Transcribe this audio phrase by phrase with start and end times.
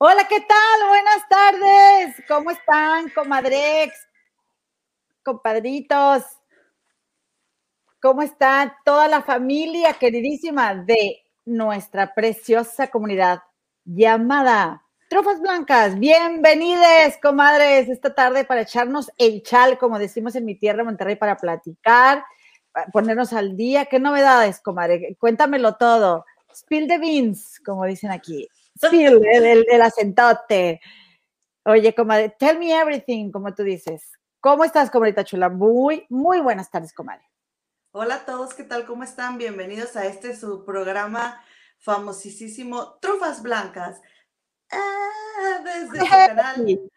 [0.00, 0.88] Hola, ¿qué tal?
[0.88, 2.24] Buenas tardes.
[2.28, 3.92] ¿Cómo están, comadrex?
[5.24, 6.22] Compadritos.
[8.00, 13.42] ¿Cómo está toda la familia queridísima de nuestra preciosa comunidad
[13.84, 15.98] llamada Trofas Blancas?
[15.98, 21.36] Bienvenides, comadres, esta tarde para echarnos el chal, como decimos en mi tierra, Monterrey, para
[21.36, 22.24] platicar,
[22.92, 23.86] ponernos al día.
[23.86, 25.16] ¿Qué novedades, comadre?
[25.18, 26.24] Cuéntamelo todo.
[26.54, 28.48] Spill the beans, como dicen aquí.
[28.84, 30.80] Spill, el, el acentote.
[31.64, 34.10] Oye, comadre, tell me everything, como tú dices.
[34.40, 35.48] ¿Cómo estás, comadita chula?
[35.48, 37.24] Muy, muy buenas tardes, comadre.
[37.90, 38.86] Hola a todos, ¿qué tal?
[38.86, 39.36] ¿Cómo están?
[39.38, 41.42] Bienvenidos a este su programa
[41.78, 44.00] famosísimo Trufas Blancas.
[44.70, 46.90] Ah, desde el canal,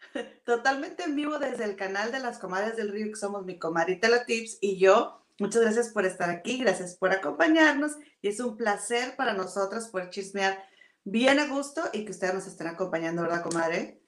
[0.44, 4.08] totalmente en vivo desde el canal de las comadres del río, que somos mi comadita
[4.08, 5.24] La Tips y yo.
[5.38, 10.10] Muchas gracias por estar aquí, gracias por acompañarnos y es un placer para nosotros poder
[10.10, 10.62] chismear
[11.04, 14.02] bien a gusto y que ustedes nos estén acompañando, ¿verdad, comadre?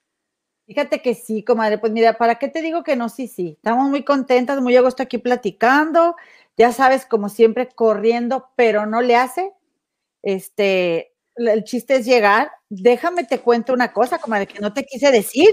[0.65, 1.77] Fíjate que sí, comadre.
[1.77, 3.07] Pues mira, ¿para qué te digo que no?
[3.09, 3.53] Sí, sí.
[3.57, 6.15] Estamos muy contentas, muy a gusto aquí platicando.
[6.57, 9.53] Ya sabes, como siempre, corriendo, pero no le hace.
[10.23, 12.51] Este, el chiste es llegar.
[12.69, 15.49] Déjame te cuento una cosa, comadre, que no te quise decir.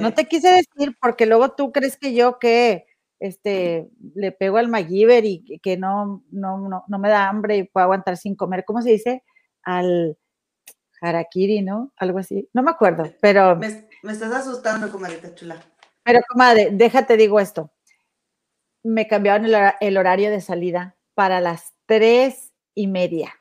[0.00, 2.86] No te quise decir porque luego tú crees que yo que
[3.20, 7.62] este le pego al MacGyver y que no, no, no, no me da hambre y
[7.64, 8.64] puedo aguantar sin comer.
[8.66, 9.22] ¿Cómo se dice?
[9.62, 10.17] Al
[11.00, 11.92] harakiri, ¿no?
[11.96, 12.48] Algo así.
[12.52, 13.56] No me acuerdo, pero.
[13.56, 13.66] Me,
[14.12, 15.56] estás asustando, comadita chula.
[16.02, 17.70] Pero, comadre, déjate, digo esto.
[18.82, 19.46] Me cambiaron
[19.80, 23.34] el, horario de salida para las tres y media.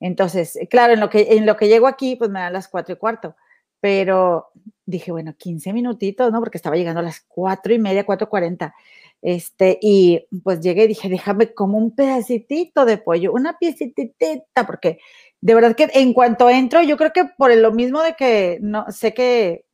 [0.00, 2.94] Entonces, claro, en lo que, en lo que llego aquí, pues me dan las cuatro
[2.94, 3.36] y cuarto.
[3.80, 4.50] Pero
[4.84, 6.40] dije, bueno, 15 minutitos, ¿no?
[6.40, 8.74] Porque estaba llegando a las cuatro y media, cuatro cuarenta.
[9.22, 15.00] Este, y pues llegué y dije, déjame como un pedacitito de pollo, una piecitita, porque
[15.40, 18.90] de verdad que en cuanto entro, yo creo que por lo mismo de que no
[18.90, 19.66] sé que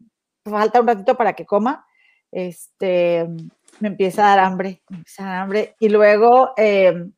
[0.44, 1.86] falta un ratito para que coma,
[2.30, 3.26] este,
[3.80, 5.76] me empieza a dar hambre, me empieza a dar hambre.
[5.78, 7.12] Y luego, em,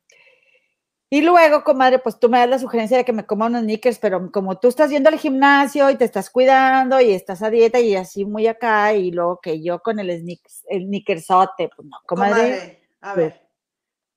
[1.09, 3.99] y luego, comadre, pues tú me das la sugerencia de que me coma unos sneakers,
[3.99, 7.79] pero como tú estás yendo al gimnasio y te estás cuidando y estás a dieta
[7.79, 11.97] y así muy acá, y luego que yo con el, sneakers, el sneakersote, pues no,
[12.05, 12.81] comadre.
[13.01, 13.44] a ver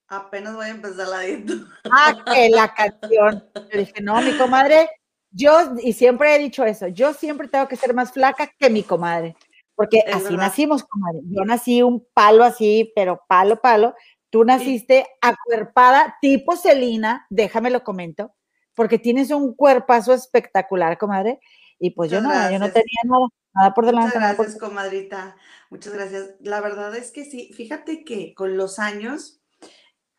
[0.08, 1.52] apenas voy a empezar la dieta.
[1.90, 3.44] Ah, que la canción.
[3.54, 4.88] Yo dije, no, mi comadre,
[5.30, 8.82] yo, y siempre he dicho eso, yo siempre tengo que ser más flaca que mi
[8.82, 9.36] comadre,
[9.74, 11.20] porque así nacimos, comadre.
[11.24, 13.94] Yo nací un palo así, pero palo, palo.
[14.30, 18.34] Tú naciste acuerpada, tipo Celina, déjame lo comento,
[18.74, 21.40] porque tienes un cuerpazo espectacular, comadre.
[21.78, 24.18] Y pues yo no, yo no tenía nada, nada por delante.
[24.18, 25.36] Muchas gracias, comadrita.
[25.70, 26.30] Muchas gracias.
[26.40, 29.37] La verdad es que sí, fíjate que con los años,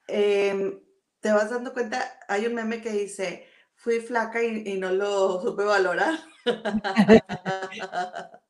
[0.09, 0.79] Em,
[1.19, 5.63] te vas dando cuenta, hay un meme que dice, fui flaca y, no lo supe
[5.63, 6.19] valorar.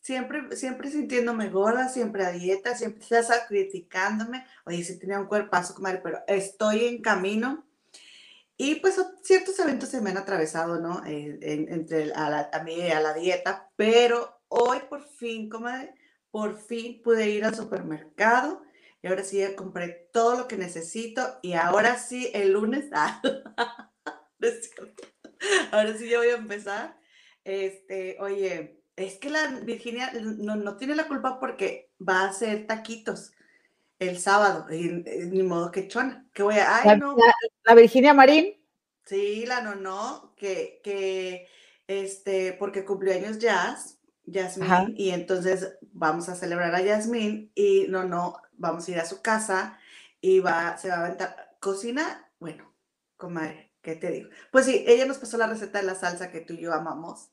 [0.00, 4.44] siempre, siempre sintiéndome gorda, siempre a dieta, siempre estás criticándome.
[4.64, 7.66] Oye, sí tenía un cuerpazo, comadre, pero estoy en camino.
[8.56, 11.04] Y pues ciertos eventos se me han atravesado, ¿no?
[11.06, 15.94] Eh, entre a, la, a mí y a la dieta, pero hoy por fin, comadre,
[16.30, 18.62] por fin pude ir al supermercado
[19.02, 23.20] y ahora sí ya compré todo lo que necesito y ahora sí el lunes, ah,
[25.72, 26.98] ahora sí ya voy a empezar.
[27.44, 33.32] Este, oye, es que la Virginia no, tiene la culpa porque va a hacer taquitos
[33.98, 34.88] el sábado, y,
[35.26, 37.16] ni modo que chona, que voy a, ay, no.
[37.64, 38.54] La, Virginia Marín.
[39.04, 41.48] Sí, la no, no, que, que,
[41.86, 48.04] este, porque cumplió años Jazz, Yasmín, y entonces vamos a celebrar a Yasmín, y no,
[48.04, 49.78] no, vamos a ir a su casa
[50.20, 51.56] y va, se va a aventar.
[51.60, 52.72] Cocina, bueno,
[53.16, 54.28] comadre, ¿qué te digo?
[54.52, 57.30] Pues sí, ella nos pasó la receta de la salsa que tú y yo amamos.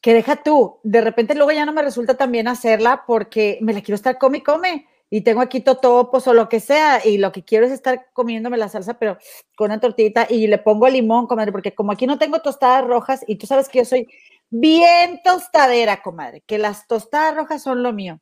[0.00, 3.74] Que deja tú, de repente luego ya no me resulta tan bien hacerla porque me
[3.74, 7.18] la quiero estar come y come y tengo aquí totopos o lo que sea y
[7.18, 9.18] lo que quiero es estar comiéndome la salsa pero
[9.56, 13.24] con una tortita y le pongo limón, comadre, porque como aquí no tengo tostadas rojas
[13.26, 14.08] y tú sabes que yo soy
[14.48, 18.20] bien tostadera, comadre, que las tostadas rojas son lo mío.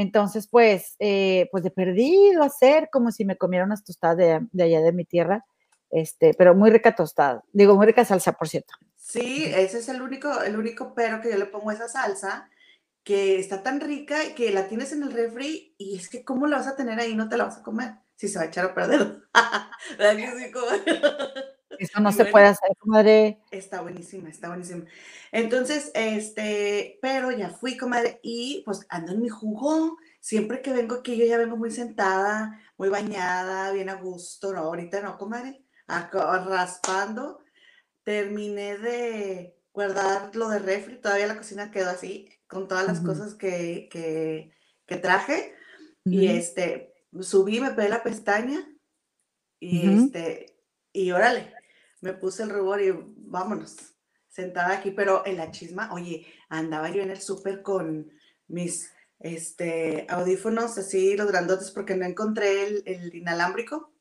[0.00, 4.80] Entonces, pues, eh, pues de perdido hacer como si me comiera unas tostadas de, allá
[4.80, 5.44] de mi tierra,
[5.90, 7.42] este, pero muy rica tostada.
[7.52, 8.74] Digo, muy rica salsa, por cierto.
[8.94, 12.48] Sí, ese es el único, el único pero que yo le pongo a esa salsa,
[13.02, 16.58] que está tan rica que la tienes en el refri y es que cómo la
[16.58, 18.66] vas a tener ahí no te la vas a comer si se va a echar
[18.66, 19.22] a perder.
[21.78, 23.40] Eso no se puede hacer, comadre.
[23.50, 24.84] Está buenísima, está buenísima.
[25.32, 29.96] Entonces, este, pero ya fui, comadre, y pues ando en mi jugo.
[30.20, 34.52] Siempre que vengo aquí, yo ya vengo muy sentada, muy bañada, bien a gusto.
[34.52, 35.62] No, ahorita no, comadre.
[35.86, 37.40] Acá, raspando.
[38.02, 43.34] Terminé de, guardar lo de refri, todavía la cocina quedó así, con todas las cosas
[43.34, 45.54] que, que, traje.
[46.04, 48.66] Y este, subí, me pegué la pestaña
[49.60, 50.56] y este,
[50.92, 51.52] y órale,
[52.00, 53.76] me puse el rubor y vámonos,
[54.28, 58.10] sentada aquí, pero en la chisma, oye, andaba yo en el súper con
[58.46, 63.92] mis este, audífonos así, los grandotes, porque no encontré el, el inalámbrico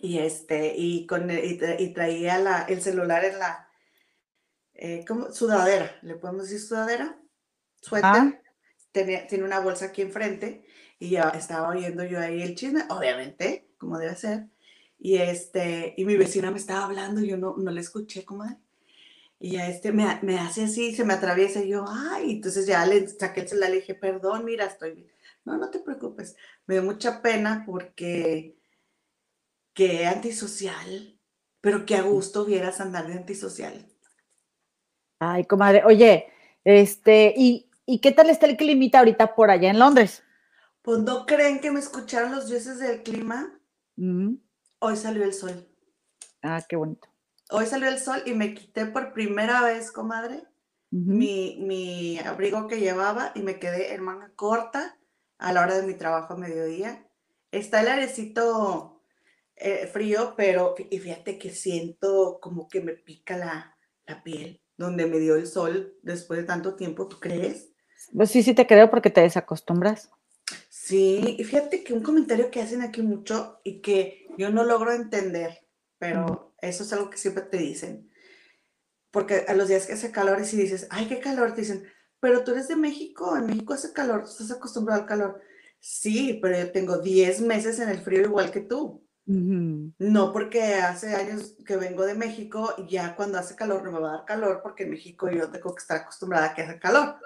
[0.00, 3.68] y este, y, con, y, traía la, el celular en la,
[4.74, 5.04] eh.
[5.30, 7.18] Sudadera, ¿le podemos decir sudadera?
[7.80, 8.10] Suéter.
[8.10, 8.40] Ah.
[8.92, 10.64] tiene una bolsa aquí enfrente
[10.98, 14.48] y ya estaba oyendo yo ahí el chisme, obviamente, como debe ser.
[15.04, 18.58] Y este, y mi vecina me estaba hablando, yo no, no le escuché, comadre.
[19.40, 22.86] Y ya este me, me, hace así, se me atraviesa y yo, ay, entonces ya
[22.86, 25.12] le saqué el celular y le dije, perdón, mira, estoy bien.
[25.44, 26.36] No, no te preocupes.
[26.66, 28.56] Me dio mucha pena porque
[29.74, 31.18] qué antisocial,
[31.60, 33.84] pero qué a gusto vieras andar de antisocial.
[35.18, 36.28] Ay, comadre, oye,
[36.62, 37.68] este, ¿y,
[38.00, 40.22] qué tal está el clima ahorita por allá en Londres?
[40.80, 43.52] Pues no creen que me escucharon los dioses del clima.
[43.96, 44.34] Mm.
[44.84, 45.64] Hoy salió el sol.
[46.42, 47.06] Ah, qué bonito.
[47.50, 50.42] Hoy salió el sol y me quité por primera vez, comadre,
[50.90, 54.98] mi, mi, abrigo que llevaba y me quedé en manga corta
[55.38, 57.08] a la hora de mi trabajo a mediodía.
[57.52, 59.04] Está el airecito
[59.54, 65.06] eh, frío, pero y fíjate que siento como que me pica la, la, piel donde
[65.06, 67.72] me dio el sol después de tanto tiempo, ¿tú crees?
[68.12, 70.10] Pues sí, sí te creo porque te desacostumbras.
[70.84, 74.92] Sí, y fíjate que un comentario que hacen aquí mucho y que yo no logro
[74.92, 75.64] entender,
[75.96, 78.10] pero eso es algo que siempre te dicen.
[79.12, 81.84] Porque a los días que hace calor y si dices, ay, qué calor, te dicen,
[82.18, 85.40] pero tú eres de México, en México hace calor, tú estás acostumbrado al calor.
[85.78, 89.06] Sí, pero yo tengo 10 meses en el frío igual que tú.
[89.24, 94.08] No porque hace años que vengo de México, ya cuando hace calor no me va
[94.08, 97.20] a dar calor porque en México yo tengo que estar acostumbrada a que hace calor.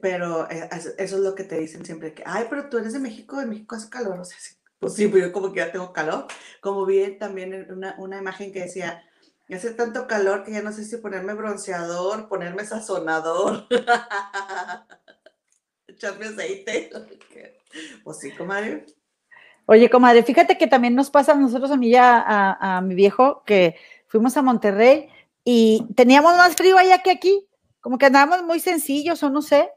[0.00, 3.00] Pero eh, eso es lo que te dicen siempre, que, ay, pero tú eres de
[3.00, 4.20] México, en México hace calor.
[4.20, 6.26] O sea, sí, pues sí, pero yo como que ya tengo calor.
[6.60, 9.02] Como vi también una, una imagen que decía,
[9.52, 13.66] hace tanto calor que ya no sé si ponerme bronceador, ponerme sazonador,
[15.88, 16.90] echarme aceite.
[18.04, 18.86] Pues sí, comadre.
[19.66, 23.42] Oye, comadre, fíjate que también nos pasa a nosotros, a mí ya, a, mi viejo,
[23.44, 23.74] que
[24.06, 25.08] fuimos a Monterrey
[25.42, 27.48] y teníamos más frío allá que aquí,
[27.84, 29.70] como que andábamos muy sencillos o no sé,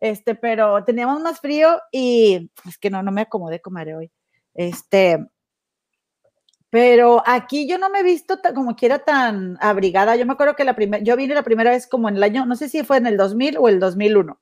[0.00, 4.12] este, pero teníamos más frío y es que no, no me acomodé, comadre, hoy.
[4.54, 5.18] Este,
[6.70, 10.14] pero aquí yo no me he visto como quiera tan abrigada.
[10.14, 12.46] Yo me acuerdo que la primera, yo vine la primera vez como en el año,
[12.46, 14.40] no sé si fue en el 2000 o el 2001,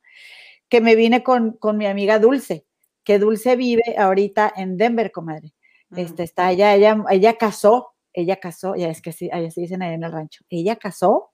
[0.68, 2.66] que me vine con, con mi amiga Dulce
[3.02, 5.54] que Dulce vive ahorita en Denver, comadre.
[5.96, 9.80] Este, está ella, ella, ella casó, ella casó, ya es que sí, allá se dicen
[9.80, 11.30] ahí en el rancho, ella casó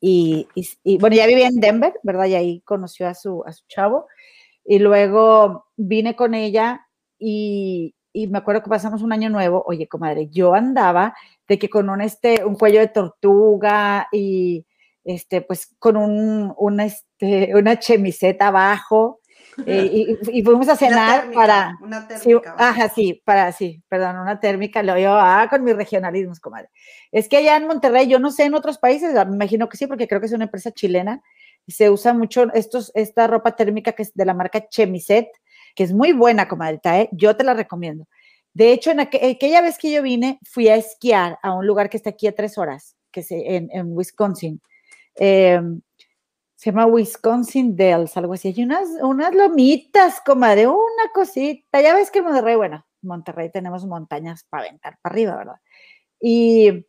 [0.00, 0.46] y,
[0.98, 2.26] bueno, ya vivía en Denver, ¿verdad?
[2.26, 4.06] Y ahí conoció a su, a su chavo.
[4.64, 6.86] Y luego vine con ella
[7.18, 11.14] y, y me acuerdo que pasamos un año nuevo, oye, comadre, yo andaba
[11.48, 14.66] de que con un, este, un cuello de tortuga y,
[15.04, 19.19] este, pues con un, un este, una chemiseta abajo,
[19.66, 21.76] eh, y, fuimos a cenar para.
[21.80, 22.54] Una térmica.
[22.54, 26.68] Sí, ajá, sí, para, sí, perdón, una térmica, lo yo, ah, con mis regionalismos, comadre.
[27.12, 29.86] Es que allá en Monterrey, yo no sé en otros países, me imagino que sí,
[29.86, 31.22] porque creo que es una empresa chilena,
[31.66, 35.28] y se usa mucho estos, esta ropa térmica que es de la marca Chemiset,
[35.74, 37.08] que es muy buena, comadre, ¿eh?
[37.12, 38.06] yo te la recomiendo.
[38.52, 41.96] De hecho, en aquella vez que yo vine, fui a esquiar a un lugar que
[41.96, 44.60] está aquí a tres horas, que es en, en Wisconsin.
[45.14, 45.60] Eh,
[46.60, 48.48] se llama Wisconsin Dells, algo así.
[48.48, 51.80] Hay unas, unas lomitas, comadre, una cosita.
[51.80, 55.60] Ya ves que en Monterrey, bueno, en Monterrey tenemos montañas para aventar para arriba, ¿verdad?
[56.20, 56.86] Y,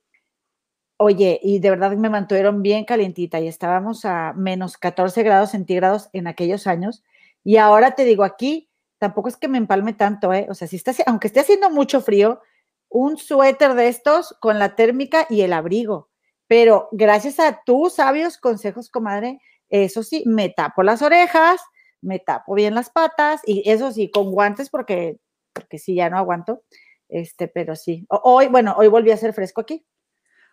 [0.97, 6.09] oye, y de verdad me mantuvieron bien calientita y estábamos a menos 14 grados centígrados
[6.11, 7.01] en aquellos años.
[7.45, 10.47] Y ahora te digo, aquí tampoco es que me empalme tanto, ¿eh?
[10.49, 12.41] O sea, si está, aunque esté haciendo mucho frío,
[12.89, 16.09] un suéter de estos con la térmica y el abrigo.
[16.47, 19.39] Pero gracias a tus sabios consejos, comadre,
[19.71, 21.59] eso sí, me tapo las orejas,
[22.01, 25.19] me tapo bien las patas y eso sí, con guantes porque,
[25.53, 26.63] porque sí, ya no aguanto.
[27.09, 28.05] Este, pero sí.
[28.09, 29.85] Hoy, bueno, hoy volví a ser fresco aquí.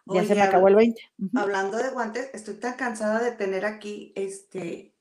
[0.06, 1.00] Ya se me acabó el 20.
[1.36, 4.94] Hablando de guantes, estoy tan cansada de tener aquí este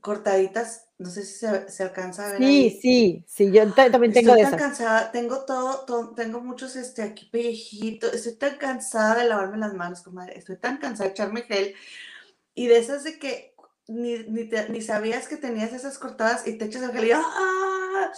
[0.00, 2.38] cortaditas, no sé si se, alcanza a ver.
[2.38, 7.26] Sí, sí, sí, yo también tengo estoy tan cansada, tengo todo, tengo muchos este aquí
[7.26, 11.74] pellejitos, estoy tan cansada de lavarme las manos, comadre, estoy tan cansada de echarme gel,
[12.60, 13.54] y de esas de que
[13.88, 18.12] ni, ni, sabías que tenías esas cortadas y te echas el gel y ¡ah!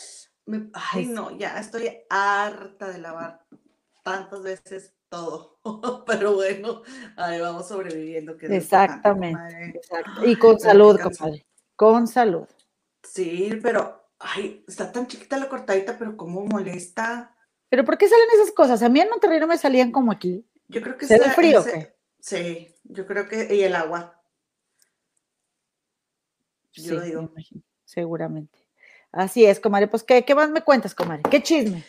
[0.72, 3.46] ay, no, ya estoy harta de lavar
[4.02, 5.60] tantas veces todo.
[6.08, 6.82] Pero bueno,
[7.16, 8.36] ahí vamos sobreviviendo.
[8.36, 9.76] Que Exactamente.
[9.76, 10.26] Exacto.
[10.26, 11.46] Y con salud, compadre.
[11.76, 12.48] Con salud.
[13.04, 17.36] Sí, pero, ay, está tan chiquita la cortadita, pero cómo molesta.
[17.68, 18.82] ¿Pero por qué salen esas cosas?
[18.82, 20.44] A mí en Monterrey no me salían como aquí.
[20.66, 21.64] Yo creo que ¿Se el frío?
[22.18, 24.21] Sí, yo creo que, y el agua.
[26.72, 27.32] Yo lo digo.
[27.84, 28.58] seguramente.
[29.10, 29.88] Así es, comadre.
[29.88, 31.22] Pues, ¿qué, ¿qué más me cuentas, comadre?
[31.30, 31.84] ¿Qué chisme?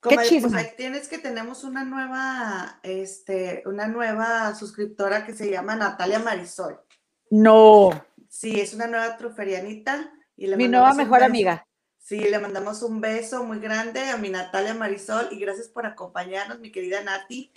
[0.00, 5.74] ¿Qué pues, ahí tienes que tenemos una nueva, este, una nueva suscriptora que se llama
[5.74, 6.80] Natalia Marisol.
[7.30, 7.90] No.
[8.28, 10.12] Sí, es una nueva truferianita.
[10.36, 11.66] Y mi nueva mejor amiga.
[11.98, 16.60] Sí, le mandamos un beso muy grande a mi Natalia Marisol y gracias por acompañarnos,
[16.60, 17.52] mi querida Nati.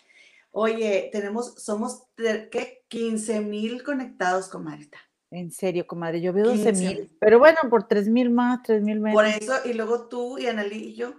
[0.50, 2.84] Oye, tenemos, somos, ¿qué?
[2.88, 4.90] 15 mil conectados, comadre.
[5.32, 7.18] En serio, comadre, yo veo 12 mil.
[7.20, 9.16] Pero bueno, por 3 mil más, 3 mil menos.
[9.16, 11.14] Por eso, y luego tú y Analí y yo.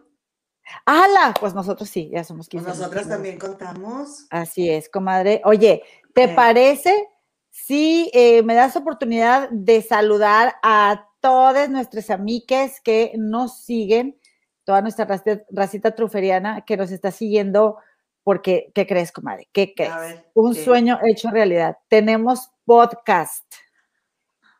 [0.84, 1.34] ¡Hala!
[1.40, 4.26] Pues nosotros sí, ya somos 15 pues nosotras también contamos.
[4.30, 5.40] Así es, comadre.
[5.44, 5.82] Oye,
[6.14, 7.08] ¿te parece
[7.50, 14.18] si eh, me das oportunidad de saludar a todas nuestras amigas que nos siguen,
[14.64, 15.06] toda nuestra
[15.50, 17.78] racita, truferiana que nos está siguiendo,
[18.24, 19.48] porque, ¿qué crees, comadre?
[19.52, 19.92] ¿Qué crees?
[20.34, 21.78] Un sueño hecho realidad.
[21.88, 23.44] Tenemos podcast.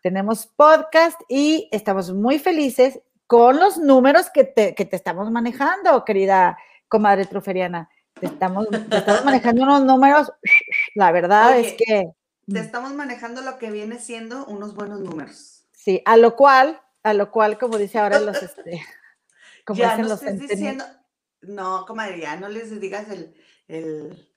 [0.03, 7.25] Tenemos podcast y estamos muy felices con los números que te, estamos manejando, querida comadre
[7.25, 7.89] truferiana.
[8.19, 10.33] Te estamos, estamos manejando unos números,
[10.97, 12.11] la verdad es que...
[12.53, 15.69] Te estamos manejando lo que viene siendo unos buenos números.
[15.71, 18.85] Sí, a lo cual, a lo cual, como dice ahora los, este,
[19.65, 20.85] como ya, dicen no los diciendo,
[21.43, 23.37] no, comadre, ya no les digas el,
[23.69, 24.29] el,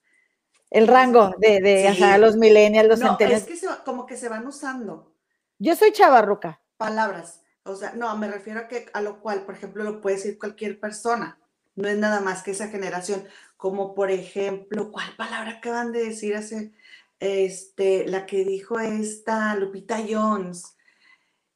[0.69, 5.14] el rango de, de los millennials, los no, Es que como que se van usando.
[5.59, 6.61] Yo soy chavarruca.
[6.77, 7.41] Palabras.
[7.63, 10.37] O sea, no, me refiero a que a lo cual, por ejemplo, lo puede decir
[10.37, 11.39] cualquier persona.
[11.75, 13.25] No es nada más que esa generación.
[13.57, 16.73] Como por ejemplo, ¿cuál palabra acaban de decir hace
[17.19, 20.77] este, la que dijo esta Lupita Jones?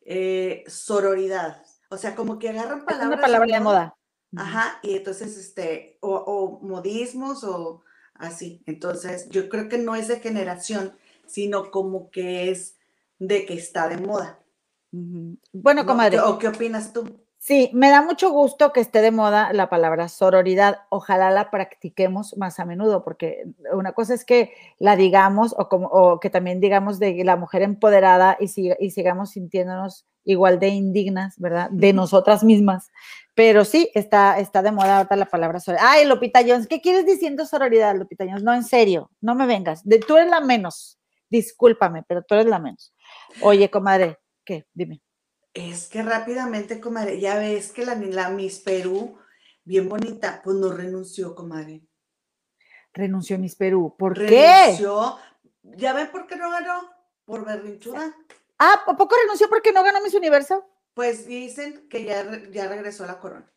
[0.02, 1.64] Eh, sororidad.
[1.90, 3.14] O sea, como que agarran palabras.
[3.14, 3.96] una palabra de moda.
[4.36, 7.84] Ajá, y entonces, este, o, modismos o
[8.16, 8.64] así.
[8.66, 12.79] Entonces, yo creo que no es de generación, sino como que es
[13.20, 14.40] de que está de moda.
[15.54, 16.20] Bueno, comadre.
[16.20, 17.06] ¿O qué opinas tú?
[17.42, 20.80] Sí, me da mucho gusto que esté de moda la palabra sororidad.
[20.90, 26.20] Ojalá la practiquemos más a menudo, porque una cosa es que la digamos o, como,
[26.20, 28.50] que también digamos de la mujer empoderada y,
[28.80, 31.70] y sigamos sintiéndonos igual de indignas, ¿verdad?
[31.72, 32.92] De nosotras mismas.
[33.36, 35.88] Pero sí, está, está de moda ahorita la palabra sororidad.
[35.90, 38.44] Ay, Lupita Jones, ¿qué quieres diciendo sororidad, Lupita Jones?
[38.44, 39.84] No, en serio, no me vengas.
[39.88, 41.00] De, tú eres la menos.
[41.30, 42.94] Discúlpame, pero tú eres la menos.
[43.42, 44.68] Oye, comadre, ¿qué?
[44.74, 45.02] Dime.
[45.54, 49.18] Es que rápidamente, comadre, ya ves que la, la Miss Perú,
[49.64, 51.82] bien bonita, pues no renunció, comadre.
[52.94, 53.96] Renunció Miss Perú.
[53.98, 55.18] ¿Por renunció.
[55.64, 56.90] ¿Ya ven por qué no ganó?
[57.26, 58.16] Por berrinchuda.
[58.58, 60.66] Ah, ¿a poco renunció porque no ganó Miss Universo?
[60.94, 63.52] Pues dicen que ya, ya regresó la corona.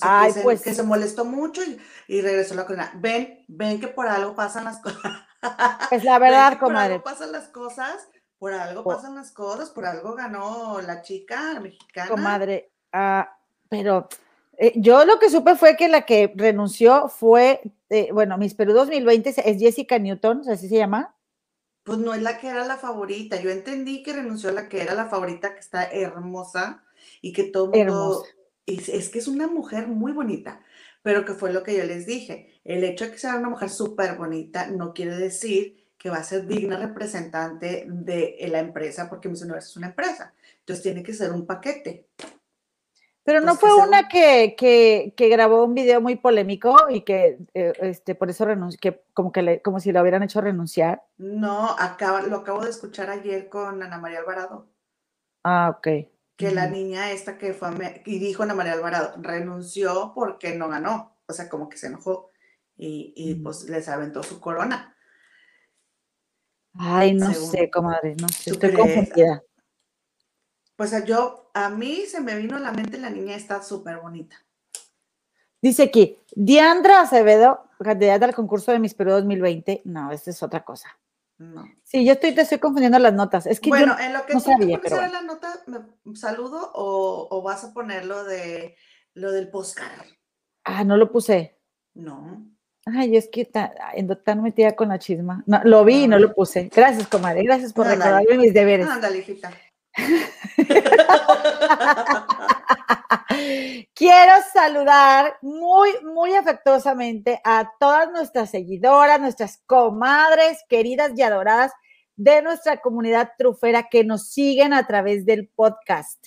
[0.00, 0.62] Ay, pues.
[0.62, 1.62] Que se molestó mucho
[2.08, 2.92] y, regresó la corona.
[2.96, 5.00] Ven, ven que por algo pasan las cosas.
[5.90, 7.00] Es la verdad, comadre.
[7.00, 8.08] Por algo pasan las cosas
[8.44, 12.10] por algo pasan las cosas, por algo ganó la chica mexicana.
[12.10, 13.38] Comadre, ah,
[13.70, 14.06] pero
[14.58, 18.74] eh, yo lo que supe fue que la que renunció fue, eh, bueno, Miss Perú
[18.74, 21.16] 2020 es Jessica Newton, ¿así se llama?
[21.84, 23.40] Pues no es la que era la favorita.
[23.40, 26.84] Yo entendí que renunció a la que era la favorita, que está hermosa
[27.22, 28.24] y que todo el mundo.
[28.66, 30.60] Es, es que es una mujer muy bonita,
[31.00, 32.60] pero que fue lo que yo les dije.
[32.62, 36.22] El hecho de que sea una mujer súper bonita no quiere decir que va a
[36.22, 40.34] ser digna representante de la empresa, porque Miss Universo es una empresa.
[40.58, 42.10] Entonces tiene que ser un paquete.
[43.22, 47.72] Pero no fue una que, que, que, grabó un video muy polémico y que eh,
[47.80, 51.02] este, por eso renunció, que como que le, como si lo hubieran hecho renunciar.
[51.16, 54.68] No, acaba, lo acabo de escuchar ayer con Ana María Alvarado.
[55.42, 55.88] Ah, ok.
[56.36, 61.16] Que la niña esta que fue, y dijo Ana María Alvarado, renunció porque no ganó.
[61.26, 62.30] O sea, como que se enojó
[62.76, 64.93] y, y pues les aventó su corona.
[66.76, 69.42] Ay, no sé, comadre, no sé, estoy confundida.
[70.76, 74.36] Pues yo, a mí se me vino a la mente la niña está súper bonita.
[75.62, 79.82] Dice aquí, Diandra Acevedo, candidata al concurso de Miss Perú 2020.
[79.84, 80.88] No, esta es otra cosa.
[81.38, 81.64] No.
[81.82, 83.46] Sí, yo estoy, te estoy confundiendo las notas.
[83.46, 87.28] Es que bueno, en lo que no tú sabía, pero la nota, ¿me saludo o,
[87.30, 88.76] o, vas a poner lo de
[89.14, 90.06] lo del postcard?
[90.64, 91.58] Ah, no lo puse.
[91.94, 92.53] No.
[92.86, 93.48] Ay, es que
[93.96, 95.42] ando tan metida con la chisma.
[95.46, 96.70] No, lo vi y no lo puse.
[96.74, 97.42] Gracias, comadre.
[97.44, 98.86] Gracias por recordarme mis deberes.
[98.86, 99.50] Ándale, hijita.
[103.94, 111.72] Quiero saludar muy, muy afectuosamente a todas nuestras seguidoras, nuestras comadres queridas y adoradas
[112.16, 116.26] de nuestra comunidad trufera que nos siguen a través del podcast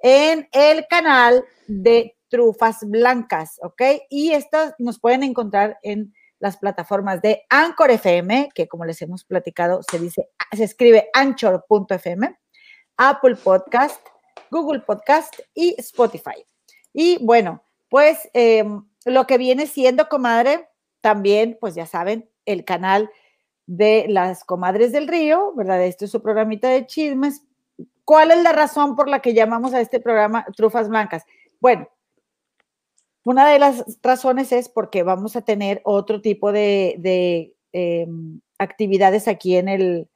[0.00, 3.82] en el canal de Trufas Blancas, ¿ok?
[4.08, 9.22] Y estas nos pueden encontrar en las plataformas de Anchor FM, que como les hemos
[9.22, 12.34] platicado, se dice, se escribe anchor.fm,
[12.96, 14.00] Apple Podcast,
[14.50, 16.42] Google Podcast y Spotify.
[16.94, 20.70] Y bueno, pues em, lo que viene siendo, comadre,
[21.02, 23.10] también, pues ya saben, el canal
[23.66, 25.84] de las comadres del río, ¿verdad?
[25.84, 27.42] Este es su programita de chismes.
[28.06, 31.26] ¿Cuál es la razón por la que llamamos a este programa Trufas Blancas?
[31.60, 31.88] Bueno,
[33.24, 39.56] una de las razones es porque vamos a tener otro tipo de, em, actividades aquí
[39.56, 40.08] en el,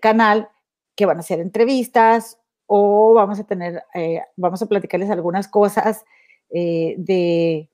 [0.00, 0.48] canal
[0.96, 6.04] que van a ser entrevistas o vamos a tener, eh, vamos a platicarles algunas cosas
[6.50, 7.70] eh, de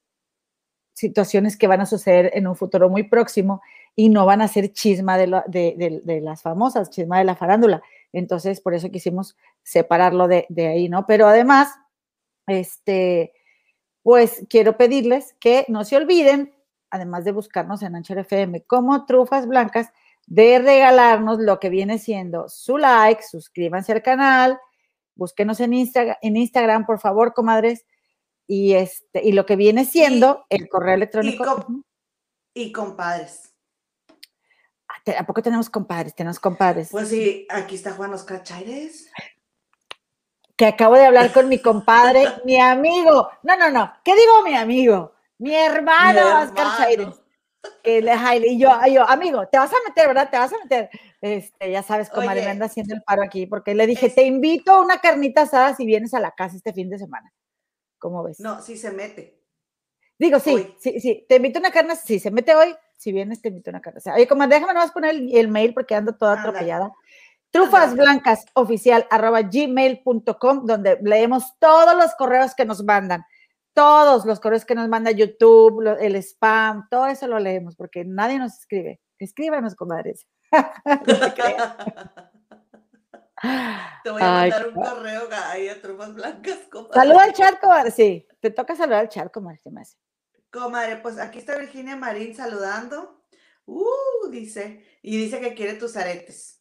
[0.95, 3.61] situaciones que van a suceder en un futuro muy próximo
[3.95, 7.83] y no van a ser chisma de, de, las famosas, chisma de la farándula.
[8.13, 11.07] Entonces, por eso quisimos separarlo de, ahí, ¿no?
[11.07, 11.69] Pero además,
[12.47, 13.33] este,
[14.07, 16.55] pues quiero pedirles que no se olviden,
[16.91, 19.89] además de buscarnos en Anchor FM como Trufas Blancas,
[20.29, 24.61] de regalarnos lo que viene siendo su like, suscríbanse al canal,
[25.17, 27.85] búsquenos en, en Instagram, por favor, comadres,
[28.47, 31.67] y, este, y lo que viene siendo el correo electrónico.
[32.55, 33.55] Y, compadres.
[35.19, 36.15] ¿A poco tenemos compadres?
[36.15, 36.91] Tenemos compadres.
[36.93, 39.11] Pues sí, aquí está Juan Oscar Chaires.
[40.57, 43.31] Que acabo de hablar con mi compadre, mi amigo.
[43.43, 43.93] No, no, no.
[44.05, 45.13] ¿Qué digo mi amigo?
[45.39, 47.09] Mi hermano, Oscar Chaires.
[47.83, 48.15] Que le,
[48.47, 50.31] y yo, yo, amigo, te vas a meter, ¿verdad?
[50.31, 50.89] Te vas a meter.
[51.21, 54.73] Este, ya sabes, cómo me anda haciendo el paro aquí, porque le dije, te invito
[54.73, 57.33] a una carnita asada si vienes a la casa este fin de semana.
[57.99, 58.39] ¿Cómo ves?
[58.41, 59.43] No, sí se mete.
[60.19, 63.43] Digo, sí, sí, sí, te invito a una carne, si se mete hoy, si vienes
[63.43, 64.01] te invito a una carne.
[64.15, 66.91] oye, como déjame nomás poner el, mail porque ando toda atropellada.
[67.57, 73.25] Trufasblancasoficial arroba gmail.com, donde leemos todos los correos que nos mandan.
[73.73, 78.39] Todos los correos que nos manda YouTube, el spam, todo eso lo leemos porque nadie
[78.39, 79.01] nos escribe.
[79.19, 80.27] Escríbanos, comadres.
[84.03, 86.59] Te voy a mandar un correo ahí a Trufas Blancas.
[86.93, 87.91] Saluda al chat, comadre.
[87.91, 89.61] Sí, te toca saludar al chat, comadre.
[89.67, 89.97] Me hace.
[90.51, 93.23] Comadre, pues aquí está Virginia Marín saludando.
[93.67, 94.83] Uh, dice.
[95.03, 96.56] Y dice que quiere tus aretes.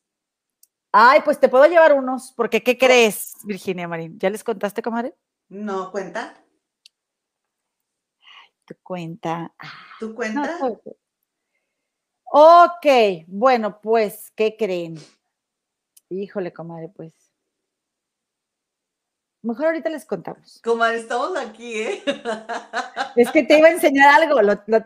[0.97, 4.17] Ay, pues te puedo llevar unos, porque ¿qué crees, Virginia Marín?
[4.17, 5.13] ¿Ya les contaste, comadre?
[5.49, 6.33] No, cuenta.
[8.21, 9.53] Ay, tu cuenta.
[9.99, 10.57] ¿Tu cuenta?
[12.23, 12.85] ok,
[13.27, 14.95] bueno, pues, ¿qué creen?
[16.07, 17.13] Híjole, comadre, pues.
[19.41, 20.61] Mejor ahorita les contamos.
[20.63, 22.03] Comadre, estamos aquí, ¿eh?
[23.17, 24.41] Es que te iba a enseñar algo.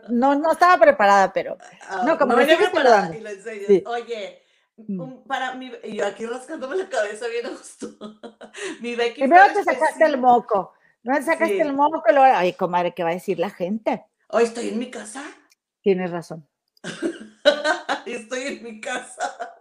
[0.08, 1.56] no, no estaba preparada, pero.
[1.88, 3.16] Ah, no, como no preparada.
[3.16, 3.86] Y lo enseñas.
[3.86, 4.39] Oye,
[4.88, 5.24] mm.
[5.26, 7.88] para mí, yo aquí rascándome la cabeza bien justo.
[8.80, 9.20] mi Becky.
[9.20, 10.72] Primero te sacaste el moco.
[11.02, 12.24] No te sacaste el moco luego.
[12.34, 14.04] Ay, comadre, ¿qué va a decir la gente?
[14.28, 15.22] Hoy estoy en mi casa.
[15.82, 16.46] Tienes razón.
[18.06, 19.56] estoy en mi casa.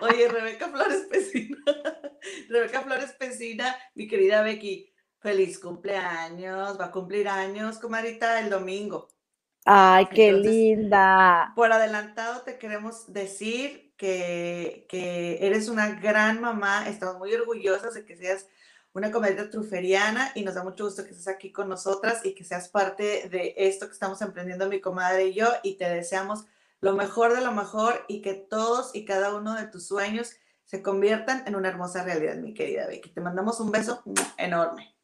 [0.00, 1.58] Oye, Rebeca Flores Pesina,
[2.48, 9.08] Rebeca Flores Pesina, mi querida Becky, feliz cumpleaños, va a cumplir años, comadita, el domingo.
[9.64, 11.52] Ay, qué linda.
[11.54, 18.16] Por adelantado te queremos decir que, eres una gran mamá, estamos muy orgullosas de que
[18.16, 18.46] seas
[18.94, 22.42] una comadita truferiana y nos da mucho gusto que estés aquí con nosotras y que
[22.42, 26.46] seas parte de esto que estamos emprendiendo mi comadre y yo y te deseamos
[26.80, 30.32] lo mejor de lo mejor y que todos y cada uno de tus sueños
[30.64, 33.10] se conviertan en una hermosa realidad, mi querida Becky.
[33.10, 34.02] Te mandamos un beso
[34.38, 34.94] enorme.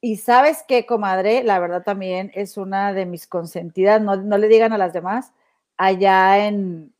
[0.00, 4.72] Y sabes que, comadre, la verdad también es una de mis consentidas, no, le digan
[4.72, 5.32] a las demás,
[5.76, 6.94] allá en,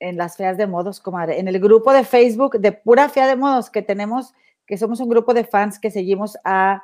[0.00, 3.36] en las feas de modos, comadre, en el grupo de Facebook de pura fea de
[3.36, 4.34] modos que tenemos,
[4.66, 6.82] que somos un grupo de fans que seguimos a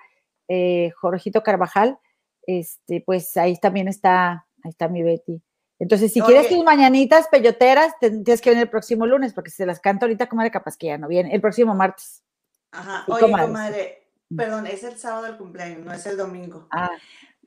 [0.49, 1.99] eh, Jorgito Carvajal,
[2.47, 5.43] este, pues ahí también está, ahí está mi Betty.
[5.79, 9.67] Entonces, si quieres tus mañanitas peyoteras, tienes que venir el próximo lunes, porque si se
[9.67, 11.35] las canto ahorita, comadre, capaz que ya no viene.
[11.35, 12.23] El próximo martes.
[12.71, 13.05] Ajá.
[13.09, 16.69] Oye, comadre, perdón, es el sábado del cumpleaños, no es el domingo.
[16.71, 16.91] Ah.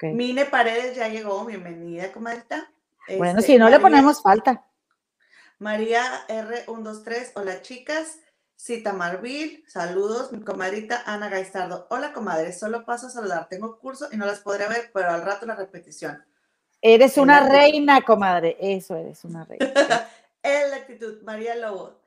[0.01, 2.71] Mine Paredes ya llegó, bienvenida, comadita.
[3.17, 4.65] Bueno, este, si no le ponemos falta.
[5.63, 8.19] María R123, hola chicas.
[8.57, 11.87] Cita Marvil, saludos, mi comadrita Ana Gaistardo.
[11.89, 13.47] Hola comadre, solo paso a saludar.
[13.47, 16.21] Tengo curso y no las podré ver, pero al rato la repetición.
[16.81, 18.57] Eres una reina, comadre.
[18.59, 19.65] Eso eres una reina.
[20.43, 21.97] en la actitud, María Lobo.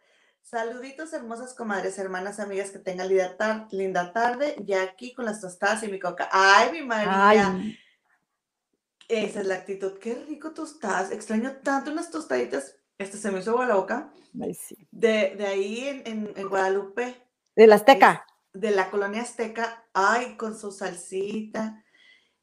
[0.43, 4.55] Saluditos hermosas comadres, hermanas, amigas, que tengan linda, tar linda tarde.
[4.67, 6.29] Ya aquí con las tostadas y mi coca.
[6.31, 7.59] Ay, mi María.
[9.09, 9.99] Esa es la actitud.
[9.99, 11.11] Qué rico tostadas.
[11.11, 12.75] Extraño tanto unas tostaditas.
[12.99, 14.11] Este se me hizo agua la boca.
[14.41, 14.77] Ay, sí.
[14.91, 17.15] de, de, ahí en, en, Guadalupe.
[17.55, 18.27] De la Azteca.
[18.53, 19.85] de la colonia Azteca.
[19.93, 21.85] Ay, con su salsita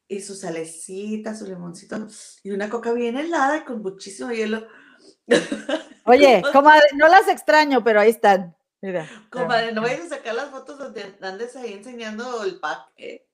[0.08, 2.06] y su salecita, su limoncito.
[2.42, 4.66] Y una coca bien helada y con muchísimo hielo.
[6.04, 8.56] Oye, comadre, no las extraño, pero ahí están.
[8.80, 9.08] Mira.
[9.30, 12.92] Comadre, no vayas a sacar las fotos donde andes ahí enseñando el pack.
[12.98, 13.26] ¿eh?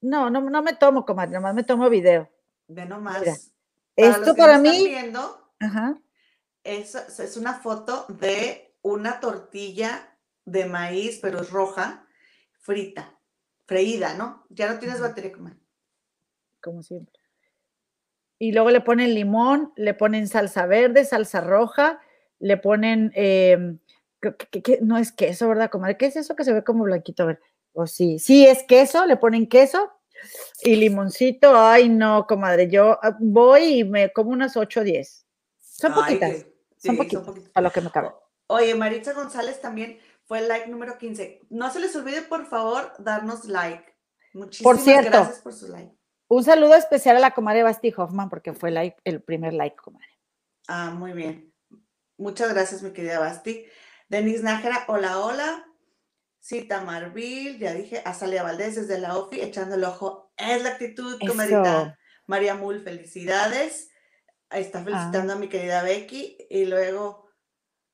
[0.00, 2.30] No, no, no me tomo, comadre, nomás me tomo video.
[2.68, 3.52] Ve nomás.
[3.94, 4.88] Esto para mí.
[4.88, 5.43] Viendo,
[6.62, 12.06] Es, es una foto de una tortilla de maíz, pero es roja,
[12.60, 13.18] frita,
[13.66, 14.46] freída, ¿no?
[14.50, 15.58] Ya no tienes batería, comadre.
[16.60, 17.24] Como siempre
[18.38, 22.00] y luego le ponen limón, le ponen salsa verde, salsa roja,
[22.40, 23.78] le ponen, em,
[24.82, 25.96] no es queso, ¿verdad, comadre?
[25.96, 27.22] ¿Qué es eso que se ve como blanquito?
[27.22, 27.40] A ver,
[27.72, 29.92] o sí, sí es queso, le ponen queso
[30.62, 31.56] y limoncito.
[31.56, 35.23] Ay, no, comadre, yo ah, voy y me como unas 8 o 10.
[35.76, 38.12] Son poquitas, son, poquitas, a lo que me cabe.
[38.46, 41.40] Oye, Maritza González también fue el like número 15.
[41.50, 43.84] No se les olvide, por favor, darnos like.
[44.32, 45.92] Muchísimas por cierto, gracias por su like.
[46.28, 50.08] Un saludo especial a la comadre Basti Hoffman porque fue el primer like, comadre.
[50.68, 51.52] Ah, muy bien.
[52.16, 53.66] Muchas gracias, mi querida Basti.
[54.08, 55.66] Denise Nájera, hola, hola.
[56.38, 60.32] Cita Marville, ya dije, Azalia Valdés desde la OFI, echando el ojo.
[60.36, 61.98] Es la actitud, comadita.
[62.26, 63.90] María Mul, felicidades.
[64.54, 65.36] Está felicitando ah.
[65.36, 66.36] a mi querida Becky.
[66.48, 67.28] Y luego,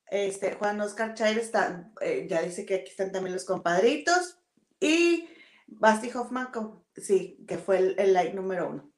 [0.07, 4.39] este, Juan Oscar Chair está, eh, ya dice que aquí están también los compadritos.
[4.79, 5.29] Y
[5.67, 6.49] Basti Hoffman,
[6.97, 8.91] sí, que fue el, like número uno.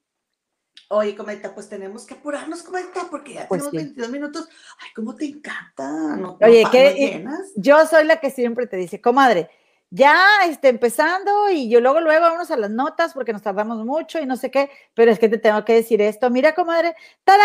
[0.89, 4.49] Oye, comenta, pues tenemos que apurarnos, comenta, porque ya pues tenemos 22 minutos.
[4.79, 6.37] Ay, cómo te encanta.
[6.41, 7.25] Oye, que
[7.57, 9.51] yo soy la que siempre te dice, comadre,
[9.95, 14.19] ya este, empezando y yo luego, luego vamos a las notas porque nos tardamos mucho
[14.19, 16.31] y no sé qué, pero es que te tengo que decir esto.
[16.31, 17.43] Mira, comadre, ¡tarán!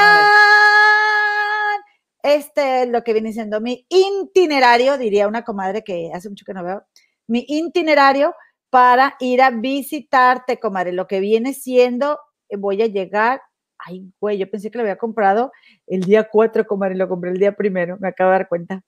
[2.24, 6.54] Este es lo que viene siendo mi itinerario, diría una comadre que hace mucho que
[6.54, 6.84] no veo,
[7.28, 8.34] mi itinerario
[8.70, 10.94] para ir a visitarte, comadre.
[10.94, 12.18] Lo que viene siendo,
[12.50, 13.42] eh, voy a llegar.
[13.78, 15.52] Ay, güey, yo pensé que lo había comprado
[15.86, 18.84] el día 4, comadre, lo compré el día primero, me acabo de dar cuenta.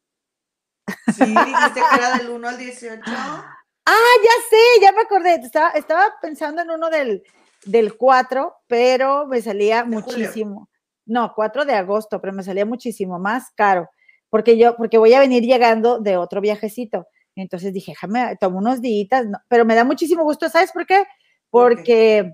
[1.13, 3.01] Sí, dijiste que era del 1 al 18.
[3.05, 5.35] Ah, ya sé, ya me acordé.
[5.35, 7.23] Estaba, estaba pensando en uno del,
[7.65, 10.69] del 4, pero me salía muchísimo.
[11.05, 13.89] No, 4 de agosto, pero me salía muchísimo más caro,
[14.29, 17.07] porque yo, porque voy a venir llegando de otro viajecito.
[17.35, 21.05] Entonces dije, déjame, tomo unos días, pero me da muchísimo gusto, ¿sabes por qué?
[21.49, 22.33] Porque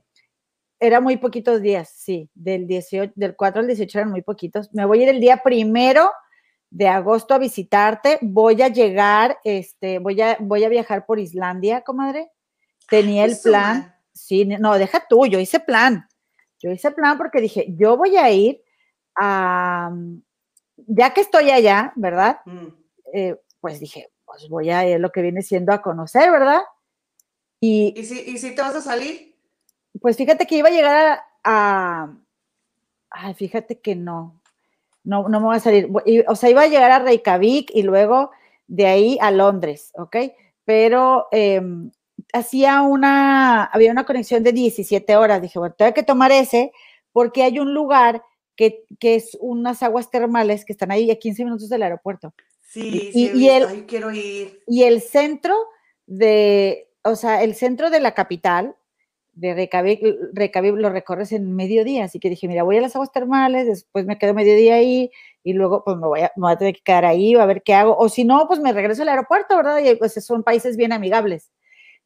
[0.79, 4.73] era muy poquitos días, sí, del, 18, del 4 al 18 eran muy poquitos.
[4.73, 6.11] Me voy a ir el día primero
[6.75, 11.85] de agosto a visitarte, voy a llegar, este, voy a, voy a viajar por Islandia,
[11.85, 12.29] comadre.
[12.89, 16.05] Tenía el plan, sí, no, deja tú, yo hice plan.
[16.59, 18.61] Yo hice plan porque dije, yo voy a ir
[19.15, 19.89] a,
[20.75, 22.41] ya que estoy allá, ¿verdad?
[22.43, 22.67] Mm.
[23.13, 26.59] Eh, pues dije, pues voy a ir lo que viene siendo a conocer, ¿verdad?
[27.61, 28.03] Y, ¿Y,
[28.38, 29.33] si, te vas a salir?
[30.01, 32.13] Pues fíjate que iba a llegar a,
[33.09, 34.41] ay, fíjate que no,
[35.05, 35.89] no, no me voy a salir.
[36.27, 38.31] O sea, iba a llegar a Reykjavik y luego
[38.67, 40.17] de ahí a Londres, ¿ok?
[40.65, 41.91] Pero em,
[42.33, 45.41] hacía una, había una conexión de 17 horas.
[45.41, 46.71] Dije, bueno, tengo que tomar ese
[47.11, 48.23] porque hay un lugar
[48.55, 52.33] que, que es unas aguas termales que están ahí a 15 minutos del aeropuerto.
[52.61, 54.61] Sí, y, sí, el, quiero ir.
[54.67, 55.55] Y el centro
[56.07, 58.75] de, o sea, el centro de la capital
[59.36, 63.67] de Reykjavik, lo recorres en mediodía, así que dije, mira, voy a las aguas termales,
[63.67, 65.12] después me quedo mediodía ahí
[65.43, 67.62] y luego pues me voy a, me voy a tener que quedar ahí, a ver
[67.62, 69.80] qué hago, o si no, pues me regreso al aeropuerto, ¿verdad?
[69.80, 71.52] Y pues son países bien amigables.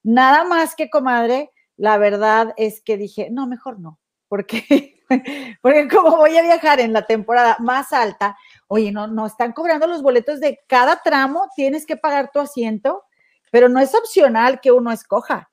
[0.02, 4.96] Nada más que, comadre, la verdad es que dije, no, mejor no, porque,
[5.62, 8.36] porque como voy a viajar en la temporada más alta,
[8.68, 13.04] oye, no, no están cobrando los boletos de cada tramo, tienes que pagar tu asiento,
[13.52, 15.50] pero no es opcional que uno escoja.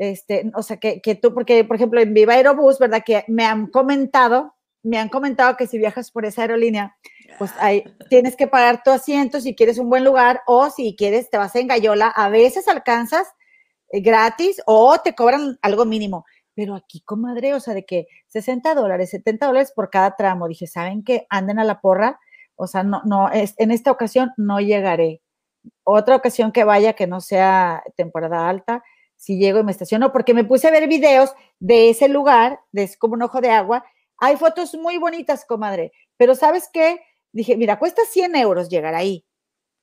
[0.00, 3.02] Este, o sea, que, que tú, porque, por ejemplo, en Viva Aerobús, ¿verdad?
[3.04, 6.96] Que me han comentado, me han comentado que si viajas por esa aerolínea,
[7.38, 11.28] pues ahí tienes que pagar tu asiento si quieres un buen lugar o si quieres
[11.28, 13.28] te vas en Gallola, a veces alcanzas
[13.90, 16.24] eh, gratis o te cobran algo mínimo.
[16.54, 20.66] Pero aquí, comadre, o sea, de que 60 dólares, 70 dólares por cada tramo, dije,
[20.66, 21.26] ¿saben qué?
[21.28, 22.18] Anden a la porra,
[22.56, 25.20] o sea, no, no, es, en esta ocasión no llegaré.
[25.84, 28.82] Otra ocasión que vaya que no sea temporada alta,
[29.20, 32.84] si llego y me estaciono, porque me puse a ver videos de ese lugar, de
[32.84, 33.84] es como un ojo de agua.
[34.16, 37.02] Hay fotos muy bonitas, comadre, pero ¿sabes qué?
[37.30, 39.26] Dije, mira, cuesta 100 euros llegar ahí.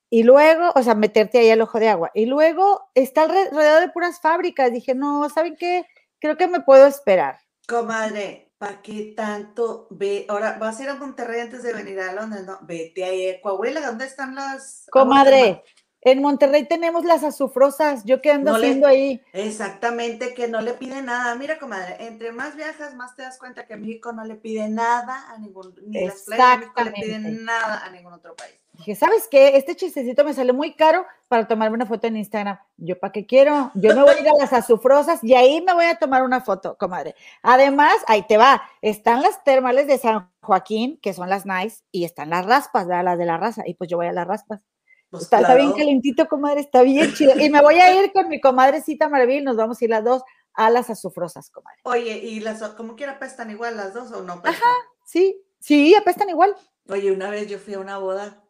[0.10, 2.10] Y luego, o sea, meterte ahí al ojo de agua.
[2.16, 4.72] Y luego está alrededor de puras fábricas.
[4.72, 5.86] Dije, no, ¿saben qué?
[6.20, 7.38] Creo que me puedo esperar.
[7.68, 9.88] Comadre, ¿para qué tanto?
[9.92, 12.58] Ve, ahora vas a ir a Monterrey antes de venir a Londres, ¿no?
[12.64, 14.88] Vete ahí Coahuila, ¿dónde están las?
[14.90, 15.64] Comadre,
[16.02, 19.22] en Monterrey tenemos las azufrosas, yo qué ando haciendo ahí.
[19.34, 21.36] Exactamente, que no le pide nada.
[21.36, 25.30] Mira, comadre, entre más viajas, más te das cuenta que México no le pide nada
[25.30, 28.56] a ningún, ni las playas México le piden nada a ningún otro país.
[28.78, 29.58] Dije, ¿sabes qué?
[29.58, 32.60] Este chistecito me sale muy caro para tomarme una foto en Instagram.
[32.78, 33.72] Yo, ¿para qué quiero?
[33.74, 36.42] Yo me voy a ir a las azufrosas y ahí me voy a tomar una
[36.42, 37.16] foto, comadre.
[37.42, 42.06] Además, ahí te va, están las termales de San Joaquín, que son las nice, y
[42.06, 44.62] están las raspas, las de la raza, y pues yo voy a las raspas.
[45.10, 47.40] Pues está, bien calentito, comadre, está bien chido.
[47.40, 50.22] Y me voy a ir con mi comadrecita Maravilla, nos vamos a ir las dos
[50.54, 51.80] a las azufrosas, comadre.
[51.84, 54.42] Oye, ¿y las como quiera apestan igual las dos o no?
[54.44, 54.74] Ajá,
[55.06, 56.56] sí, sí, apestan igual.
[56.90, 58.44] Oye, una vez yo fui a una boda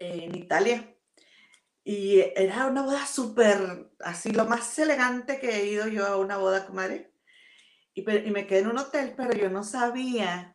[0.00, 0.94] en Italia
[1.82, 6.36] y era una boda súper, así, lo más elegante que he ido yo a una
[6.36, 7.12] boda, comadre.
[7.94, 10.53] Y, y me quedé en un hotel, pero yo no sabía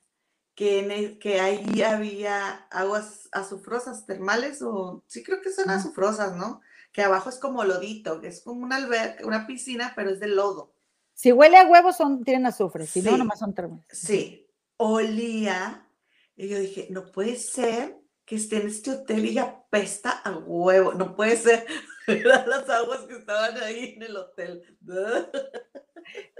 [0.60, 6.60] que, que ahí había aguas azufrosas termales, o sí creo que son azufrosas, ¿no?
[6.92, 10.28] Que abajo es como lodito, que es como una alberca, una piscina, pero es de
[10.28, 10.74] lodo.
[11.14, 13.86] Si huele a huevo, son, tienen azufre, si no, nomás son termales.
[13.90, 15.88] Sí, olía,
[16.36, 20.94] y yo dije, no puede ser que esté en este hotel y apesta a huevo,
[20.94, 21.66] no puede ser,
[22.12, 24.64] eran las aguas que estaban ahí en el hotel.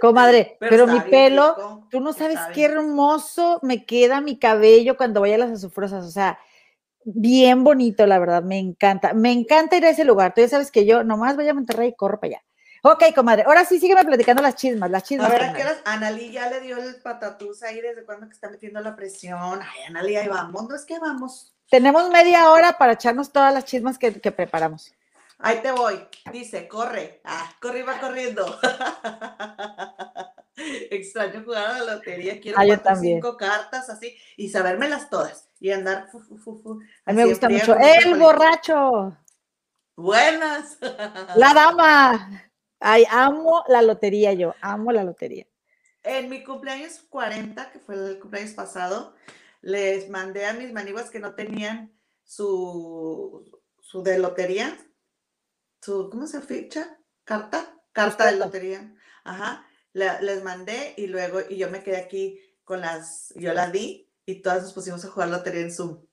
[0.00, 5.32] Comadre, pero, mi pelo, tú no sabes qué hermoso me queda mi cabello cuando voy
[5.32, 6.38] a las azufrosas, o sea,
[7.04, 10.70] bien bonito, la verdad, me encanta, me encanta ir a ese lugar, tú ya sabes
[10.70, 12.44] que yo nomás voy a Monterrey y corro para allá.
[12.82, 15.30] Ok, comadre, ahora sí sígueme platicando las chismas, las chismas.
[15.30, 15.62] A ver, ¿qué?
[15.84, 19.60] Analí ya le dio el patatús ahí desde cuando que está metiendo la presión.
[19.62, 21.54] Ay, Analí, ahí vamos, no es que vamos.
[21.68, 24.94] Tenemos media hora para echarnos todas las chismas que, que preparamos.
[25.42, 25.98] Ahí te voy.
[26.32, 27.20] Dice, corre.
[27.24, 28.44] Ah, corre va corriendo.
[30.56, 32.40] Extraño jugar a la lotería.
[32.40, 35.48] Quiero ah, cinco cartas así y sabérmelas todas.
[35.58, 36.08] Y andar.
[36.12, 37.74] a mí me gusta mucho.
[37.76, 39.16] ¡El borracho!
[39.96, 40.78] Buenas.
[41.36, 42.52] La dama.
[42.78, 44.54] Ay, amo la lotería yo.
[44.60, 45.46] Amo la lotería.
[46.02, 49.14] En mi cumpleaños 40, que fue el cumpleaños pasado,
[49.62, 51.92] les mandé a mis maniguas que no tenían
[52.24, 54.76] su, su de lotería
[55.84, 56.98] ¿cómo se ficha?
[57.24, 57.74] ¿Carta?
[57.92, 58.94] Carta de lotería.
[59.24, 59.66] Ajá.
[59.92, 64.42] les mandé y luego, y yo me quedé aquí con las, yo las di y
[64.42, 66.04] todas nos pusimos a jugar lotería en Zoom.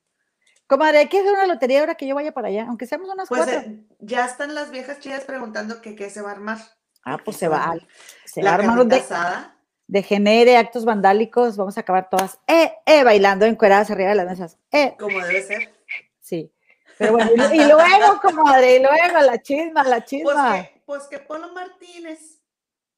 [0.66, 3.30] Comadre, hay que hacer una lotería ahora que yo vaya para allá, aunque seamos unas
[3.30, 6.58] pues eh, ya están las viejas chidas preguntando que qué se va a armar.
[7.04, 7.74] Ah, pues se va,
[8.26, 9.02] se va a armar de,
[9.88, 14.28] de genere actos vandálicos, vamos a acabar todas, eh, eh, bailando encueradas arriba de las
[14.28, 14.58] mesas.
[14.72, 14.96] Eh.
[15.00, 15.74] Como debe ser.
[16.20, 16.52] Sí.
[16.98, 20.54] Pero bueno, y, luego, comadre, y luego la chisma, la pues chisma.
[20.54, 22.42] Pues que, pues que Polo Martínez,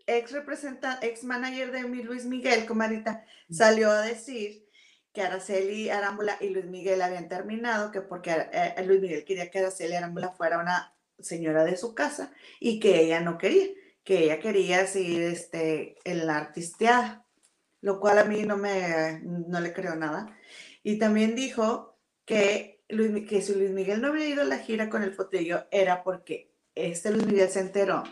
[0.06, 4.68] ex representante, ex manager de Luis Miguel, comadita, salió a decir
[5.14, 9.50] que Araceli Arámbula y Luis Miguel habían terminado, que porque eh, eh, Luis Miguel quería
[9.50, 13.68] que Araceli Arámbula fuera una señora de su casa y que ella no quería,
[14.04, 17.26] que ella quería seguir este, en la artisteada,
[17.82, 20.38] lo cual a mí no me, no le creo nada.
[20.84, 25.04] Y también dijo que que si Luis Miguel no había ido a la gira con
[25.04, 28.04] el fotillo era porque este Luis Miguel se enteró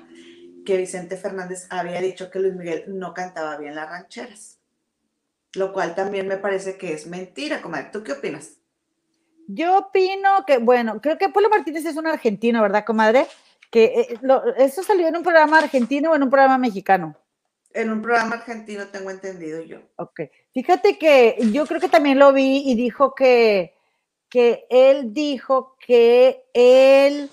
[0.66, 4.60] que Vicente Fernández había dicho que Luis Miguel no cantaba bien las rancheras.
[5.54, 7.90] Lo cual también me parece que es mentira, comadre.
[7.92, 8.58] ¿Tú qué opinas?
[9.48, 13.26] Yo opino que, bueno, creo que Polo Martínez es un argentino, ¿verdad, comadre?
[13.72, 14.20] Que eh,
[14.58, 17.16] eso salió en un programa argentino o en un programa mexicano.
[17.74, 19.80] En un programa argentino tengo entendido yo.
[19.96, 20.22] Ok.
[20.54, 23.77] Fíjate que yo creo que también lo vi y dijo que,
[24.30, 27.30] que él dijo que él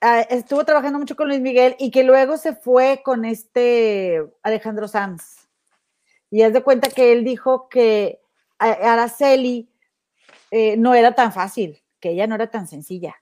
[0.00, 4.88] ah, estuvo trabajando mucho con Luis Miguel y que luego se fue con este Alejandro
[4.88, 5.48] Sanz.
[6.30, 8.20] Y es de cuenta que él dijo que
[8.58, 9.70] Araceli
[10.50, 13.16] eh, no era tan fácil, que ella no era tan sencilla.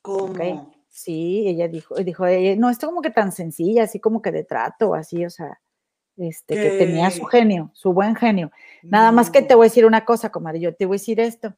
[0.00, 0.72] ¿Cómo?
[0.88, 2.24] Sí, ella dijo, dijo,
[2.56, 5.60] no, esto como que tan sencilla, así como que de trato, así, o sea,
[6.16, 8.50] este, que tenía su genio, su buen genio.
[8.82, 11.20] Nada más que te voy a decir una cosa, comadre, yo te voy a decir
[11.20, 11.54] esto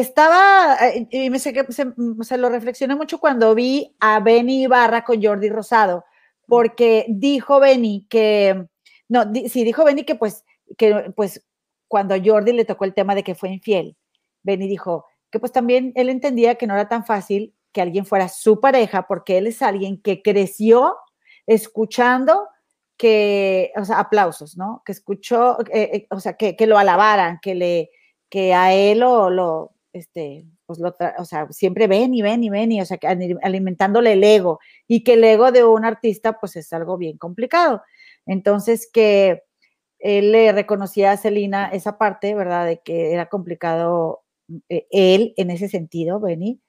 [0.00, 5.04] estaba, eh, y me sé que se, lo reflexioné mucho cuando vi a Benny Ibarra
[5.04, 6.04] con Jordi Rosado,
[6.46, 8.66] porque dijo Benny que,
[9.08, 10.44] no, sí, dijo Benny que pues,
[10.78, 11.46] que pues
[11.88, 13.96] cuando a Jordi le tocó el tema de que fue infiel,
[14.42, 18.28] Benny dijo que pues también él entendía que no era tan fácil que alguien fuera
[18.28, 20.96] su pareja, porque él es alguien que creció
[21.46, 22.48] escuchando
[22.96, 24.82] que, o sea, aplausos, ¿no?
[24.84, 27.90] Que escuchó, eh, eh, o sea, que, que, lo alabaran, que le,
[28.28, 32.72] que a él lo, este, pues lo, o sea, siempre ven y ven y ven
[32.72, 32.98] y, o sea,
[33.42, 37.82] alimentándole el ego y que el ego de un artista, pues es algo bien complicado.
[38.26, 39.42] Entonces, que
[39.98, 42.66] él le reconocía a Celina esa parte, ¿verdad?
[42.66, 44.24] De que era complicado
[44.68, 46.60] eh, él en ese sentido, Benny.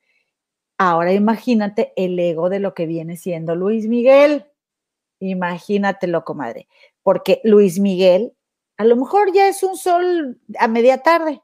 [0.78, 4.46] Ahora imagínate el ego de lo que viene siendo Luis Miguel.
[5.20, 6.68] Imagínatelo, comadre.
[7.04, 8.34] Porque Luis Miguel,
[8.78, 11.42] a lo mejor ya es un sol a media tarde,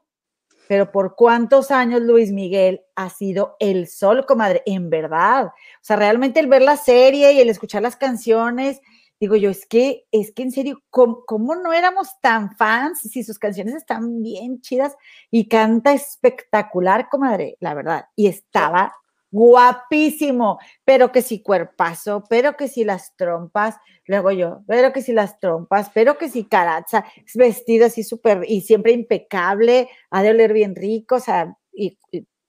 [0.70, 5.46] pero por cuántos años Luis Miguel ha sido el sol, comadre, en verdad.
[5.46, 8.80] O sea, realmente el ver la serie y el escuchar las canciones,
[9.18, 13.36] digo yo, es que, es que en serio, ¿cómo, no éramos tan fans si sus
[13.36, 14.94] canciones están bien chidas
[15.28, 18.04] y canta espectacular, comadre, la verdad?
[18.14, 18.94] Y estaba
[19.30, 25.12] guapísimo, pero que si cuerpazo, pero que si las trompas, luego yo, pero que si
[25.12, 30.52] las trompas, pero que si caraza, vestido así súper y siempre impecable, ha de oler
[30.52, 31.98] bien rico, o sea, y,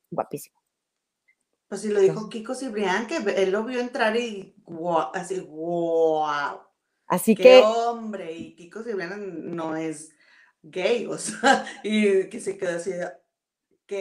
[0.09, 0.59] guapísimo.
[1.67, 4.55] Pues si lo dijo Kiko Cibrián, que él lo vio entrar y
[5.13, 6.59] así, wow.
[7.07, 7.61] Así Qué que.
[7.63, 10.13] hombre, y Kiko Cibrián no es
[10.63, 12.91] gay, o sea, y que se quedó así.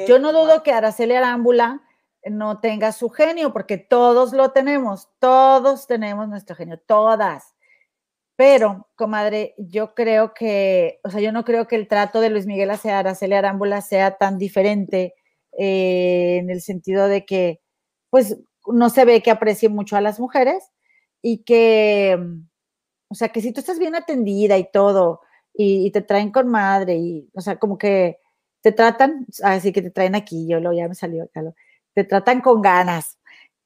[0.07, 1.83] Yo no dudo que Araceli Arámbula
[2.25, 7.55] no tenga su genio, porque todos lo tenemos, todos tenemos nuestro genio, todas.
[8.37, 12.47] Pero, comadre, yo creo que, o sea, yo no creo que el trato de Luis
[12.47, 15.15] Miguel hacia Araceli Arámbula sea tan diferente
[15.59, 17.61] eh, en el sentido de que,
[18.11, 20.65] pues, no se ve que aprecie mucho a las mujeres
[21.23, 22.19] y que,
[23.09, 25.21] o sea, que si tú estás bien atendida y todo,
[25.55, 28.19] y, te traen con madre, y, o sea, como que
[28.63, 31.43] te tratan, así que te traen aquí, yo lo, ya me salió, acá
[31.95, 33.19] te tratan con ganas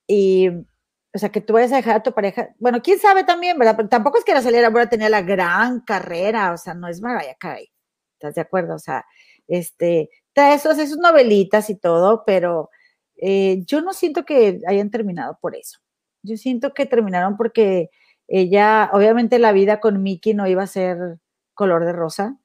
[0.07, 3.59] y, o sea, que tú vayas a dejar a tu pareja, bueno, quién sabe también,
[3.59, 3.77] ¿verdad?
[3.77, 7.37] Pero tampoco es que Araceli Arámbula tenía la gran carrera, o sea, no es Mariah
[7.39, 7.71] Carey,
[8.15, 8.75] ¿estás de acuerdo?
[8.75, 9.05] O sea,
[9.47, 12.71] este, eso, sus novelitas y todo, pero
[13.17, 15.79] eh, yo no siento que hayan terminado por eso.
[16.23, 17.91] Yo siento que terminaron porque
[18.29, 21.19] ella, obviamente la vida con Mickey no iba a ser
[21.55, 22.39] color de rosa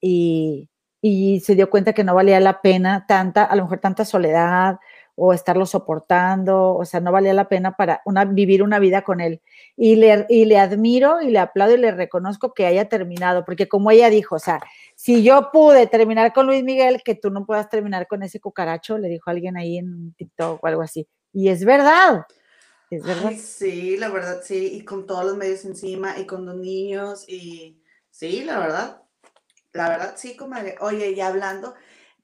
[0.00, 4.04] y, y se dio cuenta que no valía la pena tanta, a lo mejor tanta
[4.04, 4.78] soledad
[5.20, 9.20] o estarlo soportando, o sea, no valía la pena para una, vivir una vida con
[9.20, 9.42] él.
[9.76, 13.68] Y le, y le admiro y le aplaudo y le reconozco que haya terminado, porque
[13.68, 14.60] como ella dijo, o sea,
[14.94, 18.96] si yo pude terminar con Luis Miguel, que tú no puedas terminar con ese cucaracho,
[18.96, 21.08] le dijo alguien ahí en TikTok o algo así.
[21.32, 22.24] Y es verdad.
[22.90, 23.32] Es verdad.
[23.36, 27.82] sí, la verdad, sí, y con todos los medios encima y con los niños y
[28.10, 29.02] sí, la verdad,
[29.72, 30.76] la verdad, sí, comadre.
[30.80, 31.74] Oye, y hablando,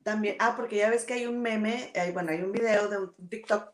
[0.05, 2.99] también, ah, porque ya ves que hay un meme, hay, bueno, hay un video de
[2.99, 3.73] un TikTok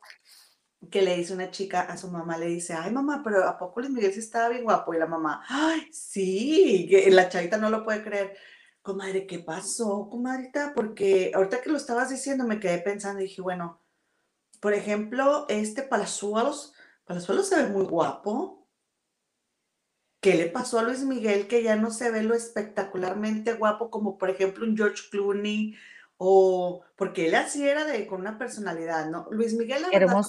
[0.90, 3.80] que le dice una chica a su mamá, le dice, ay mamá, pero ¿a poco
[3.80, 4.94] Luis Miguel sí estaba bien guapo?
[4.94, 8.36] Y la mamá, ay, sí, que la chavita no lo puede creer.
[8.80, 10.72] Comadre, ¿qué pasó, comadrita?
[10.74, 13.82] Porque ahorita que lo estabas diciendo me quedé pensando y dije, bueno,
[14.60, 16.72] por ejemplo, este Palazuelos,
[17.04, 18.66] Palazuelos se ve muy guapo.
[20.20, 24.18] ¿Qué le pasó a Luis Miguel que ya no se ve lo espectacularmente guapo como
[24.18, 25.76] por ejemplo un George Clooney
[26.22, 29.26] o porque él así era de con una personalidad, ¿no?
[29.30, 30.22] Luis Miguel, la verdad,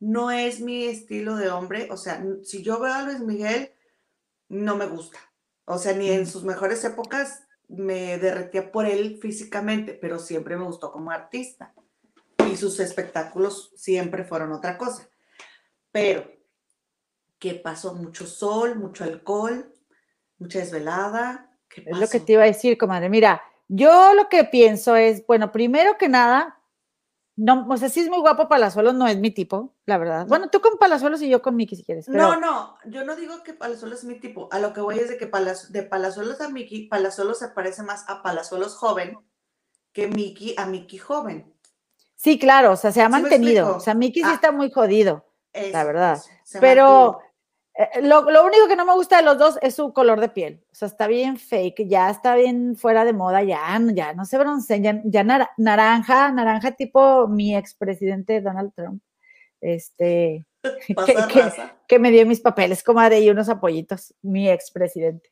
[0.00, 3.70] no es mi estilo de hombre, o sea, si yo veo a Luis Miguel,
[4.48, 5.18] no me gusta,
[5.66, 10.64] o sea, ni en sus mejores épocas me derretía por él físicamente, pero siempre me
[10.64, 11.74] gustó como artista
[12.50, 15.10] y sus espectáculos siempre fueron otra cosa.
[15.92, 16.26] Pero,
[17.38, 17.92] ¿qué pasó?
[17.92, 19.74] Mucho sol, mucho alcohol,
[20.38, 21.54] mucha desvelada.
[21.68, 23.10] ¿Qué Es lo que te iba a decir, comadre.
[23.10, 26.58] Mira, yo lo que pienso es, bueno, primero que nada,
[27.36, 30.26] no, o sea, sí es muy guapo Palazuelos, no es mi tipo, la verdad.
[30.26, 32.08] Bueno, tú con Palazuelos y yo con Miki si quieres.
[32.08, 34.48] No, no, yo no digo que Palazuelos es mi tipo.
[34.50, 38.08] A lo que voy es de que de Palazuelos a Miki, Palazuelos se parece más
[38.08, 39.18] a Palazuelos joven
[39.92, 41.54] que Miki a Miki joven.
[42.16, 43.76] Sí, claro, o sea, se ha mantenido.
[43.76, 44.34] O sea, Miki sí ah.
[44.34, 46.20] está muy jodido, la verdad.
[46.60, 47.20] Pero
[47.78, 50.64] eh, lo, único que no me gusta de los dos es su color de piel.
[50.72, 54.36] O sea, está bien fake, ya está bien fuera de moda, ya, ya no se
[54.36, 55.22] broncean, ya,
[55.56, 59.00] naranja, naranja tipo mi expresidente Donald Trump.
[59.60, 60.44] Este,
[61.86, 65.30] que, me dio mis papeles, comadre, y unos apoyitos, mi expresidente.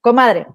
[0.00, 0.46] Comadre,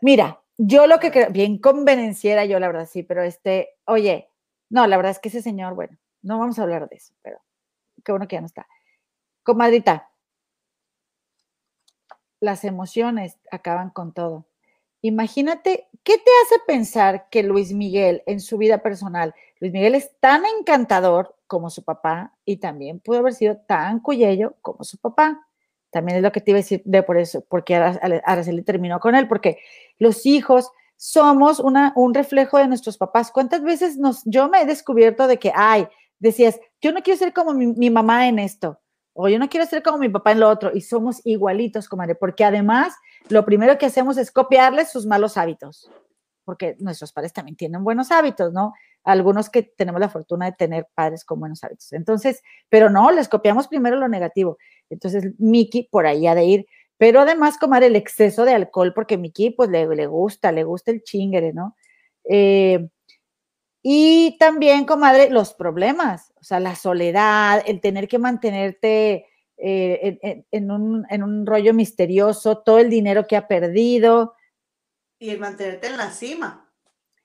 [0.00, 4.30] mira, yo lo que creo, bien convenenciera yo, la verdad, sí, pero este, oye,
[4.70, 7.42] no, la verdad es que ese señor, bueno, no vamos a hablar de eso, pero
[8.02, 8.66] qué bueno que ya no está.
[9.42, 10.11] Comadrita,
[12.42, 14.46] las emociones acaban con todo.
[15.00, 20.10] Imagínate, ¿qué te hace pensar que Luis Miguel en su vida personal, Luis Miguel es
[20.18, 25.46] tan encantador como su papá y también pudo haber sido tan cuyello como su papá?
[25.90, 29.14] También es lo que te iba a decir de por eso, porque Araceli terminó con
[29.14, 29.58] él, porque
[29.98, 33.30] los hijos somos una, un reflejo de nuestros papás.
[33.30, 35.86] ¿Cuántas veces nos, yo me he descubierto de que, ay,
[36.18, 38.81] decías, yo no quiero ser como mi mamá en esto,
[39.14, 42.14] o yo no quiero ser como mi papá en lo otro, y somos igualitos, comadre,
[42.14, 42.94] porque además
[43.28, 45.90] lo primero que hacemos es copiarles sus malos hábitos,
[46.44, 48.72] porque nuestros padres también tienen buenos hábitos, ¿no?
[49.04, 51.92] Algunos que tenemos la fortuna de tener padres con buenos hábitos.
[51.92, 54.58] Entonces, pero no, les copiamos primero lo negativo.
[54.90, 56.66] Entonces, Miki por ahí ha de ir.
[56.98, 60.92] Pero además, comadre, el exceso de alcohol, porque Miki, pues le, le gusta, le gusta
[60.92, 61.76] el chingere, ¿no?
[62.24, 62.88] Eh,
[63.82, 69.26] y también, comadre, los problemas, o sea, la soledad, el tener que mantenerte
[69.56, 74.34] eh, en, un, rollo misterioso, todo el dinero que ha perdido.
[75.18, 76.70] Y el mantenerte en la cima.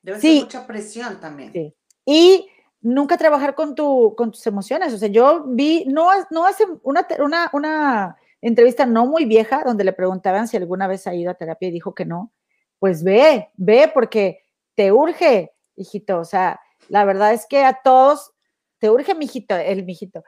[0.02, 1.52] Debe ser mucha presión también.
[1.52, 1.76] Sí.
[2.06, 2.50] Y
[2.82, 4.94] nunca trabajar con, tu, con tus emociones.
[4.94, 9.84] O sea, yo vi, no, no hace una, una, una entrevista no muy vieja donde
[9.84, 12.32] le preguntaban si alguna vez ha ido a terapia y dijo que no.
[12.80, 14.44] Pues ve, ve porque
[14.76, 16.20] te urge hijito.
[16.20, 16.60] O sea,
[16.90, 18.34] la verdad es que a todos,
[18.80, 20.24] te urge, mijito, el mijito.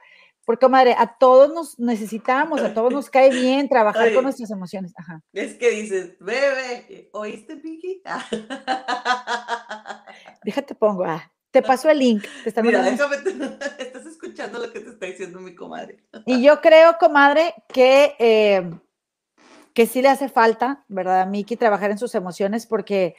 [0.46, 4.92] Porque, madre, a todos nos necesitamos, a todos nos cae bien trabajar con nuestras emociones.
[4.96, 5.22] Ajá.
[5.32, 8.02] Es que dices, bebé, ¿oíste, Piki?
[10.44, 12.24] Déjate pongo, ah, te paso el link.
[12.42, 13.16] Te Mira, déjame,
[13.78, 16.04] estás escuchando lo que te está diciendo mi comadre.
[16.26, 18.70] Y yo creo, comadre, que, eh,
[19.74, 23.14] que sí le hace falta, ¿verdad, a Miki, trabajar en sus emociones porque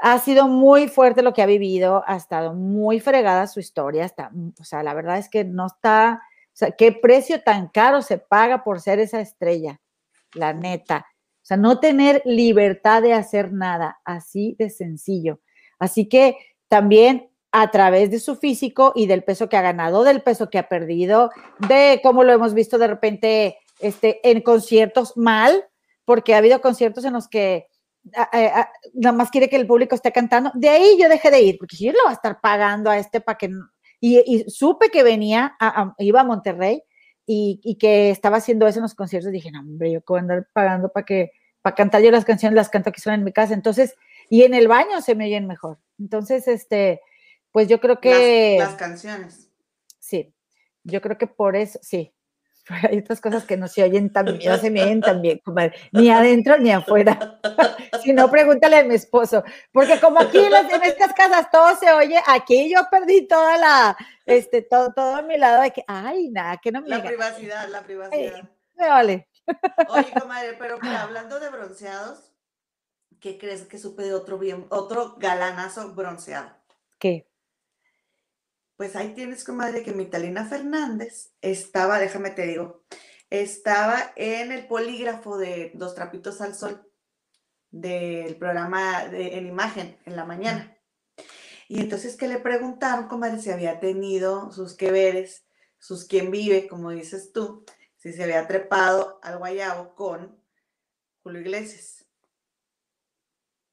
[0.00, 4.30] ha sido muy fuerte lo que ha vivido, ha estado muy fregada su historia, está,
[4.60, 8.18] o sea, la verdad es que no está, o sea, qué precio tan caro se
[8.18, 9.80] paga por ser esa estrella,
[10.34, 11.06] la neta.
[11.42, 15.40] O sea, no tener libertad de hacer nada, así de sencillo.
[15.78, 16.36] Así que
[16.68, 20.58] también a través de su físico y del peso que ha ganado, del peso que
[20.58, 21.30] ha perdido,
[21.66, 25.64] de cómo lo hemos visto de repente este, en conciertos mal,
[26.04, 27.68] porque ha habido conciertos en los que
[28.94, 30.50] nada más quiere que el público esté cantando.
[30.54, 33.20] De ahí yo dejé de ir, porque yo le voy a estar pagando a este
[33.20, 33.50] para que...
[34.00, 35.56] Y, supe que venía,
[35.98, 36.82] iba a Monterrey
[37.26, 39.32] y, que estaba haciendo eso en los conciertos.
[39.32, 41.32] Dije, no, hombre, yo puedo andar pagando para que
[41.62, 43.54] para cantar yo las canciones, las canto que son en mi casa.
[43.54, 43.96] Entonces,
[44.28, 45.78] y en el baño se me oyen mejor.
[45.98, 47.00] Entonces, este,
[47.52, 48.56] pues yo creo que...
[48.58, 49.50] las canciones.
[49.98, 50.32] Sí,
[50.84, 52.14] yo creo que por eso, sí,
[52.90, 55.40] hay otras cosas que no se oyen tan bien, no se me oyen tan bien,
[55.92, 57.40] ni adentro ni afuera.
[58.02, 59.42] si no, pregúntale a mi esposo,
[59.72, 63.96] porque como aquí en, estas casas todo se oye, aquí yo perdí toda la,
[64.26, 67.82] este, todo, todo mi lado de que, ay, nada, que no me La privacidad, la
[67.82, 68.48] privacidad.
[68.74, 69.28] me vale.
[69.88, 72.32] Oye, comadre, pero hablando de bronceados,
[73.20, 76.50] ¿qué crees que supe de otro bien, otro galanazo bronceado?
[76.98, 77.27] ¿Qué?
[78.78, 82.84] Pues ahí tienes, comadre, que Mitalina Fernández estaba, déjame te digo,
[83.28, 86.88] estaba en el polígrafo de Dos Trapitos al Sol
[87.72, 90.78] del programa de, en imagen en la mañana.
[91.66, 95.44] Y entonces que le preguntaron, comadre, si había tenido sus que veres,
[95.80, 97.64] sus quien vive, como dices tú,
[97.96, 100.40] si se había trepado al guayabo con
[101.24, 102.06] Julio Iglesias.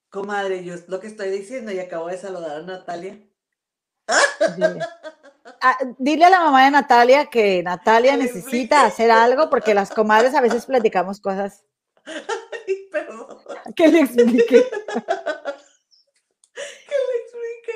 [0.10, 3.24] Comadre, yo lo que estoy diciendo y acabo de saludar a Natalia.
[4.08, 6.26] Ah, dile.
[6.26, 10.66] a la mamá de Natalia que Natalia necesita hacer algo porque las comadres a veces
[10.66, 11.64] platicamos cosas.
[12.06, 13.28] Ay, perdón.
[13.76, 14.46] Que le explique.
[14.46, 14.62] que
[16.96, 17.74] le explique.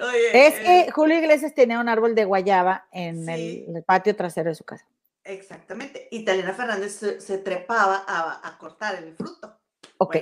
[0.00, 4.48] Oye, es que eh, Julio Iglesias tenía un árbol de guayaba en, el, patio trasero
[4.48, 4.86] de su casa.
[5.24, 6.08] Exactamente.
[6.10, 9.58] Y Talina Fernández se, trepaba a, cortar el fruto.
[9.98, 10.16] Ok.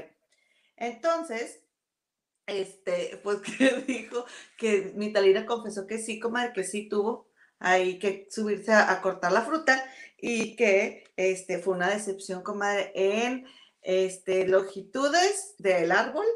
[0.76, 1.65] entonces,
[2.46, 4.24] este, pues que dijo
[4.56, 7.28] que mi Talina confesó que sí, comadre, que sí tuvo
[7.58, 9.82] ahí que subirse a, cortar la fruta
[10.18, 13.46] y que este, fue una decepción, comadre, en
[13.82, 16.26] este, longitudes del árbol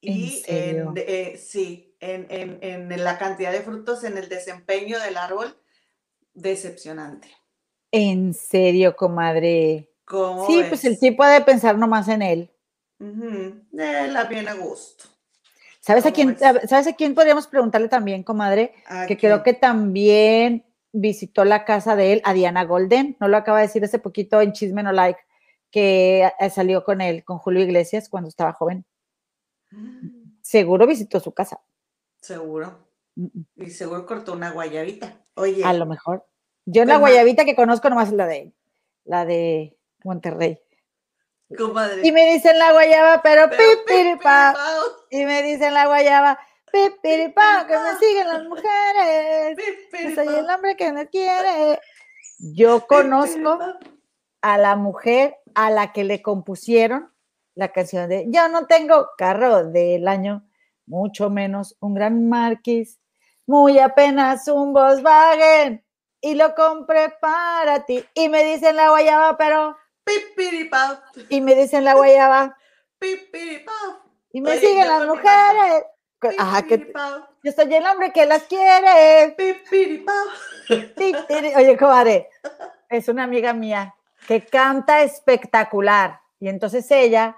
[0.00, 5.56] y ¿En, eh, sí, en, en, la cantidad de frutos, en el desempeño del árbol,
[6.34, 7.28] decepcionante.
[7.92, 9.88] En serio, comadre.
[10.48, 12.50] sí, pues el tipo de pensar nomás en él.
[13.70, 15.11] la bien a gusto.
[15.82, 18.72] ¿Sabes a quién, ¿sabes a quién podríamos preguntarle también, comadre?
[19.08, 23.58] que creo que también visitó la casa de él, a Diana Golden, no lo acaba
[23.58, 25.18] de decir hace poquito en Chisme No Like,
[25.72, 28.84] que eh, salió con él, con Julio Iglesias, cuando estaba joven.
[29.72, 30.38] Mm.
[30.40, 31.60] Seguro visitó su casa.
[32.20, 32.86] Seguro.
[33.56, 35.20] Y seguro cortó una guayabita.
[35.34, 35.64] Oye.
[35.64, 36.24] A lo mejor.
[36.64, 38.52] Yo pues guayabita que conozco nomás es la de
[39.04, 40.60] la de Monterrey.
[42.02, 44.54] Y me dicen la guayaba, pero, pipiripa.
[45.10, 46.38] Y me dicen la guayaba,
[46.70, 49.58] pipiripa, que me siguen las mujeres.
[50.14, 51.80] soy el hombre que me quiere.
[52.38, 53.58] Yo conozco
[54.40, 57.12] a la mujer a la que le compusieron
[57.54, 60.44] la canción de Yo no tengo carro del año,
[60.86, 62.98] mucho menos un gran marquis,
[63.46, 65.84] muy apenas un Volkswagen
[66.20, 68.04] y lo compré para ti.
[68.14, 69.76] Y me dicen la guayaba, pero...
[71.28, 72.56] Y me dicen la guayaba.
[74.32, 75.84] Y me siguen las mujeres.
[76.38, 76.92] Ajá, que
[77.42, 79.34] yo soy el hombre que las quiere.
[81.56, 82.28] Oye, comadre,
[82.88, 83.94] es una amiga mía
[84.26, 86.20] que canta espectacular.
[86.38, 87.36] Y entonces ella,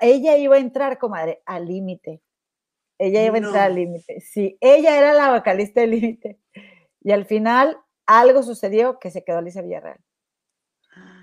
[0.00, 2.22] ella iba a entrar, comadre, al límite.
[2.98, 4.20] Ella iba a entrar al límite.
[4.20, 6.40] Sí, ella era la vocalista del límite.
[7.00, 10.00] Y al final algo sucedió que se quedó Alicia Villarreal.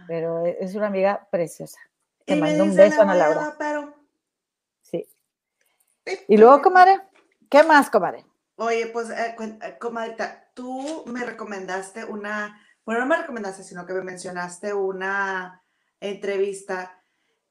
[0.07, 1.79] Pero e, es una amiga preciosa.
[2.25, 3.55] Te mando un beso, Ana Laura.
[4.81, 5.07] Sí.
[6.27, 7.01] Y luego, comadre,
[7.49, 8.25] ¿qué más, comadre?
[8.55, 10.15] Oye, pues, eh, eh, comadre,
[10.53, 15.63] tú me recomendaste una, bueno, no me recomendaste, sino que me mencionaste una
[15.99, 17.03] entrevista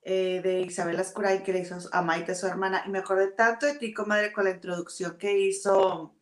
[0.03, 3.67] eh, de Isabel Ascuray que le hizo a Maite, su hermana, y me acordé tanto
[3.67, 6.17] de ti, comadre, con la introducción que hizo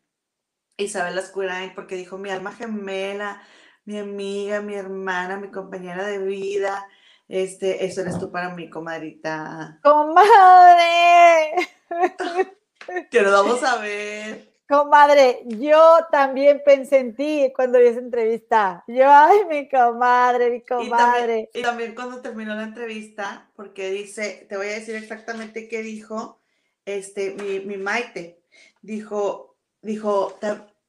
[0.76, 3.42] Isabel Ascuray, porque dijo mi alma gemela,
[3.90, 6.86] mi amiga, mi hermana, mi compañera de vida.
[7.28, 9.80] Este, eso eres tú para mí, comadrita.
[9.82, 11.52] ¡Comadre!
[13.10, 14.48] que lo vamos a ver.
[14.68, 18.84] Comadre, yo también pensé en ti cuando vi esa entrevista.
[18.86, 21.50] Yo, ay, mi comadre, mi comadre.
[21.52, 26.40] Y también, cuando terminó la entrevista, porque dice, te voy a decir exactamente qué dijo
[26.84, 28.44] este, mi, mi Maite.
[28.82, 30.38] Dijo, dijo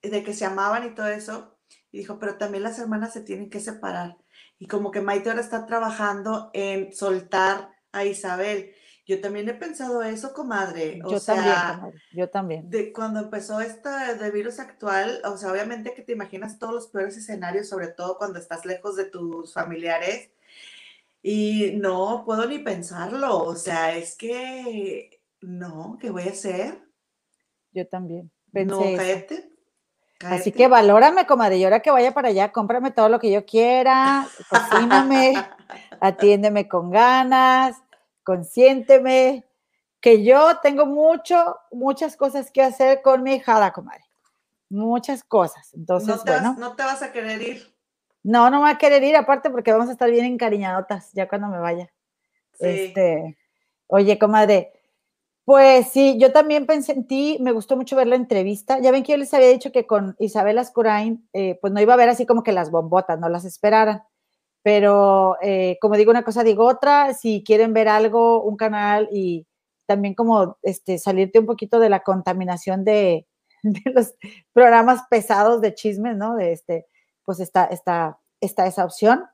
[0.03, 1.50] de que se amaban y todo eso.
[1.91, 4.17] Y dijo, pero también las hermanas se tienen que separar.
[4.59, 8.73] Y como que Maite ahora está trabajando en soltar a Isabel.
[9.05, 11.01] Yo también he pensado eso, comadre.
[11.09, 12.01] yo también, comadre.
[12.13, 12.69] Yo también.
[12.69, 16.87] De, cuando empezó esta de virus actual, o sea, obviamente que te imaginas todos los
[16.87, 20.31] peores escenarios, sobre todo cuando estás lejos de tus familiares.
[21.23, 23.39] Y no puedo ni pensarlo.
[23.43, 26.79] O sea, es que no, ¿qué voy a hacer?
[27.73, 28.31] Yo también.
[28.51, 29.50] Pensé no, cállate.
[30.25, 33.45] Así que valórame, comadre, y ahora que vaya para allá, cómprame todo lo que yo
[33.45, 35.45] quiera, cocíname,
[35.99, 37.81] atiéndeme con ganas,
[38.23, 39.45] consiénteme,
[39.99, 44.03] que yo tengo mucho, muchas cosas que hacer con mi hijada, comadre.
[44.69, 45.73] Muchas cosas.
[45.73, 46.49] Entonces, no te, bueno.
[46.49, 47.75] Vas, no te vas a querer ir.
[48.23, 51.27] No, no me va a querer ir, aparte porque vamos a estar bien encariñadotas ya
[51.27, 51.91] cuando me vaya.
[52.59, 53.37] Este,
[53.87, 54.80] oye, comadre,
[55.51, 58.79] pues sí, yo también pensé en ti, me gustó mucho ver la entrevista.
[58.79, 61.93] Ya ven que yo les había dicho que con Isabel Ascurain, eh, pues no iba
[61.93, 64.01] a ver así como que las bombotas, no las esperaran.
[64.63, 69.45] Pero eh, como digo una cosa, digo otra, si quieren ver algo, un canal y
[69.85, 73.27] también como este, salirte un poquito de la contaminación de,
[73.93, 74.13] los
[74.53, 76.37] programas pesados de chismes, ¿no?
[76.37, 76.85] De este,
[77.25, 79.25] pues está, está, está esa opción.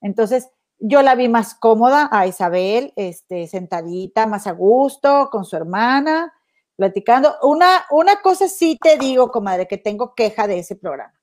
[0.00, 0.48] Entonces,
[0.78, 6.32] yo la vi más cómoda a Isabel, este, sentadita, más a gusto, con su hermana,
[6.76, 7.34] platicando.
[7.42, 11.14] Una, una cosa sí te digo, comadre, que tengo queja de ese programa.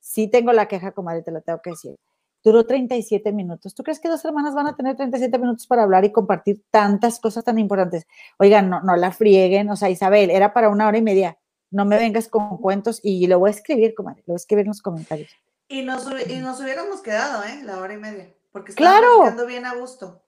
[0.00, 1.96] Sí tengo la queja, comadre, te la tengo que decir
[2.44, 3.74] duró 37 minutos.
[3.74, 7.18] ¿Tú crees que dos hermanas van a tener 37 minutos para hablar y compartir tantas
[7.18, 8.06] cosas tan importantes?
[8.38, 11.38] Oigan, no, no la frieguen, o sea, Isabel, era para una hora y media.
[11.70, 14.66] No me vengas con cuentos y lo voy a escribir, comadre, lo voy a escribir
[14.66, 15.30] en los comentarios.
[15.66, 17.62] Y nos, y nos hubiéramos quedado, ¿eh?
[17.64, 19.22] La hora y media, porque claro.
[19.22, 20.24] quedando bien a gusto.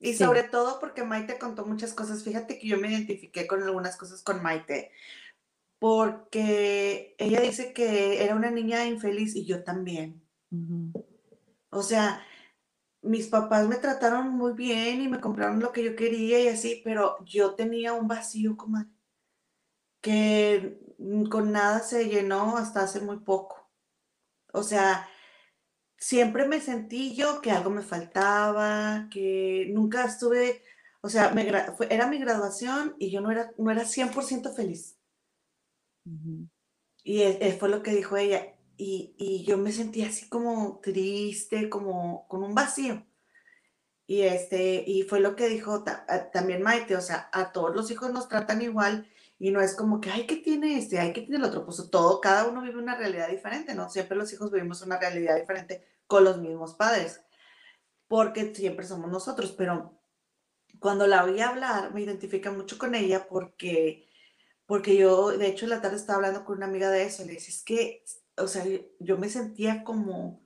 [0.00, 2.24] Y sobre todo porque Maite contó muchas cosas.
[2.24, 4.90] Fíjate que yo me identifiqué con algunas cosas con Maite,
[5.78, 10.20] porque ella dice que era una niña infeliz y yo también.
[11.70, 12.20] O sea,
[13.00, 16.80] mis papás me trataron muy bien y me compraron lo que yo quería y así,
[16.84, 18.84] pero yo tenía un vacío como
[20.00, 20.80] que
[21.30, 23.70] con nada se llenó hasta hace muy poco.
[24.52, 25.08] O sea,
[25.98, 30.62] siempre me sentí yo que algo me faltaba, que nunca estuve,
[31.00, 31.46] o sea, me,
[31.90, 34.96] era mi graduación y yo no era, no era 100% feliz.
[37.04, 37.22] Y
[37.58, 42.54] fue lo que dijo ella, y, yo me sentía así como triste, como con un
[42.54, 43.04] vacío.
[44.06, 45.84] Y, este, y fue lo que dijo
[46.32, 49.06] también Maite, o sea, a todos los hijos nos tratan igual
[49.38, 50.98] y no es como que, ay, ¿qué tiene este?
[50.98, 51.64] Ay, ¿qué tiene el otro?
[51.64, 53.88] Pues todo, cada uno vive una realidad diferente, ¿no?
[53.90, 57.20] Siempre los hijos vivimos una realidad diferente con los mismos padres,
[58.08, 60.00] porque siempre somos nosotros, pero
[60.80, 64.08] cuando la oí hablar, me identifica mucho con ella porque,
[64.66, 67.32] porque yo, de hecho, en la tarde estaba hablando con una amiga de eso, le
[67.32, 68.04] dije, es que
[68.38, 68.64] o sea,
[68.98, 70.42] yo me sentía como,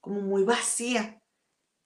[0.00, 1.22] como muy vacía.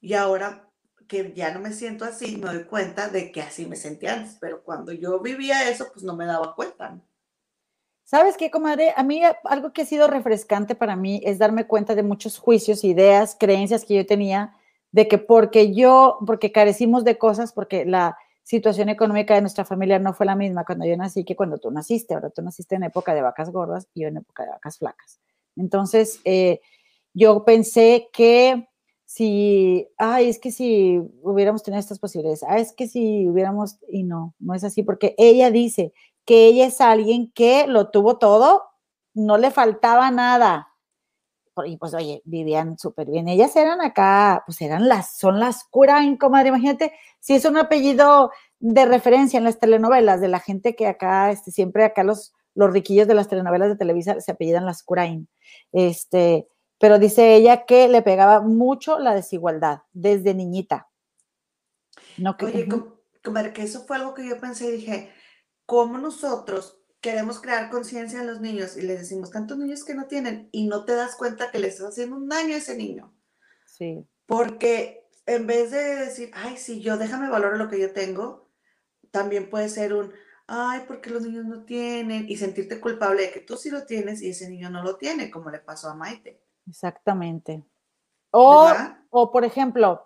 [0.01, 0.69] Y ahora
[1.11, 4.38] que ya no me siento así, me doy cuenta de que así me sentía antes,
[4.40, 7.00] pero cuando yo vivía eso, pues no me daba cuenta.
[8.04, 8.94] ¿Sabes qué, comadre?
[8.96, 12.84] A mí algo que ha sido refrescante para mí es darme cuenta de muchos juicios,
[12.84, 14.54] ideas, creencias que yo tenía
[14.92, 19.98] de que porque yo, porque carecimos de cosas, porque la situación económica de nuestra familia
[19.98, 22.14] no fue la misma cuando yo nací que cuando tú naciste.
[22.14, 25.20] Ahora tú naciste en época de vacas gordas y yo en época de vacas flacas.
[25.56, 26.61] Entonces, eh,
[27.12, 28.69] yo pensé que
[29.11, 34.04] si, ay, es que si hubiéramos tenido estas posibilidades, ah, es que si hubiéramos, y
[34.04, 35.92] no, no es así, porque ella dice
[36.24, 38.62] que ella es alguien que lo tuvo todo,
[39.12, 40.68] no le faltaba nada.
[41.66, 43.26] Y pues, oye, vivían súper bien.
[43.26, 46.50] Ellas eran acá, pues eran las, son las Curain, comadre.
[46.50, 48.30] Imagínate, si es un apellido
[48.61, 52.72] de referencia en las telenovelas, de la gente que acá, este, siempre acá los, los
[52.72, 55.28] riquillos de las telenovelas de Televisa se apellidan las Curain.
[55.72, 56.46] Este,
[56.80, 60.88] pero dice ella que le pegaba mucho la desigualdad desde niñita.
[62.16, 62.66] No que, Oye,
[63.52, 65.12] que eso fue algo que yo pensé y dije,
[65.66, 70.06] ¿cómo nosotros queremos crear conciencia en los niños y les decimos tantos niños que no
[70.06, 73.14] tienen y no te das cuenta que le estás haciendo un daño a ese niño.
[73.66, 74.06] Sí.
[74.24, 78.50] Porque en vez de decir, ay, sí, yo déjame valorar lo que yo tengo,
[79.10, 80.12] también puede ser un,
[80.46, 84.22] ay, porque los niños no tienen y sentirte culpable de que tú sí lo tienes
[84.22, 86.40] y ese niño no lo tiene, como le pasó a Maite.
[86.68, 87.64] Exactamente.
[88.30, 88.68] O,
[89.11, 90.04] o por ejemplo,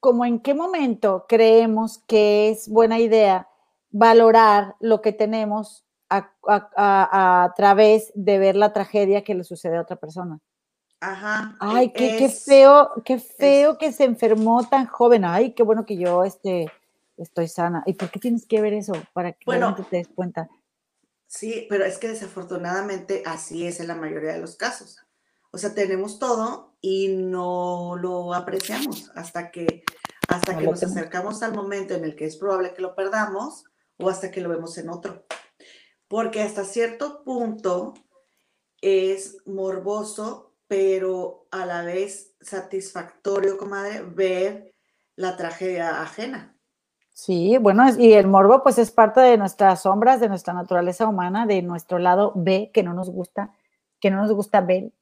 [0.00, 3.48] como en qué momento creemos que es buena idea
[3.90, 9.96] valorar lo que tenemos a, través de ver la tragedia que le sucede a otra
[9.96, 10.40] persona.
[11.00, 11.56] Ajá.
[11.58, 15.24] Ay, qué, qué feo, qué feo que se enfermó tan joven.
[15.24, 16.70] Ay, qué bueno que yo este,
[17.16, 17.82] estoy sana.
[17.86, 18.92] ¿Y por qué tienes que ver eso?
[19.12, 20.48] Para que bueno, te des cuenta.
[21.26, 25.01] Sí, pero es que desafortunadamente así es en la mayoría de los casos.
[25.52, 29.84] O sea, tenemos todo y no lo apreciamos hasta que,
[30.28, 33.64] hasta que nos acercamos al momento en el que es probable que lo perdamos
[33.98, 35.24] o hasta que lo vemos en otro
[36.12, 37.94] porque hasta cierto punto
[38.82, 44.74] es morboso, pero a la vez satisfactorio, comadre, ver
[45.16, 46.54] la tragedia ajena.
[47.14, 51.46] Sí, bueno, y el morbo pues es parte de nuestras sombras, de nuestra naturaleza humana,
[51.46, 53.50] de nuestro lado B que no nos gusta,
[53.98, 54.92] que no nos gusta ver.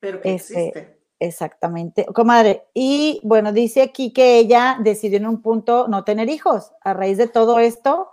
[0.00, 0.96] Pero que este, existe.
[1.18, 2.64] Exactamente, comadre.
[2.74, 6.72] Y bueno, dice aquí que ella decidió en un punto no tener hijos.
[6.82, 8.10] A raíz de todo esto,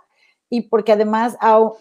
[0.48, 1.36] y porque además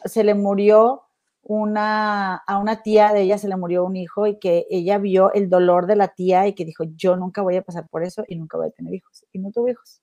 [0.06, 1.04] se le murió
[1.44, 5.32] una, a una tía de ella se le murió un hijo y que ella vio
[5.34, 8.24] el dolor de la tía y que dijo, yo nunca voy a pasar por eso
[8.28, 9.26] y nunca voy a tener hijos.
[9.32, 10.02] Y no tuvo hijos.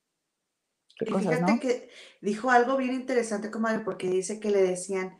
[0.96, 1.88] Qué fíjate que
[2.20, 5.18] dijo algo bien interesante, comadre, porque dice que le decían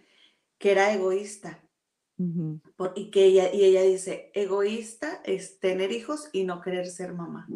[0.59, 1.59] que era egoísta.
[2.95, 7.49] Y que ella, y ella dice, egoísta es tener hijos y no querer ser mamá.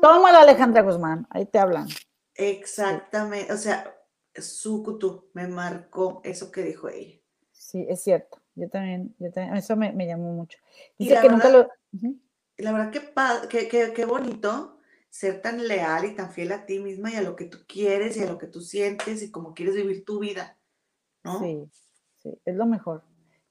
[0.00, 1.88] Tómala, Alejandra Guzmán, ahí te hablan.
[2.34, 3.92] Exactamente, o sea,
[4.34, 7.18] Sukutu me marcó eso que dijo ella.
[7.52, 8.38] Sí, es cierto.
[8.54, 10.58] Yo también, yo también eso me, me, llamó mucho.
[10.98, 12.12] Dice la que verdad, nunca lo.
[12.58, 12.90] La verdad,
[13.48, 14.78] que, que, que, bonito
[15.10, 18.16] ser tan leal y tan fiel a ti misma y a lo que tú quieres
[18.16, 20.58] y a lo que tú sientes y cómo quieres vivir tu vida,
[21.22, 21.40] ¿no?
[21.40, 21.70] Sí,
[22.22, 23.02] sí, es lo mejor.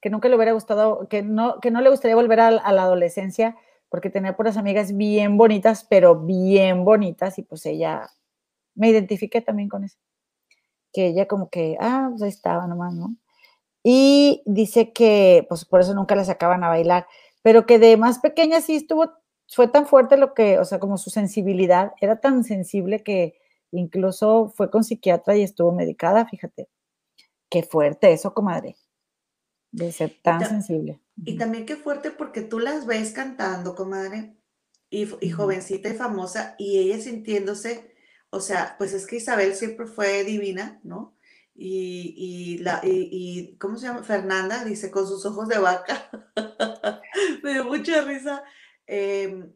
[0.06, 2.84] Que nunca le hubiera gustado, que no, que no le gustaría volver a, a la
[2.84, 3.58] adolescencia
[3.90, 8.08] porque tenía puras amigas bien bonitas, pero bien bonitas y pues ella,
[8.76, 9.98] me identifiqué también con eso
[10.94, 13.18] que ella como que, ah, pues ahí estaba nomás, ¿no?
[13.84, 17.08] Y dice que, pues por eso nunca la sacaban a bailar,
[17.44, 19.12] pero que de más pequeña sí estuvo,
[19.50, 23.40] fue tan fuerte lo que, o sea, como su sensibilidad, era tan sensible que
[23.72, 26.70] incluso fue con psiquiatra y estuvo medicada, fíjate.
[27.50, 28.76] Qué fuerte eso, comadre,
[29.76, 31.00] de ser tan sensible.
[31.18, 34.36] Y también qué fuerte porque tú las ves cantando, comadre,
[34.90, 37.96] y, y jovencita y famosa, y ella sintiéndose
[38.36, 41.16] o sea, pues es que Isabel siempre fue divina, ¿no?
[41.58, 44.04] Y, la, y, ¿cómo se llama?
[44.04, 46.10] Fernanda dice con sus ojos de vaca.
[47.44, 48.44] Me dio mucha risa.
[48.88, 49.54] Em,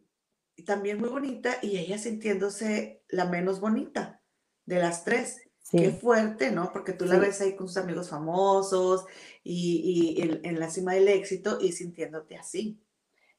[0.66, 4.22] también muy bonita y ella sintiéndose la menos bonita
[4.66, 5.42] de las tres.
[5.72, 6.72] Qué fuerte, ¿no?
[6.72, 9.06] Porque tú la ves ahí con sus amigos famosos
[9.44, 12.82] y, en, en, la cima del éxito y sintiéndote así.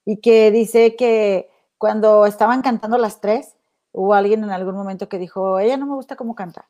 [0.05, 3.57] Y que dice que cuando estaban cantando las tres,
[3.93, 6.68] hubo alguien en algún momento que dijo, ella no me gusta cómo canta.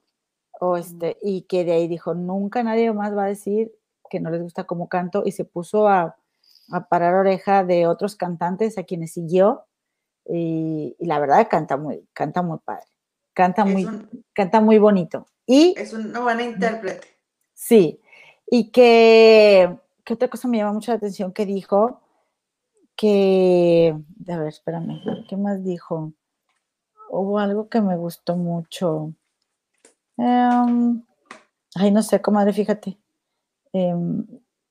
[0.60, 3.72] O este, y que de ahí dijo, nunca nadie más va a decir
[4.10, 5.22] que no les gusta cómo canto.
[5.24, 6.16] Y se puso a,
[6.88, 9.64] parar oreja de otros cantantes a quienes siguió.
[10.24, 12.86] Y, la verdad canta muy, canta muy padre.
[13.32, 13.88] Canta muy,
[14.32, 15.26] canta muy bonito.
[15.50, 17.08] Y, es una buena intérprete.
[17.54, 18.00] Sí.
[18.46, 22.00] Y que, ¿qué otra cosa me llama mucho la atención que dijo?
[22.94, 23.96] Que,
[24.28, 26.12] a ver, espérame, ¿qué más dijo?
[27.10, 29.12] hubo algo que me gustó mucho.
[30.16, 31.02] Em,
[31.74, 32.96] ay, no sé, comadre, fíjate.
[33.72, 34.24] Em,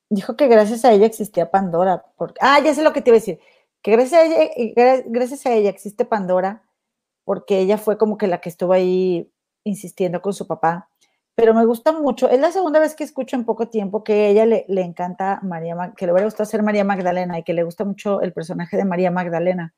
[0.09, 2.05] dijo que gracias a ella existía Pandora.
[2.15, 3.39] Porque, ah, ya sé lo que te iba a decir.
[3.81, 6.63] Que gracias a ella, gracias a ella existe Pandora,
[7.25, 9.29] porque ella fue como que la que estuvo ahí
[9.69, 10.89] insistiendo con su papá,
[11.35, 12.29] pero me gusta mucho.
[12.29, 15.93] Es la segunda vez que escucho en poco tiempo que ella le, le encanta María,
[15.95, 18.83] que le hubiera gustado ser María Magdalena y que le gusta mucho el personaje de
[18.83, 19.73] María Magdalena,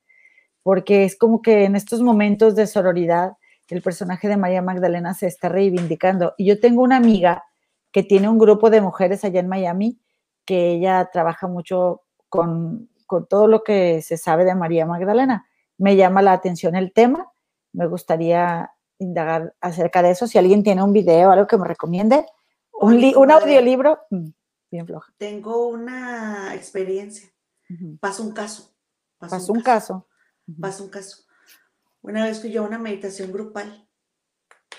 [0.63, 3.33] porque es como que en estos momentos de sororidad
[3.71, 6.33] el personaje de María Magdalena se está reivindicando.
[6.37, 7.45] Y yo tengo una amiga
[7.91, 9.99] que tiene un grupo de mujeres allá en Miami,
[10.45, 15.45] que ella trabaja mucho con, con todo lo que se sabe de María Magdalena.
[15.77, 17.31] Me llama la atención el tema,
[17.71, 18.71] me gustaría
[19.01, 20.27] indagar acerca de eso.
[20.27, 22.25] Si alguien tiene un video, algo que me recomiende,
[22.71, 24.29] un, un audiolibro, mm,
[24.71, 25.13] bien floja.
[25.17, 27.29] Tengo una experiencia.
[27.69, 27.97] Ujú.
[27.97, 28.73] Pasó un caso.
[29.17, 30.07] Pasó un caso.
[30.47, 30.61] Ujú.
[30.61, 31.23] Pasó un caso.
[32.01, 33.87] Una vez fui yo a una meditación grupal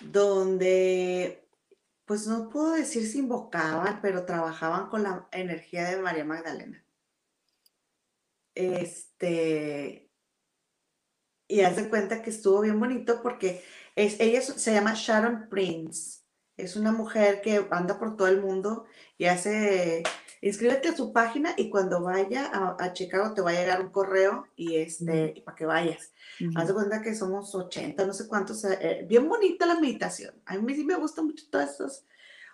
[0.01, 1.49] donde,
[2.05, 6.85] pues no puedo decir si invocaban, pero trabajaban con la energía de María Magdalena.
[8.55, 10.11] Este,
[11.49, 13.63] y haz de cuenta que estuvo bien bonito porque
[13.97, 16.21] es, ella se llama Sharon Prince.
[16.57, 18.85] Es una mujer que anda por todo el mundo
[19.17, 20.03] y hace,
[20.43, 23.91] inscríbete a su página y cuando vaya a, a Chicago te va a llegar un
[23.91, 26.13] correo y este, para que vayas.
[26.55, 28.65] Haz de cuenta que somos 80, no sé cuántos.
[28.65, 30.35] eh, eh, bien bonita la meditación.
[30.45, 32.07] A mí sí me gustan mucho todas esas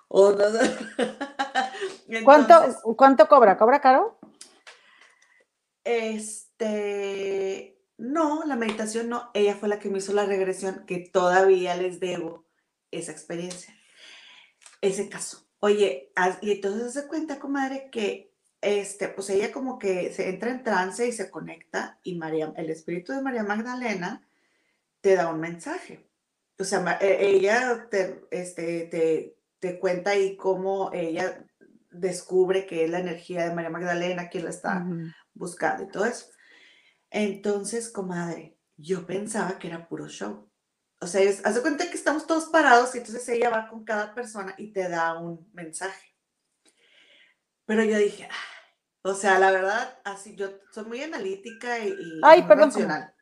[0.08, 0.52] ondas.
[2.24, 2.54] ¿Cuánto,
[2.96, 3.56] ¿Cuánto cobra?
[3.56, 4.18] ¿Cobra caro?
[5.88, 9.30] este, no, la meditación no.
[9.34, 12.46] Ella fue la que me hizo la regresión, que todavía les debo
[12.90, 13.74] esa experiencia,
[14.80, 15.46] ese caso.
[15.58, 20.62] Oye, y entonces se cuenta, comadre, que este, pues ella como que se entra en
[20.62, 24.28] trance y se conecta y María, el espíritu de María Magdalena
[25.00, 26.08] te da un mensaje.
[26.58, 31.44] O sea, e- ella te, este, te, te cuenta ahí cómo ella
[31.90, 34.86] descubre que es la energía de María Magdalena quien la está
[35.34, 36.26] buscando y todo eso.
[37.10, 40.48] Entonces, comadre, yo pensaba que era puro show.
[41.00, 43.84] O sea, es, haz de cuenta que estamos todos parados y entonces ella va con
[43.84, 46.16] cada persona y te da un mensaje.
[47.66, 48.38] Pero yo dije, "Ay",
[49.02, 53.14] o sea, la verdad, así yo soy muy analítica y, y Ay, muy perdón, racional.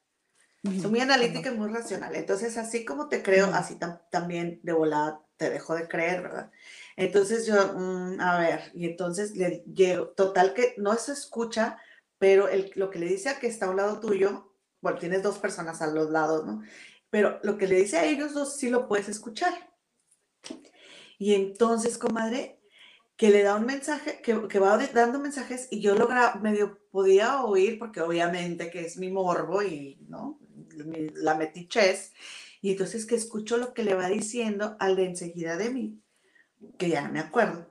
[0.65, 0.81] Ujú.
[0.83, 2.15] Soy muy analítica y muy racional.
[2.17, 6.51] Entonces, así como te creo, así tam- también de volada te dejo de creer, ¿verdad?
[6.97, 11.79] Entonces yo, mm, a ver, y entonces le llego, total que no se escucha,
[12.19, 15.23] pero el, lo que le dice a que está a un lado tuyo, bueno, tienes
[15.23, 16.63] dos personas a los lados, ¿no?
[17.11, 19.55] Pero lo que le dice a ellos dos sí lo puedes escuchar.
[21.19, 22.61] Y entonces, comadre,
[23.17, 26.81] que le da un mensaje, que, que va dando mensajes y yo lo gra- medio
[26.91, 30.39] podía oír, porque obviamente que es mi morbo y, ¿no?
[31.15, 32.13] La metichez.
[32.61, 36.03] Y entonces que escucho lo que le va diciendo al de enseguida de mí,
[36.79, 37.69] que ya no me acuerdo.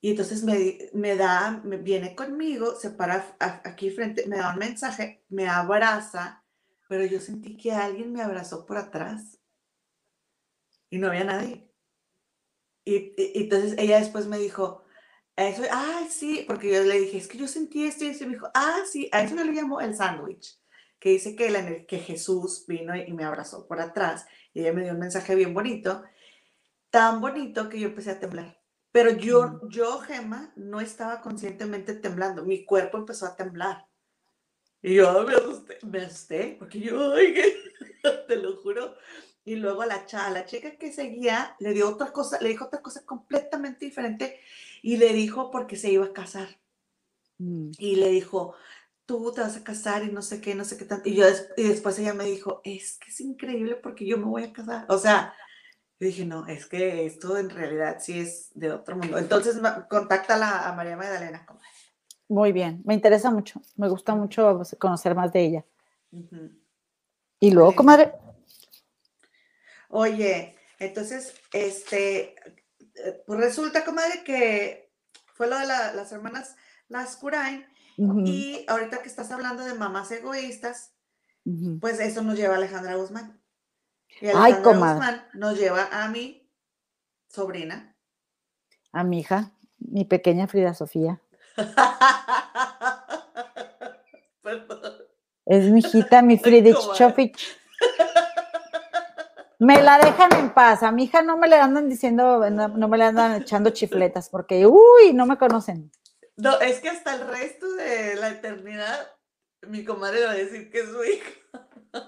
[0.00, 5.24] Y entonces me, me da, viene conmigo, se para aquí frente, me da un mensaje,
[5.28, 6.44] me abraza,
[6.88, 9.38] pero yo sentí que alguien me abrazó por atrás
[10.88, 11.68] y no había nadie.
[12.84, 14.84] Y, entonces ella después me dijo,
[15.36, 18.32] eso, ay, sí, porque yo le dije, es que yo sentí esto y eso, me
[18.32, 20.58] dijo, ah, sí, a eso yo le llamo el sándwich,
[20.98, 24.26] que dice que, la que Jesús vino y me abrazó por atrás.
[24.54, 26.02] Y ella me dio un mensaje bien bonito,
[26.90, 28.57] tan bonito que yo empecé a temblar.
[28.98, 33.86] Pero yo, yo, Gemma, no estaba conscientemente temblando, mi cuerpo empezó a temblar.
[34.82, 37.32] Y yo me asusté, me asusté, porque yo, ay,
[38.26, 38.96] te lo juro.
[39.44, 42.64] Y luego a la, a la chica que seguía le dio otra cosa, le dijo
[42.64, 44.40] otra cosa completamente diferente
[44.82, 46.48] y le dijo porque se iba a casar.
[47.38, 47.70] Mm.
[47.78, 48.56] Y le dijo,
[49.06, 51.08] tú te vas a casar y no sé qué, no sé qué tanto.
[51.08, 51.24] Y, yo
[51.56, 54.86] y después ella me dijo, es que es increíble porque yo me voy a casar.
[54.88, 55.32] O sea,
[56.00, 59.18] yo dije, no, es que esto en realidad sí es de otro mundo.
[59.18, 59.56] Entonces,
[59.88, 61.44] contáctala a María Magdalena.
[61.44, 61.68] comadre.
[62.28, 65.64] Muy bien, me interesa mucho, me gusta mucho conocer más de ella.
[67.40, 68.12] Y luego, comadre,
[69.90, 72.34] Oye, entonces, este,
[72.94, 74.92] eh, pues resulta, comadre, que
[75.34, 76.56] fue lo de la- las hermanas
[76.88, 80.92] Las Curain, ujú, y ahorita que estás hablando de mamás egoístas,
[81.80, 83.37] pues eso nos lleva a Alejandra Guzmán.
[84.20, 84.94] Y Ay, comadre.
[84.98, 86.50] Guzmán nos lleva a mi
[87.28, 87.94] sobrina.
[88.92, 91.20] a mi hija, mi pequeña Frida Sofía.
[94.42, 94.92] Perdón.
[95.46, 96.76] Es mi hijita, mi Fridich.
[96.94, 97.56] Chofich.
[99.60, 100.82] Me la dejan en paz.
[100.82, 104.28] A mi hija no me le andan diciendo, no, no me le andan echando chifletas,
[104.28, 105.90] porque, uy, no me conocen.
[106.36, 109.08] No, es que hasta el resto de la eternidad,
[109.66, 111.30] mi comadre va a decir que es su hija.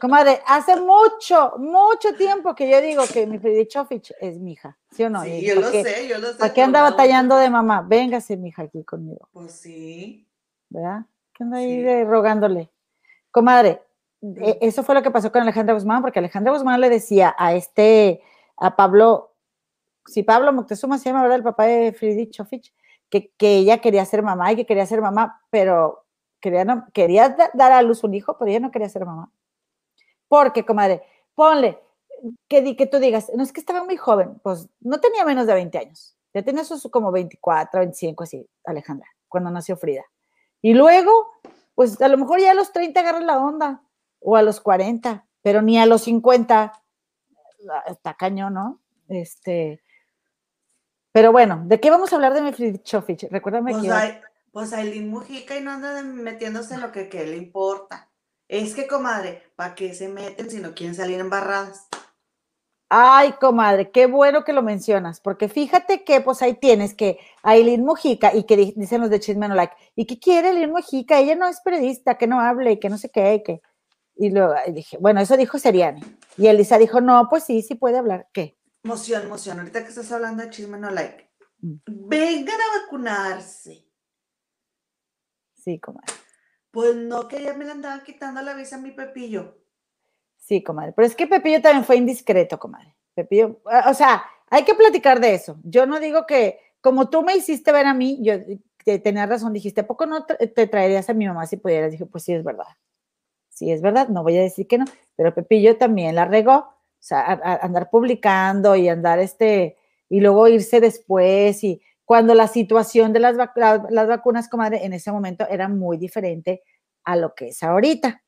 [0.01, 4.76] Comadre, hace mucho, mucho tiempo que yo digo que mi Fridich Chofich es mi hija,
[4.91, 5.22] ¿sí o no?
[5.24, 6.39] sí, yo ¿para lo qué- sé, yo lo sé.
[6.39, 7.83] ¿Para qué anda batallando de mamá?
[7.83, 10.26] Véngase, mi hija, aquí conmigo, Pues sí.
[10.68, 11.07] ¿verdad?
[11.33, 11.83] ¿Qué anda ahí Sí.
[11.83, 12.70] de rogándole?
[13.31, 13.83] Comadre,
[14.22, 14.57] e- Mm.
[14.61, 18.22] eso fue lo que pasó con Alejandra Guzmán, porque Alejandra Guzmán le decía a este,
[18.59, 19.35] a Pablo,
[20.07, 21.39] si Pablo Moctezuma se llama, ¿verdad?
[21.39, 22.74] El papá de Friedrich Chofich,
[23.09, 26.05] que, que ella quería ser mamá y que quería ser mamá, pero
[26.41, 29.31] quería, no, quería dar a luz un hijo, pero ella no quería ser mamá.
[30.31, 31.03] Porque, comadre,
[31.35, 31.81] ponle,
[32.47, 35.55] que, que tú digas, no es que estaba muy joven, pues no tenía menos de
[35.55, 40.05] 20 años, ya tenía sus como 24, 25, así, Alejandra, cuando nació Frida.
[40.62, 41.33] Y luego,
[41.74, 43.83] pues a lo mejor ya a los 30 agarras la onda,
[44.20, 46.81] o a los 40, pero ni a los 50,
[47.89, 48.81] está cañón, ¿no?
[49.09, 49.83] Este,
[51.11, 53.26] pero bueno, ¿de qué vamos a hablar de Mefrid Chofich?
[53.33, 53.91] Recuérdame pues que...
[53.91, 54.20] Hay,
[54.53, 58.09] pues Aileen Mujica y no anda metiéndose en lo que, que le importa.
[58.51, 61.86] Es que, comadre, ¿para qué se meten si no quieren salir embarradas?
[62.88, 67.84] Ay, comadre, qué bueno que lo mencionas, porque fíjate que pues ahí tienes que Aileen
[67.84, 71.20] Mujica y que dicen los de Chisme No Like, ¿y qué quiere Aileen Mujica?
[71.20, 73.62] Ella no es periodista, que no hable, y que no sé qué, y que...
[74.16, 76.03] Y luego dije, bueno, eso dijo Seriani.
[76.36, 78.26] Y Elisa dijo, no, pues sí, sí puede hablar.
[78.32, 78.59] ¿Qué?
[78.82, 79.61] Moción, moción.
[79.61, 81.30] Ahorita que estás hablando de Chisme No Like,
[81.61, 81.76] mm.
[81.86, 83.86] vengan a vacunarse.
[85.55, 86.12] Sí, comadre.
[86.71, 89.59] Pues no, que ya me la andaban quitando la visa a mi Pepillo.
[90.37, 90.93] Sí, comadre.
[90.93, 92.97] Pero es que Pepillo también fue indiscreto, comadre.
[93.14, 95.59] Pepillo, o sea, hay que platicar de eso.
[95.62, 98.35] Yo no digo que, como tú me hiciste ver a mí, yo
[98.85, 101.93] te, tenías razón, dijiste, ¿a poco no te traerías a mi mamá si pudieras?
[101.93, 102.66] Dije, pues sí, es verdad.
[103.49, 106.55] Sí, es verdad, no voy a decir que no, pero Pepillo también la regó.
[106.55, 109.77] O sea, andar publicando y andar este,
[110.09, 115.12] y luego irse después y cuando la situación de las, las vacunas, comadre, en ese
[115.12, 116.64] momento era muy diferente
[117.04, 118.24] a lo que es ahorita.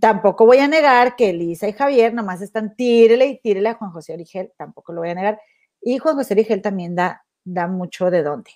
[0.00, 3.92] Tampoco voy a negar que Elisa y Javier nomás están tírele y tírele a Juan
[3.92, 5.40] José Origel, tampoco lo voy a negar.
[5.80, 8.50] Y Juan José Origel también da, da mucho de dónde.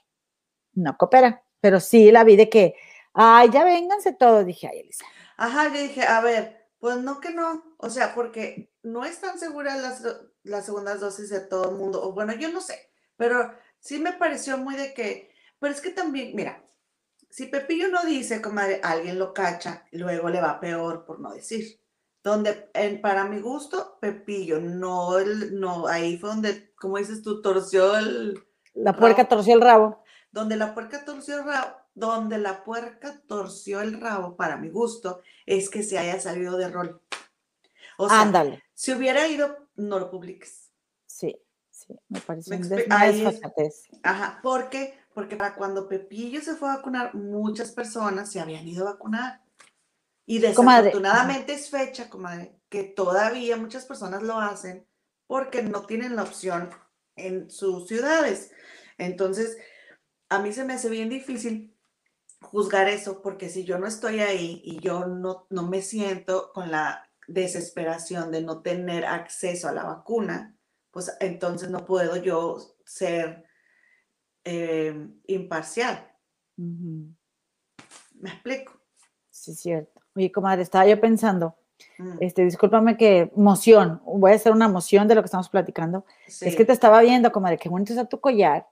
[0.73, 2.75] No coopera, pero sí la vi de que,
[3.15, 5.05] ay, ya vénganse todos, dije, ay, Elisa.
[5.37, 9.81] Ajá, yo dije, a ver, pues no que no, o sea, porque no están seguras
[9.81, 10.03] las,
[10.43, 14.13] las segundas dosis de todo el mundo, o bueno, yo no sé, pero sí me
[14.13, 16.63] pareció muy de que, pero es que también, mira,
[17.31, 21.81] si Pepillo no dice, como alguien lo cacha, luego le va peor por no decir.
[22.23, 27.41] Donde, en, para mi gusto, Pepillo, no, el, no, ahí fue donde, como dices tú,
[27.41, 28.45] torció el...
[28.75, 30.03] La puerca torció el rabo.
[30.31, 35.23] Donde la puerca torció el rabo, donde la puerca torció el rabo, para mi gusto,
[35.47, 37.01] es que se haya salido de rol.
[37.97, 38.63] O sea, Ándale.
[38.75, 40.60] si hubiera ido, no lo publiques.
[41.91, 47.73] Sí, me parece un Ajá, porque porque para cuando Pepillo se fue a vacunar, muchas
[47.73, 49.43] personas se habían ido a vacunar.
[50.25, 54.87] Y desafortunadamente es fecha, comadre, que todavía muchas personas lo hacen
[55.27, 56.71] porque no tienen la opción
[57.17, 58.53] en sus ciudades.
[58.97, 59.59] Entonces,
[60.29, 61.77] a mí se me hace bien difícil
[62.41, 66.71] juzgar eso, porque si yo no estoy ahí y yo no, no me siento con
[66.71, 70.57] la desesperación de no tener acceso a la vacuna,
[70.91, 73.45] pues entonces no puedo yo ser
[74.45, 76.11] eh, imparcial.
[76.57, 78.73] ¿Me explico?
[79.31, 80.01] Sí, cierto.
[80.15, 81.57] Oye, comadre, estaba yo pensando,
[81.99, 82.19] mm.
[82.21, 86.05] este, discúlpame que moción, voy a hacer una moción de lo que estamos platicando.
[86.27, 88.67] Es que te estaba viendo, comadre, qué bonito está tu collar.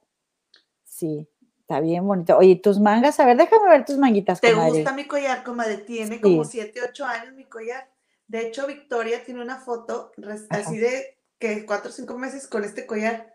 [0.84, 1.28] Sí,
[1.60, 2.36] está bien bonito.
[2.36, 5.78] Oye, tus mangas, a ver, déjame ver tus manguitas, ¿Te gusta mi collar, comadre?
[5.78, 7.88] Tiene como 7, 8 años mi collar.
[8.26, 10.12] De hecho, Victoria tiene una foto
[10.50, 13.34] así de que 4 o 5 meses con este collar.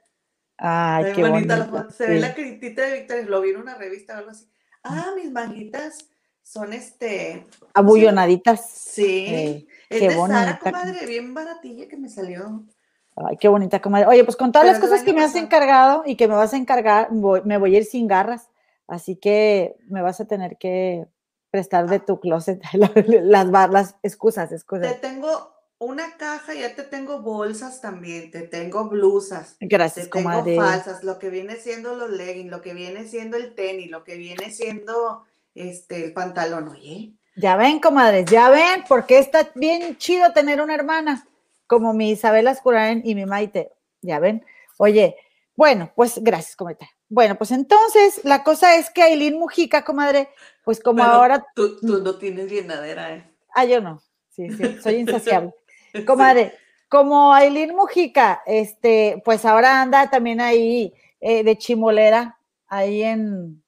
[0.58, 1.58] Ay, qué bonita.
[1.58, 4.50] La Se ve la critita de Victoria, lo vi en una revista o algo así.
[4.84, 6.10] Ah, mis manguitas
[6.42, 7.46] son este.
[7.74, 8.70] Abullonaditas.
[8.70, 9.68] Sí.
[9.90, 12.64] es de Sara, comadre, bien baratilla que me salió.
[13.16, 14.08] Ay, qué bonita, comadre.
[14.08, 16.58] Oye, pues con todas las cosas que me has encargado y que me vas a
[16.58, 18.50] encargar, me voy a ir sin garras.
[18.88, 21.08] Así que me vas a tener que
[21.52, 22.06] prestar de ah.
[22.06, 24.94] tu closet las, las, las excusas, excusas.
[24.94, 25.53] Te tengo
[25.84, 29.58] una caja, ya te tengo bolsas también, te tengo blusas.
[29.60, 33.56] Gracias, te tengo falsas, lo que viene siendo los leggings, lo que viene siendo el
[33.56, 35.24] tenis, lo que viene siendo
[35.56, 37.14] este el pantalón, oye.
[37.36, 41.26] Ya ven, comadres, ya ven, porque está bien chido tener una hermana
[41.68, 43.72] como mi Isabela Escurain y mi Maite.
[44.02, 44.46] Ya ven.
[44.78, 45.16] Oye,
[45.56, 46.90] bueno, pues gracias, comadre.
[47.10, 50.30] Bueno, pues entonces la cosa es que Aileen Mujica, comadre,
[50.64, 51.46] pues como ahora.
[51.56, 53.32] Tú, tú no tienes llenadera, ¿eh?
[53.54, 54.02] Ah, yo no.
[54.30, 55.54] Sí, sí, soy insaciable.
[56.08, 56.54] Comadre,
[56.90, 63.64] como Aileen Mujica, este, pues ahora anda también ahí eh, de chimolera, ahí en,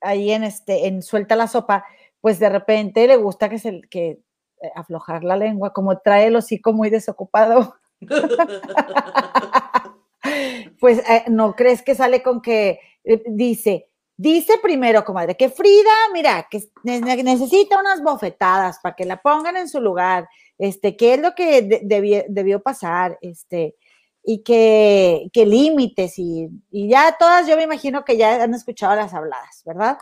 [0.00, 1.84] ahí en este, en suelta la sopa,
[2.20, 4.20] pues de repente le gusta que se, que
[4.60, 7.76] eh, aflojar la lengua, como trae el hocico muy desocupado.
[10.80, 12.80] pues eh, no crees que sale con que
[13.26, 19.56] dice, Dice primero, comadre, que Frida, mira, que necesita unas bofetadas para que la pongan
[19.56, 20.28] en su lugar,
[20.58, 23.76] este, qué es lo que debió, pasar, este,
[24.22, 29.14] y que, límites y, y, ya todas, yo me imagino que ya han escuchado las
[29.14, 29.98] habladas, ¿verdad?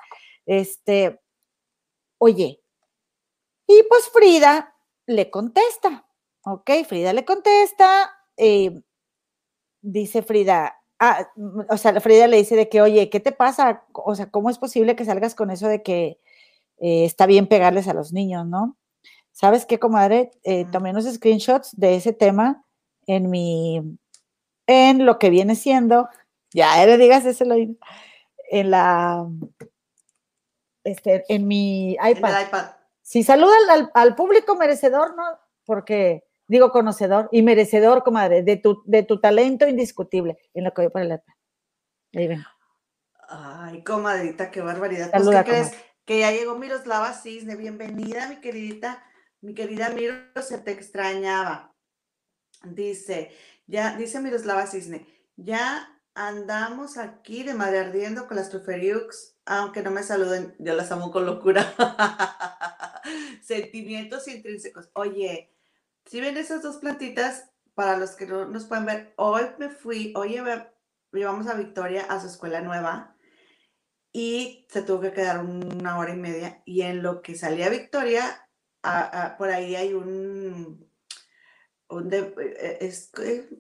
[0.47, 1.21] Este,
[2.19, 2.61] oye,
[3.67, 4.75] y pues Frida
[5.07, 6.07] le contesta,
[6.45, 6.71] ¿ok?
[6.87, 8.83] Frida le contesta, eh,
[9.81, 11.29] dice Frida, ah,
[11.69, 13.85] o sea, Frida le dice de que, oye, ¿qué te pasa?
[13.93, 16.21] O sea, ¿cómo es posible que salgas con eso de que
[16.79, 18.77] eh, está bien pegarles a los niños, ¿no?
[19.33, 20.31] ¿Sabes qué, comadre?
[20.45, 22.65] Eh, tomé unos screenshots de ese tema
[23.07, 23.99] en mi,
[24.67, 26.09] en lo que viene siendo,
[26.53, 29.27] ya le digas ese lo en la,
[30.85, 32.73] este, en mi iPad.
[33.01, 33.55] Si saluda
[33.95, 35.25] al, público merecedor, ¿no?
[35.65, 40.83] Porque, digo conocedor y merecedor, comadre, de tu, de tu talento indiscutible en lo que
[40.83, 41.35] voy por el iPad.
[42.15, 42.45] Ahí ven.
[43.29, 45.11] Ay, comadrita, qué barbaridad.
[45.11, 45.73] Pues, ¿Qué crees?
[46.05, 47.57] Que ya llegó Miroslava Cisne.
[47.57, 49.03] Bienvenida, mi queridita,
[49.43, 51.75] mi querida Miro, se te extrañaba.
[52.65, 53.33] Dice,
[53.67, 59.91] ya, dice Miroslava Cisne, ya andamos aquí de madre ardiendo con las Truferiux, aunque no
[59.91, 61.75] me saluden, yo las amo con locura.
[63.43, 64.91] Sentimientos intrínsecos.
[64.95, 65.53] Oye,
[66.07, 70.13] si ven esas dos plantitas, para los que no nos pueden ver, hoy me fui,
[70.15, 70.39] hoy
[71.13, 73.17] llevamos a Victoria a su escuela nueva
[74.13, 76.63] y se tuvo que quedar una hora y media.
[76.67, 78.42] Y en lo que salía Victoria,
[79.39, 80.91] por ahí hay un,
[81.89, 83.11] donde, eh, es,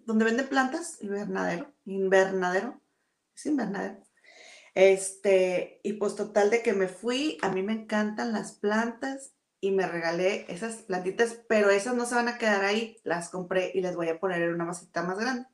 [0.05, 2.81] donde venden plantas, invernadero, invernadero,
[3.35, 4.03] es invernadero.
[4.75, 9.71] Este, y pues total de que me fui, a mí me encantan las plantas y
[9.71, 13.81] me regalé esas plantitas, pero esas no se van a quedar ahí, las compré y
[13.81, 15.47] les voy a poner en una maceta más grande.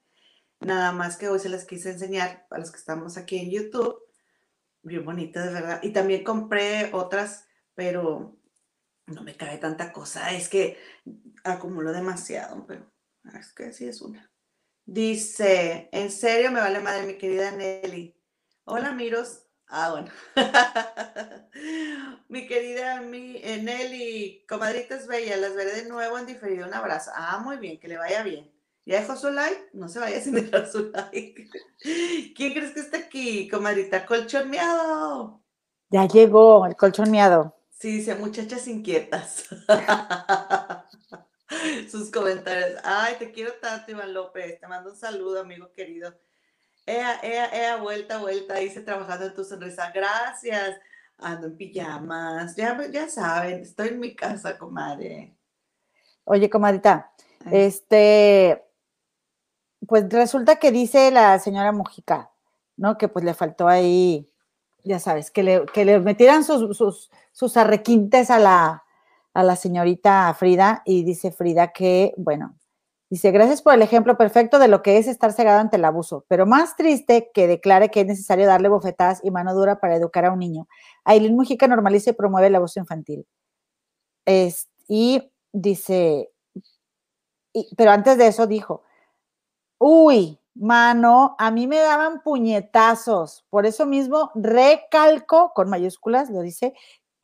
[0.61, 4.09] Nada más que hoy se las quise enseñar a los que estamos aquí en YouTube
[4.83, 5.81] bien bonita, de verdad.
[5.83, 8.37] Y también compré otras, pero
[9.09, 10.33] no me cabe tanta cosa.
[10.33, 10.79] Es que
[11.45, 12.91] acumulo demasiado, pero
[13.39, 14.31] es que sí es una.
[14.85, 18.15] Dice, en serio me vale madre mi querida Nelly.
[18.65, 19.43] Hola, Miros.
[19.67, 20.11] Ah, bueno.
[22.29, 26.67] mi querida mi, eh, Nelly, comadritas bellas, las veré de nuevo en diferido.
[26.67, 27.11] Un abrazo.
[27.15, 28.51] Ah, muy bien, que le vaya bien.
[28.87, 29.69] ¿Ya dejó su like?
[29.75, 31.51] No se vaya sin dejar su like.
[32.35, 34.07] ¿Quién crees que está aquí, comadrita?
[34.07, 35.43] Colchón miado.
[35.91, 37.58] Ya llegó el colchón miado.
[37.79, 39.49] Sí, dice muchachas inquietas.
[41.91, 42.81] Sus comentarios.
[42.83, 44.61] Ay, te quiero tanto, Iván López.
[44.61, 46.13] Te mando un saludo, amigo querido.
[46.85, 48.57] Ea, ea, ea, vuelta, vuelta.
[48.57, 49.93] Dice trabajando en tu sonrisa.
[49.93, 50.81] Gracias.
[51.19, 52.57] Ando en pijamas.
[52.57, 55.37] Ya, ya saben, estoy en mi casa, comadre.
[56.25, 57.11] Oye, comadrita,
[57.51, 58.63] este,
[59.87, 62.31] pues resulta que dice la señora Mujica,
[62.77, 62.99] ¿no?
[62.99, 64.31] Que pues le faltó ahí,
[64.85, 68.83] ya sabes, que le, que le metieran sus, sus, sus arrequintes a la,
[69.33, 72.57] a la señorita Frida y dice Frida que, bueno,
[73.11, 76.25] dice, gracias por el ejemplo perfecto de lo que es estar cegado ante el abuso,
[76.27, 80.25] pero más triste que declare que es necesario darle bofetadas y mano dura para educar
[80.25, 80.67] a un niño.
[81.05, 83.25] Aileen Mujica normaliza y promueve el abuso infantil.
[84.27, 86.33] Es, y dice,
[87.77, 88.83] pero antes de eso dijo,
[89.79, 93.45] Uy, mano, a mí me daban puñetazos.
[93.49, 96.75] Por eso mismo recalco, con mayúsculas, lo dice,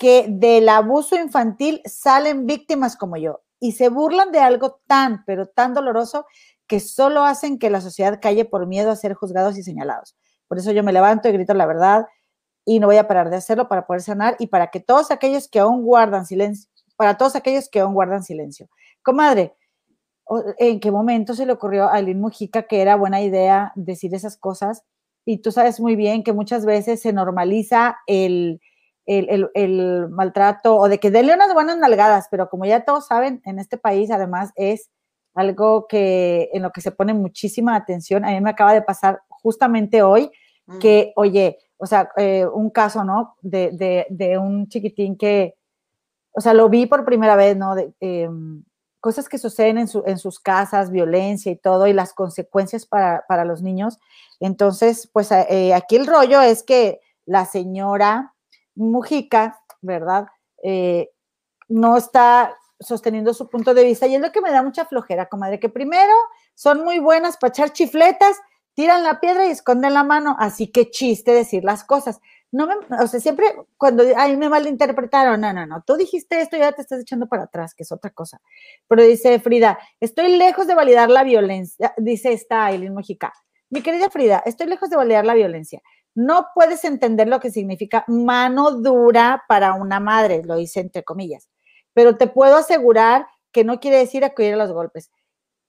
[0.05, 5.47] que del abuso infantil salen víctimas como yo y se burlan de algo tan, pero
[5.47, 6.27] tan doloroso
[6.67, 10.15] que solo hacen que la sociedad calle por miedo a ser juzgados y señalados.
[10.47, 12.07] Por eso yo me levanto y grito la verdad
[12.67, 15.49] y no voy a parar de hacerlo para poder sanar y para que todos aquellos
[15.49, 18.69] que aún guardan silencio, para todos aquellos que aún guardan silencio.
[19.03, 19.55] Comadre,
[20.59, 24.37] en qué momento se le ocurrió a Aileen Mujica que era buena idea decir esas
[24.37, 24.85] cosas.
[25.25, 28.61] Y tú sabes muy bien que muchas veces se normaliza el,
[29.07, 33.59] el, maltrato o de que denle unas buenas nalgadas, pero como ya todos saben, en
[33.59, 34.91] este país además es
[35.35, 38.25] algo que en lo que se pone muchísima atención.
[38.25, 40.31] A mí me acaba de pasar justamente hoy
[40.67, 40.79] mm.
[40.79, 43.37] que, oye, o sea, eh, un caso, ¿no?
[43.43, 45.57] De, de, de, un chiquitín que,
[46.33, 47.75] o sea, lo vi por primera vez, ¿no?
[47.75, 48.63] De, em,
[49.01, 53.99] cosas que suceden en, sus casas, violencia y todo, y las consecuencias para, los niños.
[54.41, 58.34] Entonces, pues eh, aquí el rollo es que la señora
[58.75, 60.27] Mujica, ¿verdad?
[60.63, 61.11] Eh,
[61.69, 65.29] no está sosteniendo su punto de vista y es lo que me da mucha flojera,
[65.29, 66.13] comadre, que primero
[66.55, 68.37] son muy buenas para echar chifletas,
[68.75, 72.21] tiran la piedra y esconden la mano, así que chiste decir las cosas
[72.55, 73.47] no me, o sea, siempre
[73.77, 77.27] cuando, ay, me malinterpretaron, no, no, no, tú dijiste esto y ya te estás echando
[77.27, 78.41] para atrás, que es otra cosa.
[78.87, 83.33] Pero dice Frida, estoy lejos de validar la violencia, dice esta Aileen Mojica.
[83.71, 85.83] Mi querida Frida, estoy lejos de validar la violencia.
[86.15, 91.49] No puedes entender lo que significa mano dura para una madre, lo dice entre comillas,
[91.93, 95.11] pero te puedo asegurar que no quiere decir acudir a los golpes.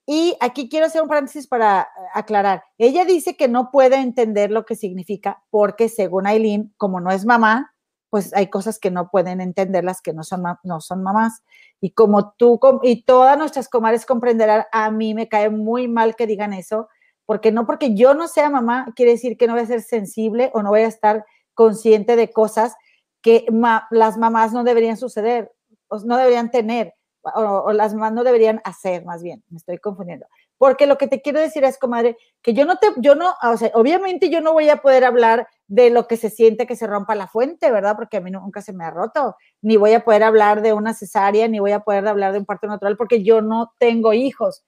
[0.06, 2.62] Y aquí quiero hacer un paréntesis para eh, aclarar.
[2.78, 7.24] Ella dice que no puede entender lo que significa porque según Aileen, como no es
[7.24, 7.74] mamá,
[8.08, 11.42] pues hay cosas que no pueden entender las que no son, no son mamás.
[11.80, 16.28] Y como tú y todas nuestras comadres comprenderán, a mí me cae muy mal que
[16.28, 16.88] digan eso,
[17.26, 20.50] porque no porque yo no sea mamá quiere decir que no voy a ser sensible
[20.54, 21.24] o no voy a estar
[21.54, 22.74] consciente de cosas
[23.20, 23.46] que
[23.90, 25.52] las mamás no deberían suceder,
[25.88, 26.94] o no deberían tener
[27.34, 30.26] o, las mamás no deberían hacer, más bien, me estoy confundiendo.
[30.58, 33.56] Porque lo que te quiero decir es, comadre, que yo no te, yo no, o
[33.56, 36.86] sea, obviamente yo no voy a poder hablar de lo que se siente que se
[36.86, 37.96] rompa la fuente, ¿verdad?
[37.96, 40.94] Porque a mí nunca se me ha roto, ni voy a poder hablar de una
[40.94, 44.64] cesárea, ni voy a poder hablar de un parto natural, porque yo no tengo hijos,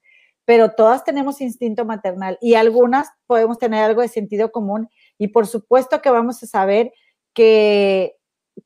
[0.49, 4.89] pero todas tenemos instinto maternal y algunas podemos tener algo de sentido común
[5.19, 6.91] y por supuesto que vamos a saber
[7.35, 8.15] que,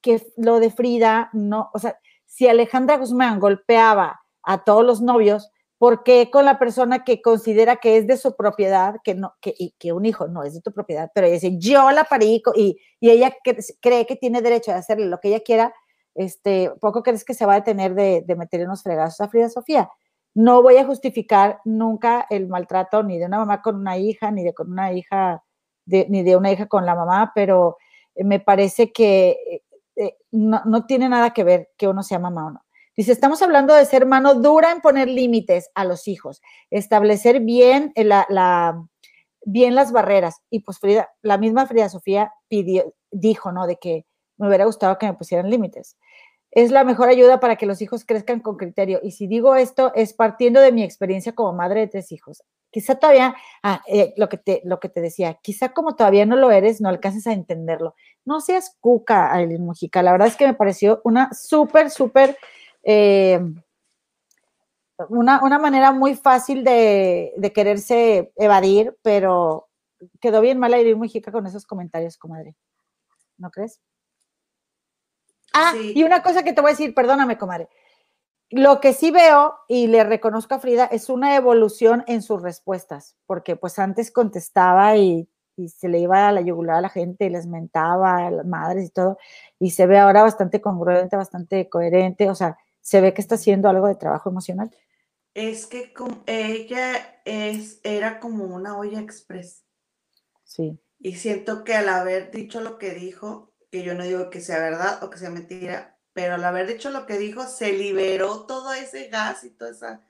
[0.02, 5.52] que lo de Frida no, o sea, si Alejandra Guzmán golpeaba a todos los novios,
[5.78, 9.54] ¿por qué con la persona que considera que es de su propiedad, que, no, que,
[9.78, 12.78] que un hijo no es de tu propiedad, pero ella dice, yo la parí y,
[13.02, 13.36] y ella
[13.82, 15.74] cree que tiene derecho a hacerle lo que ella quiera,
[16.16, 19.50] este, poco crees que se va a detener de, de meter unos fregazos a Frida
[19.50, 19.90] Sofía.
[20.34, 24.44] No voy a justificar nunca el maltrato ni de una mamá con una hija, ni
[24.44, 25.44] de con una hija,
[25.86, 27.78] ni de una hija con la mamá, pero
[28.16, 29.62] me parece que
[29.96, 32.66] eh, no, tiene nada que ver que uno sea mamá o no.
[32.96, 37.92] Dice, estamos hablando de ser mano dura en poner límites a los hijos, establecer bien,
[37.96, 38.88] la,
[39.46, 40.42] bien las barreras.
[40.52, 43.66] Y pues Frida, la misma Frida Sofía pidió, dijo, ¿no?
[43.66, 44.06] De que
[44.38, 45.98] me hubiera gustado que me pusieran límites.
[46.56, 49.00] Es la mejor ayuda para que los hijos crezcan con criterio.
[49.04, 52.44] Y si digo esto, es partiendo de mi experiencia como madre de tres hijos.
[52.70, 56.36] Quizá todavía, ah, eh, lo, que te, lo que te decía, quizá como todavía no
[56.36, 57.96] lo eres, no alcances a entenderlo
[58.26, 60.02] no seas cuca, Aileen Mujica.
[60.02, 62.38] La verdad es que me pareció una súper, súper,
[62.84, 63.40] eh,
[65.10, 69.68] una, manera muy fácil de, quererse evadir, pero
[70.22, 72.56] quedó bien mal Aileen Mujica con esos comentarios, comadre.
[73.38, 73.82] ¿No crees?
[75.54, 77.70] Ah, y una cosa que te voy a decir, perdóname, comadre.
[78.50, 83.16] Lo que sí veo y le reconozco a Frida es una evolución en sus respuestas,
[83.26, 87.26] porque pues antes contestaba y y se le iba a la yugular a la gente
[87.26, 89.18] y les mentaba a las madres y todo,
[89.60, 93.70] y se ve ahora bastante congruente, bastante coherente, o sea, se ve que está haciendo
[93.70, 94.72] algo de trabajo emocional.
[95.34, 95.94] Es que
[96.28, 99.64] ella es, era como una olla express.
[100.44, 100.80] Sí.
[101.00, 104.60] Y siento que al haber dicho lo que dijo, que yo no digo que sea
[104.60, 108.72] verdad o que sea mentira, pero al haber dicho lo que dijo, se liberó todo
[108.72, 110.02] ese gas y toda esa,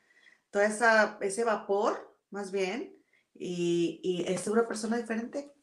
[0.51, 2.93] toda esa, ese vapor, más bien,
[3.33, 5.53] y, es una persona diferente.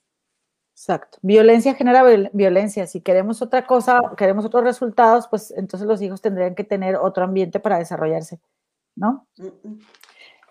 [0.73, 1.19] Exacto.
[1.21, 2.87] Violencia genera violencia.
[2.87, 7.25] Si queremos otra cosa, queremos otros resultados, pues entonces los hijos tendrían que tener otro
[7.25, 8.41] ambiente para desarrollarse,
[8.97, 9.29] ¿no?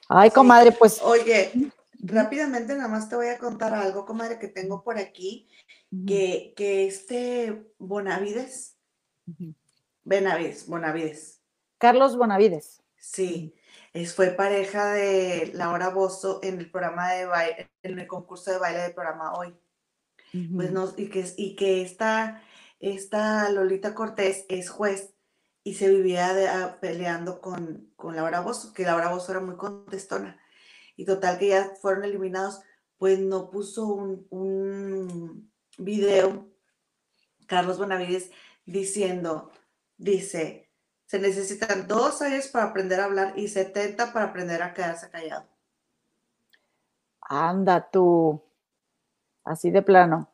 [0.08, 1.02] Ay, comadre, pues.
[1.02, 1.52] Oye,
[1.98, 5.50] rápidamente nada más te voy a contar algo, comadre, que tengo por aquí,
[6.06, 8.78] que, que este Bonavides,
[10.04, 11.42] Benavides, Bonavides.
[11.78, 12.84] Carlos Bonavides.
[12.98, 13.56] Sí,
[13.94, 18.60] es, fue pareja de Laura Bozo en el programa de baile, en el concurso de
[18.60, 19.56] baile del programa Hoy.
[20.56, 22.44] Pues no, y que, y que esta,
[22.80, 25.16] esta Lolita Cortés es juez
[25.64, 30.40] y se vivía ah, peleando con, con Laura Bozo, que Laura Bozo era muy contestona.
[30.96, 32.62] Y total que ya fueron eliminados,
[33.00, 35.49] pues no puso un, un
[35.80, 36.48] video,
[37.48, 38.32] Carlos Bonavides,
[38.66, 39.52] diciendo,
[39.98, 40.70] dice,
[41.06, 45.48] se necesitan dos años para aprender a hablar y 70 para aprender a quedarse callado.
[47.22, 48.44] Anda tú,
[49.44, 50.32] así de plano.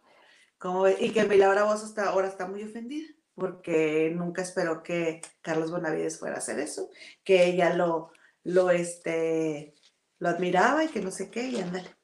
[0.58, 5.70] Como, y que Laura Voz hasta ahora está muy ofendida porque nunca esperó que Carlos
[5.70, 6.90] Bonavides fuera a hacer eso,
[7.24, 8.12] que ella lo,
[8.44, 9.76] lo, este,
[10.20, 11.96] lo admiraba y que no sé qué, y ándale.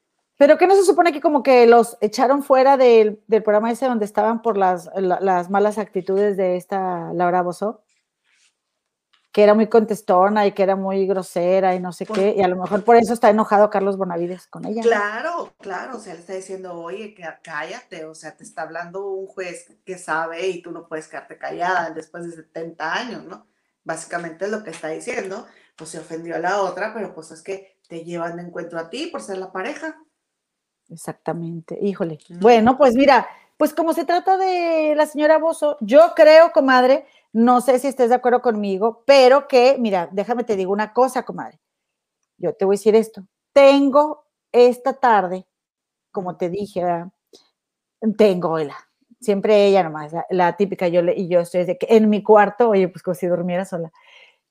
[0.42, 4.06] Pero que no se supone que como que los echaron fuera del, programa ese donde
[4.06, 7.84] estaban por las, las malas actitudes de esta Laura Bozó
[9.32, 12.48] que era muy contestona y que era muy grosera y no sé qué, y a
[12.48, 14.82] lo mejor por eso está enojado Carlos Bonavides con ella.
[14.82, 19.28] Claro, claro, o sea, le está diciendo, oye, cállate, o sea, te está hablando un
[19.28, 23.46] juez que sabe y tú no puedes quedarte callada después de 70 años, ¿no?
[23.84, 25.46] Básicamente es lo que está diciendo,
[25.76, 28.90] pues se ofendió a la otra, pero pues es que te llevan de encuentro a
[28.90, 30.02] ti por ser la pareja.
[30.92, 32.20] Exactamente, híjole.
[32.42, 37.62] Bueno, pues mira, pues como se trata de la señora Bozo, yo creo, comadre, no
[37.62, 41.60] sé si estés de acuerdo conmigo, pero que, mira, déjame te digo una cosa, comadre.
[42.38, 43.26] Yo te voy a decir esto.
[43.54, 45.48] Tengo esta tarde,
[46.12, 46.84] como te dije,
[48.18, 48.76] tengo la,
[49.22, 52.70] siempre ella nomás, la, típica, yo le, y yo estoy desde que en mi cuarto,
[52.70, 53.94] oye, pues como si durmiera sola.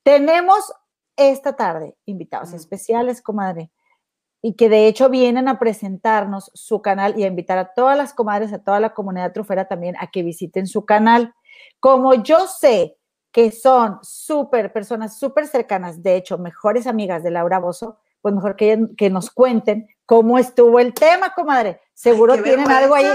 [0.03, 0.73] Tenemos
[1.17, 3.71] esta tarde invitados especiales, comadre,
[4.43, 8.15] y que de hecho vienen a presentarnos su canal y a invitar a todas las
[8.15, 11.35] comadres, a toda la comunidad trufera también a que visiten su canal.
[11.79, 12.97] Como yo sé
[13.33, 18.57] que son súper personas súper cercanas, de hecho, mejores amigas de Laura Bozo, pues mejor
[18.57, 21.81] que, que nos cuenten cómo estuvo el tema, comadre.
[21.95, 23.07] Seguro tienen algo ahí.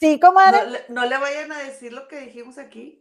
[0.00, 0.60] Sí, comadre.
[0.88, 2.99] No, le vayan a decir lo que dijimos aquí.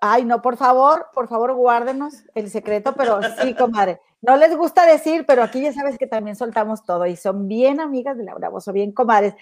[0.00, 4.00] Ay, no, por favor, por favor, guárdenos el secreto, pero sí, comadre.
[4.20, 7.80] No les gusta decir, pero aquí ya sabes que también soltamos todo y son bien
[7.80, 9.34] amigas de Laura Bozo, bien comadres.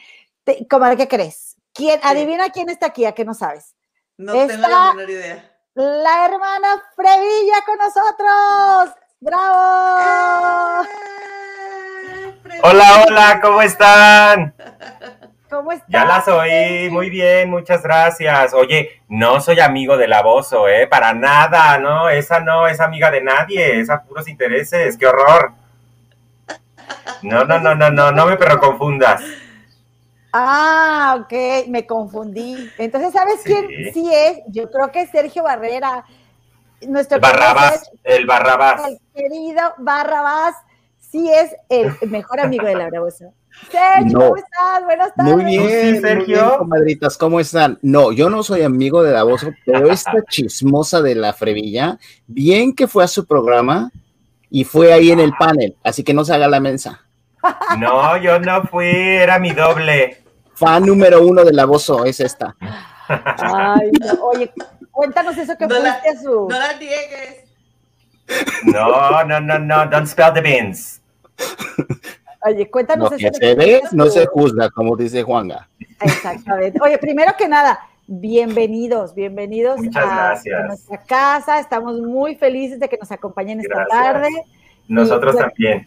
[0.68, 1.56] comadre, ¿qué crees?
[1.72, 3.74] ¿Quién, Adivina quién está aquí, a qué no sabes.
[4.16, 5.50] No tengo la menor idea.
[5.74, 8.96] La hermana Frevilla con nosotros.
[9.20, 10.84] ¡Bravo!
[12.50, 14.54] ¡Eh, hola, hola, ¿cómo están?
[15.50, 15.88] ¿Cómo estás?
[15.88, 18.54] Ya las oí, muy bien, muchas gracias.
[18.54, 20.86] Oye, no soy amigo del abuso, ¿eh?
[20.86, 22.08] Para nada, ¿no?
[22.08, 25.52] Esa no es amiga de nadie, es a puros intereses, qué horror.
[27.22, 29.22] No, no, no, no, no, no me pero confundas.
[30.32, 32.70] Ah, ok, me confundí.
[32.78, 34.38] Entonces, ¿sabes quién sí es?
[34.46, 36.04] Yo creo que es Sergio Barrera.
[36.82, 38.86] Nuestro Barrabás, el Barrabás.
[38.86, 40.54] El querido Barrabás,
[40.98, 43.34] sí es el mejor amigo de Laura Bozo.
[43.70, 44.84] Sergio, ¿cómo estás?
[44.84, 45.34] Buenas tardes.
[45.34, 46.58] Muy bien, Sergio.
[46.58, 47.78] comadritas, ¿cómo están?
[47.82, 52.88] No, yo no soy amigo de Davoso, pero esta chismosa de la Frevilla, bien que
[52.88, 53.90] fue a su programa
[54.48, 57.04] y fue ahí en el panel, así que no se haga la mensa.
[57.78, 60.22] No, yo no fui, era mi doble.
[60.54, 62.54] Fan número uno de Davoso es esta.
[63.08, 63.90] Ay,
[64.22, 64.52] oye,
[64.90, 66.48] cuéntanos eso que fuiste a su.
[66.48, 67.44] No la niegues.
[68.64, 71.00] No, no, no, no, don't spell the beans.
[72.42, 73.10] Oye, cuéntanos.
[73.10, 75.68] Lo que se ve no se juzga, como dice Juanga.
[76.00, 76.78] Exactamente.
[76.82, 80.34] Oye, primero que nada, bienvenidos, bienvenidos a,
[80.66, 81.60] nuestra casa.
[81.60, 84.28] Estamos muy felices de que nos acompañen esta tarde.
[84.88, 85.86] Nosotros también.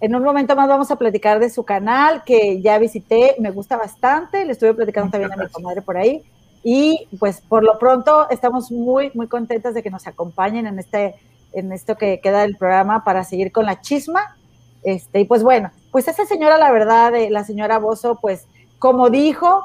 [0.00, 3.76] En un momento más vamos a platicar de su canal que ya visité, me gusta
[3.76, 6.22] bastante, le estuve platicando también a mi comadre por ahí.
[6.62, 11.16] Y pues por lo pronto estamos muy, muy contentas de que nos acompañen en, este,
[11.52, 14.36] en esto que queda del programa para seguir con la chisma.
[14.82, 18.46] Este, y pues bueno, pues esa señora, la verdad, eh, la señora Bozo, pues
[18.78, 19.62] como dijo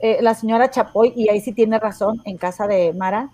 [0.00, 3.28] eh, la señora Chapoy, y ahí sí tiene razón en casa de Mara,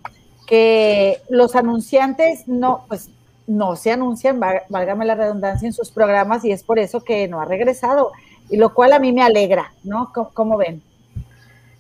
[0.46, 3.10] que los anunciantes no, pues
[3.46, 4.38] no se anuncian,
[4.68, 8.12] válgame la redundancia, en sus programas y es por eso que no ha regresado,
[8.50, 10.12] y lo cual a mí me alegra, ¿no?
[10.12, 10.82] ¿Cómo, ven?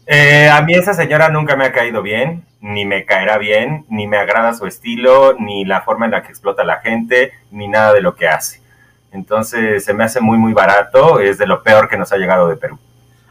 [0.06, 4.06] Eh, a mí esa señora nunca me ha caído bien, ni me caerá bien, ni
[4.06, 7.92] me agrada su estilo, ni la forma en la que explota la gente, ni nada
[7.92, 8.60] de lo que hace.
[9.12, 11.20] Entonces se me hace muy, muy barato.
[11.20, 12.78] Es de lo peor que nos ha llegado de Perú.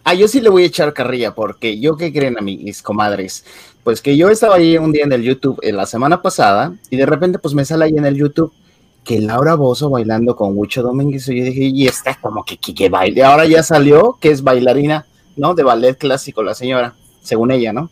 [0.03, 3.45] Ah, yo sí le voy a echar carrilla, porque yo qué creen a mis comadres.
[3.83, 6.97] Pues que yo estaba ahí un día en el YouTube en la semana pasada y
[6.97, 8.53] de repente pues me sale ahí en el YouTube
[9.03, 11.27] que Laura Bozo bailando con Huicho Domínguez.
[11.29, 13.23] Y yo dije, y está como que, que, baile.
[13.23, 15.05] Ahora ya salió que es bailarina,
[15.37, 15.55] ¿no?
[15.55, 17.89] De ballet clásico la señora, según ella, ¿no?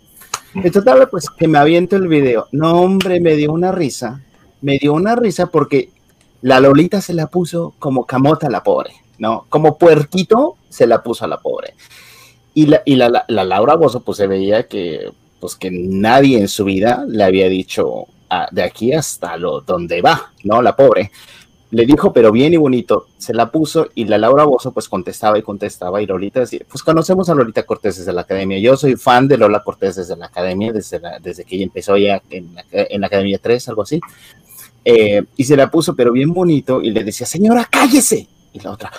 [0.54, 2.48] En total, pues que me aviento el video.
[2.52, 4.22] No, hombre, me dio una risa.
[4.62, 5.90] Me dio una risa porque
[6.46, 9.48] la Lolita se la puso como camota a la pobre, ¿no?
[9.50, 11.74] Como puerquito se la puso a la pobre.
[12.54, 16.64] Y la, y la, Laura Bozo, pues se veía que, pues que nadie en su
[16.64, 20.62] vida le había dicho ah, de aquí hasta lo donde va, ¿no?
[20.62, 21.10] La pobre.
[21.72, 25.40] Le dijo, pero bien y bonito, se la puso y la Laura Bozo pues contestaba
[25.40, 28.60] y contestaba y Lolita decía, pues conocemos a Lolita Cortés desde la academia.
[28.60, 32.22] Yo soy fan de Lola Cortés desde la academia, desde, desde que ella empezó ya
[32.30, 34.00] en la, en la Academia 3, algo así.
[34.88, 38.28] Eh, y se la puso, pero bien bonito, y le decía, señora, cállese.
[38.54, 38.92] Y la otra,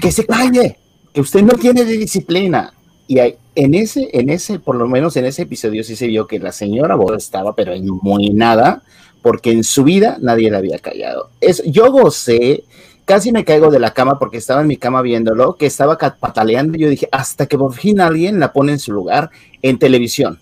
[0.00, 0.76] que se calle,
[1.14, 2.72] que usted no tiene disciplina.
[3.06, 3.20] Y
[3.54, 6.50] en ese, en ese, por lo menos en ese episodio sí se vio que la
[6.50, 7.72] señora Boda estaba, pero
[8.02, 8.82] muy nada,
[9.22, 11.30] porque en su vida nadie la había callado.
[11.40, 12.64] Es, yo gocé,
[13.04, 16.76] casi me caigo de la cama porque estaba en mi cama viéndolo, que estaba pataleando.
[16.76, 19.30] Y yo dije, hasta que por fin alguien la pone en su lugar
[19.62, 20.40] en televisión.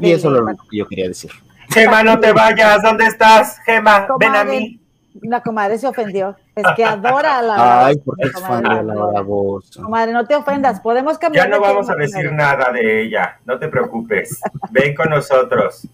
[0.00, 1.30] y eso es lo que yo quería decir.
[1.70, 3.58] Gema, no te vayas, ¿dónde estás?
[3.64, 4.80] Gema, ven a mí.
[5.22, 6.36] La comadre se ofendió.
[6.56, 7.86] Es que adora a la.
[7.86, 9.70] Ay, porque es fan de la voz.
[9.76, 10.80] Comadre, no te ofendas.
[10.80, 11.46] Podemos cambiar.
[11.46, 13.38] Ya no vamos a decir nada de ella.
[13.44, 14.40] No te preocupes.
[14.70, 15.86] Ven con nosotros.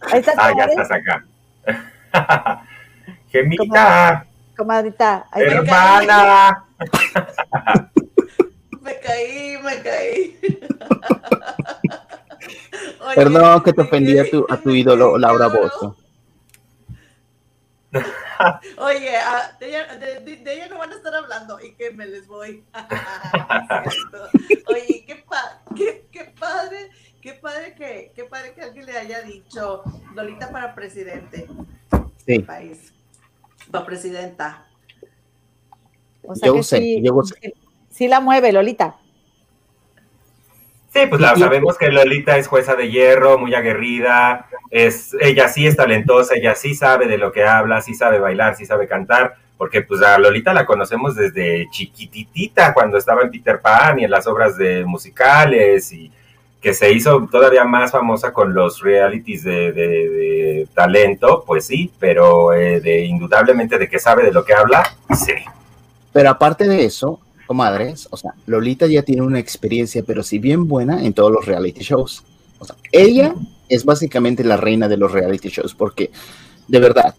[0.00, 1.24] Ahí estás, ah, ya estás acá.
[3.28, 4.26] Gemita.
[4.56, 5.26] Comadrita.
[5.34, 6.64] Hermana.
[8.82, 10.38] me caí, me caí.
[13.14, 15.96] Perdón que te ofendí a tu, a tu ídolo Laura Bozo.
[18.78, 22.26] Oye, ah, de, ella, de, ella, no van a estar hablando y que me les
[22.26, 22.62] voy.
[24.68, 25.24] Oye, qué,
[25.74, 26.90] qué, qué, padre
[27.22, 29.82] qué padre que, qué padre que alguien le haya dicho
[30.14, 31.48] Lolita para presidente
[32.26, 32.32] Sí.
[32.32, 32.92] del país.
[33.70, 34.66] Para presidenta.
[36.22, 37.34] O sea Yo que sé, sí, yo sé.
[37.40, 37.54] sí-
[37.88, 38.96] sí la mueve, Lolita.
[40.96, 45.66] Sí, pues la, sabemos que Lolita es jueza de hierro, muy aguerrida, es, ella sí
[45.66, 49.34] es talentosa, ella sí sabe de lo que habla, sí sabe bailar, sí sabe cantar,
[49.58, 54.10] porque pues a Lolita la conocemos desde chiquititita, cuando estaba en Peter Pan y en
[54.10, 56.10] las obras de musicales, y
[56.62, 61.92] que se hizo todavía más famosa con los realities de, de- de talento, pues sí,
[62.00, 64.82] pero eh, de indudablemente de que sabe de lo que habla,
[65.14, 65.34] sí.
[66.12, 70.68] Pero aparte de eso, comadres, o sea, Lolita ya tiene una experiencia, pero si bien
[70.68, 72.22] buena, en todos los reality shows.
[72.58, 73.34] O sea, ella
[73.68, 76.10] es básicamente la reina de los reality shows, porque,
[76.68, 77.14] de verdad,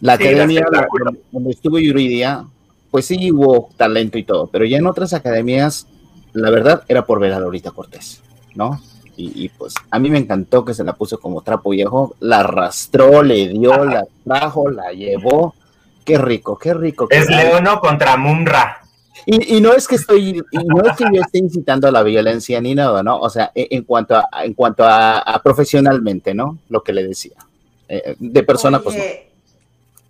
[0.00, 0.88] la Sí, academia la-
[1.32, 2.44] donde estuvo Yuridia,
[2.90, 5.86] pues sí hubo talento y todo, pero ya en otras academias,
[6.32, 8.22] la verdad era por ver a Lolita Cortés,
[8.54, 8.80] ¿no?
[9.16, 12.38] Y, y, pues a mí me encantó que se la puso como trapo viejo, la
[12.40, 15.54] arrastró, le dio, la trajo, la llevó.
[16.04, 17.08] Qué rico, qué rico.
[17.10, 18.82] Es Leono contra Munra.
[19.30, 22.02] Y, y no es que estoy, y no es que yo esté incitando a la
[22.02, 23.20] violencia ni nada, ¿no?
[23.20, 26.58] O sea, en, en cuanto a, en cuanto a, a profesionalmente, ¿no?
[26.70, 27.36] Lo que le decía.
[27.88, 29.02] Eh, de persona, pues no.
[29.02, 29.30] Oye,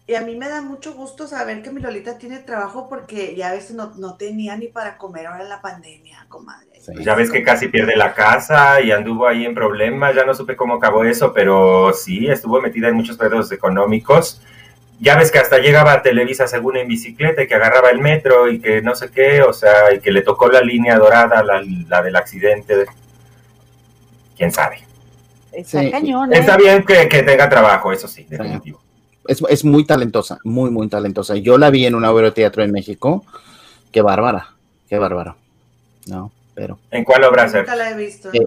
[0.06, 3.50] Y a mí me da mucho gusto saber que mi Lolita tiene trabajo porque ya
[3.50, 6.80] a veces no, no tenía ni para comer ahora en la pandemia, comadre.
[6.80, 6.92] Sí.
[7.04, 10.56] Ya ves que casi pierde la casa y anduvo ahí en problemas, ya no supe
[10.56, 14.40] cómo acabó eso, pero sí, estuvo metida en muchos pedos económicos.
[15.00, 18.50] Ya ves que hasta llegaba a Televisa según en bicicleta y que agarraba el metro
[18.50, 21.62] y que no sé qué, o sea, y que le tocó la línea dorada, la,
[21.88, 22.86] la del accidente.
[24.36, 24.80] ¿Quién sabe?
[25.52, 25.90] Está Sí.
[25.90, 26.38] cañón, ¿eh?
[26.38, 28.80] Está bien que, que tenga trabajo, eso sí, definitivo.
[29.26, 31.36] Es, es muy talentosa, muy, muy talentosa.
[31.36, 33.24] Yo la vi en una obra de teatro en México.
[33.92, 34.48] Qué bárbara,
[34.88, 35.36] qué bárbara.
[36.06, 36.78] No, pero.
[36.90, 37.60] ¿En cuál obra ser?
[37.60, 38.30] Nunca la he visto.
[38.32, 38.46] Eh,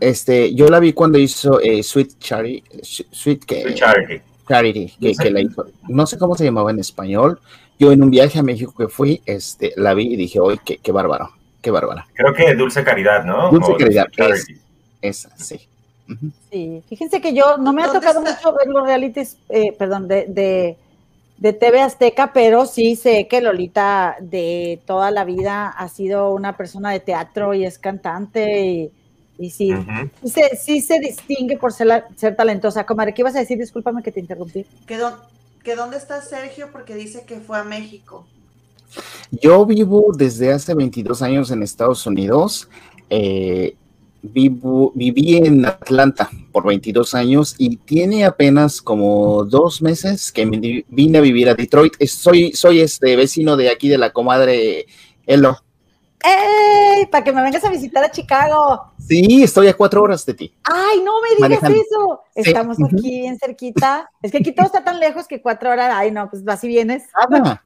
[0.00, 2.62] Este, yo la vi cuando hizo eh, Sweet Charity,
[3.10, 4.20] Sweet, que, Charity.
[4.50, 5.66] Charity, que, que la hizo.
[5.88, 7.38] No sé cómo se llamaba en español.
[7.78, 10.78] Yo en un viaje a México que fui, este, la vi y dije, oye, qué,
[10.78, 11.30] qué bárbaro,
[11.62, 12.06] qué bárbara.
[12.14, 13.50] Creo que Dulce Caridad, ¿no?
[13.50, 14.56] Dulce O Caridad, Charity.
[15.00, 15.60] Esa, sí.
[16.88, 18.34] Fíjense que yo no me ha ¿Dónde tocado está?
[18.34, 20.76] mucho ver los realities, eh, perdón, de, de,
[21.38, 26.56] de TV Azteca, pero sí sé que Lolita de toda la vida ha sido una
[26.56, 28.90] persona de teatro y es cantante y,
[29.40, 29.72] y sí,
[30.22, 32.84] sí, se, sí se distingue por ser, la- ser talentosa.
[32.84, 33.58] Comadre, ¿qué ibas a decir?
[33.58, 34.66] Discúlpame que te interrumpí.
[34.86, 35.16] ¿Que, dó-
[35.64, 36.68] que dónde está Sergio?
[36.70, 38.26] Porque dice que fue a México.
[39.30, 42.68] Yo vivo desde hace 22 años en Estados Unidos.
[43.08, 43.74] eh,
[44.22, 50.84] vivo, viví en Atlanta por 22 años y tiene apenas como dos meses que me
[50.88, 51.94] vine a vivir a Detroit.
[52.06, 54.84] Soy, soy este vecino de aquí de la comadre
[55.26, 55.56] Elo.
[56.22, 57.06] ¡Ey!
[57.06, 58.92] Para que me vengas a visitar a Chicago.
[58.98, 60.54] Sí, estoy a cuatro horas de ti.
[60.64, 61.80] ¡Ay, no me digas Manejando.
[61.80, 62.22] eso!
[62.34, 64.10] Estamos aquí bien cerquita.
[64.22, 65.90] Es que aquí todo está tan lejos que cuatro horas.
[65.94, 67.04] Ay, no, pues vas y vienes.
[67.30, 67.64] Nada.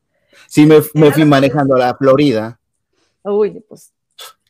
[0.48, 2.59] Sí, me, fui manejando a la Florida,
[3.22, 3.93] Uy, pues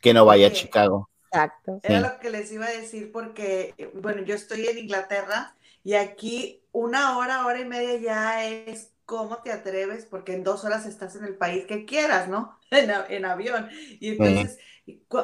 [0.01, 0.51] que no vaya a.
[0.51, 1.09] Chicago.
[1.31, 1.79] exacto.
[1.83, 2.13] Era Sí.
[2.13, 7.17] lo que les iba a decir porque, bueno, yo estoy en Inglaterra y aquí una
[7.17, 11.25] hora, hora y media ya es cómo te atreves, porque en dos horas estás en
[11.25, 12.59] el país que quieras, ¿no?
[12.71, 13.69] En, en avión.
[13.99, 14.57] Y entonces,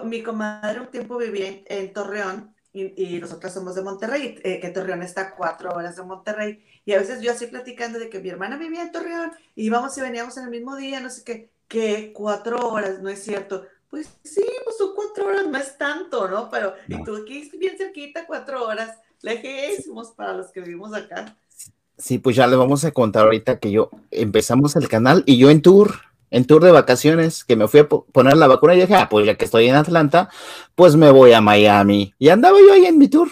[0.05, 4.59] mi comadre un tiempo vivía en, en Torreón y, y nosotros somos de Monterrey, eh,
[4.59, 6.65] que Torreón está a cuatro horas de Monterrey.
[6.85, 9.97] Y a veces yo así platicando de que mi hermana vivía en Torreón y íbamos
[9.97, 13.65] y veníamos en el mismo día, no sé qué, que cuatro horas, no es cierto.
[13.89, 16.49] Pues sí, pues son cuatro horas, no es tanto, ¿no?
[16.49, 21.37] Pero, y tú aquí bien cerquita, cuatro horas, lejísimos para los que vivimos acá.
[22.02, 25.52] Sí, pues ya le vamos a contar ahorita que yo empezamos el canal y yo
[25.52, 25.94] en tour,
[26.32, 29.07] en tour de vacaciones, que me fui a po- poner la vacuna y dije, ah,
[29.07, 30.28] pues ya que estoy en Atlanta,
[30.73, 32.15] pues me voy a Miami.
[32.18, 33.28] Y andaba yo ahí en mi tour.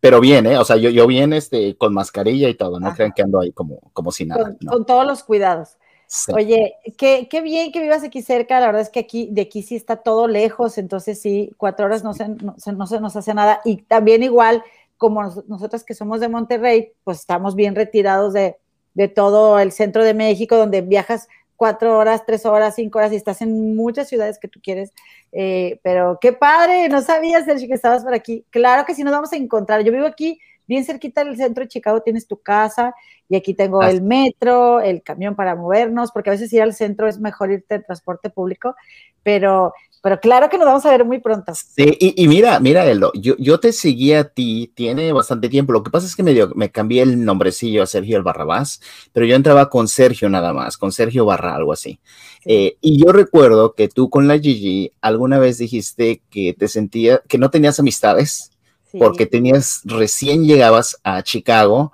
[0.00, 0.56] Pero bien, ¿eh?
[0.56, 2.96] O sea, yo, yo bien este, con mascarilla y todo, no Ajá.
[2.96, 4.44] crean que ando ahí como, como si nada.
[4.44, 4.72] Con, no.
[4.72, 5.76] con todos los cuidados.
[6.06, 6.32] Sí.
[6.34, 8.60] Oye, qué, qué bien que vivas aquí cerca.
[8.60, 12.02] La verdad es que aquí, de aquí sí está todo lejos, entonces sí, cuatro horas
[12.02, 13.60] no se, no, se, no se nos hace nada.
[13.64, 14.64] Y también igual,
[15.00, 18.56] como nos- nosotros que somos de Monterrey, pues estamos bien retirados de,
[18.92, 23.16] de todo el centro de México, donde viajas cuatro horas, tres horas, cinco horas y
[23.16, 24.92] estás en muchas ciudades que tú quieres.
[25.32, 28.44] Eh, pero qué padre, no sabías, Sergio, que estabas por aquí.
[28.50, 29.82] Claro que sí nos vamos a encontrar.
[29.82, 32.94] Yo vivo aquí bien cerquita del centro de Chicago, tienes tu casa
[33.28, 33.90] y aquí tengo Ah.
[33.90, 37.76] el metro, el camión para movernos, porque a veces ir al centro es mejor irte
[37.76, 38.74] en transporte público,
[39.22, 39.72] pero,
[40.02, 41.52] pero claro que nos vamos a ver muy pronto.
[41.54, 45.72] Sí, y, y mira, mira, Elo, yo, yo te seguí a ti, tiene bastante tiempo.
[45.72, 48.80] Lo que pasa es que me, dio- me cambié el nombrecillo a Sergio el Barrabás,
[49.12, 52.00] pero yo entraba con Sergio nada más, con Sergio Barra, algo así.
[52.44, 57.22] Eh, y yo recuerdo que tú con la Gigi alguna vez dijiste que te sentía,
[57.28, 58.50] que no tenías amistades
[58.98, 61.92] porque tenías, recién llegabas a Chicago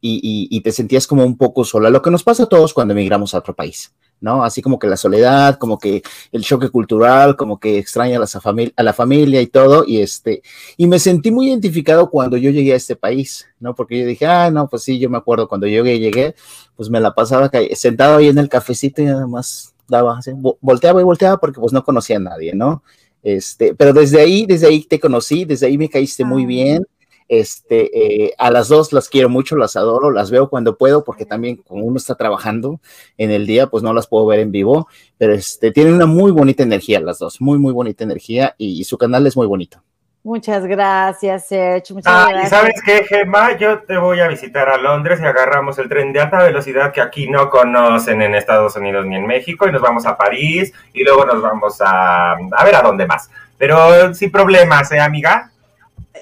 [0.00, 3.34] y, te sentías como un poco sola, lo que nos pasa a todos cuando emigramos
[3.34, 3.92] a otro país.
[4.20, 4.44] ¿No?
[4.44, 8.26] Así como que la soledad, como que el choque cultural, como que extraña a la,
[8.26, 10.42] familia, a la familia y todo, y este,
[10.76, 13.74] y me sentí muy identificado cuando yo llegué a este país, ¿no?
[13.74, 16.34] Porque yo dije, ah, no, pues sí, yo me acuerdo cuando yo llegué, llegué
[16.78, 20.30] pues me la pasaba sentado ahí en el cafecito y nada más daba, así,
[20.60, 22.84] volteaba y volteaba porque pues no conocía a nadie, ¿no?
[23.24, 26.86] Este, pero desde ahí, desde ahí te conocí, desde ahí me caíste muy bien,
[27.28, 31.26] este, eh, a las dos las quiero mucho, las adoro, las veo cuando puedo, porque
[31.26, 32.80] también como uno está trabajando
[33.18, 34.88] en el día, pues no las puedo ver en vivo,
[35.18, 38.96] pero este, tienen una muy bonita energía las dos, muy, muy bonita energía y, su
[38.96, 39.82] canal es muy bonito.
[40.22, 41.96] Muchas gracias, Sergio.
[41.96, 42.46] Muchas ah, gracias.
[42.46, 46.12] y sabes qué, Gemma, yo te voy a visitar a Londres y agarramos el tren
[46.12, 49.82] de alta velocidad que aquí no conocen en Estados Unidos ni en México y nos
[49.82, 53.30] vamos a París y luego nos vamos a, a ver a dónde más.
[53.58, 55.50] Pero sin problemas, ¿eh, amiga?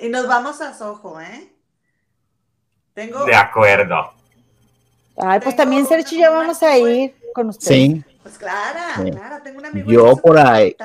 [0.03, 1.53] Y nos vamos a Soho, ¿eh?
[2.95, 3.25] Tengo...
[3.25, 4.13] De acuerdo.
[5.17, 7.67] Ay, pues también, Sergio, ya vamos a ir con usted.
[7.67, 8.05] Sí.
[8.23, 9.91] Pues Clara, Clara, tengo un amigo.
[9.91, 10.77] Yo por ahí.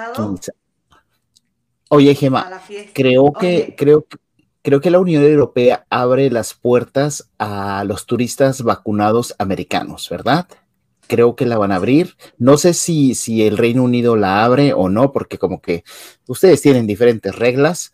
[1.89, 2.61] Oye, Gemma,
[2.93, 4.05] creo que, creo
[4.61, 10.47] creo que la Unión Europea abre las puertas a los turistas vacunados americanos, ¿verdad?
[11.07, 12.15] Creo que la van a abrir.
[12.38, 15.83] No sé si, si el Reino Unido la abre o no, porque como que
[16.27, 17.91] ustedes tienen diferentes reglas,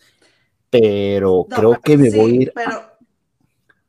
[0.70, 2.54] pero creo que me voy a ir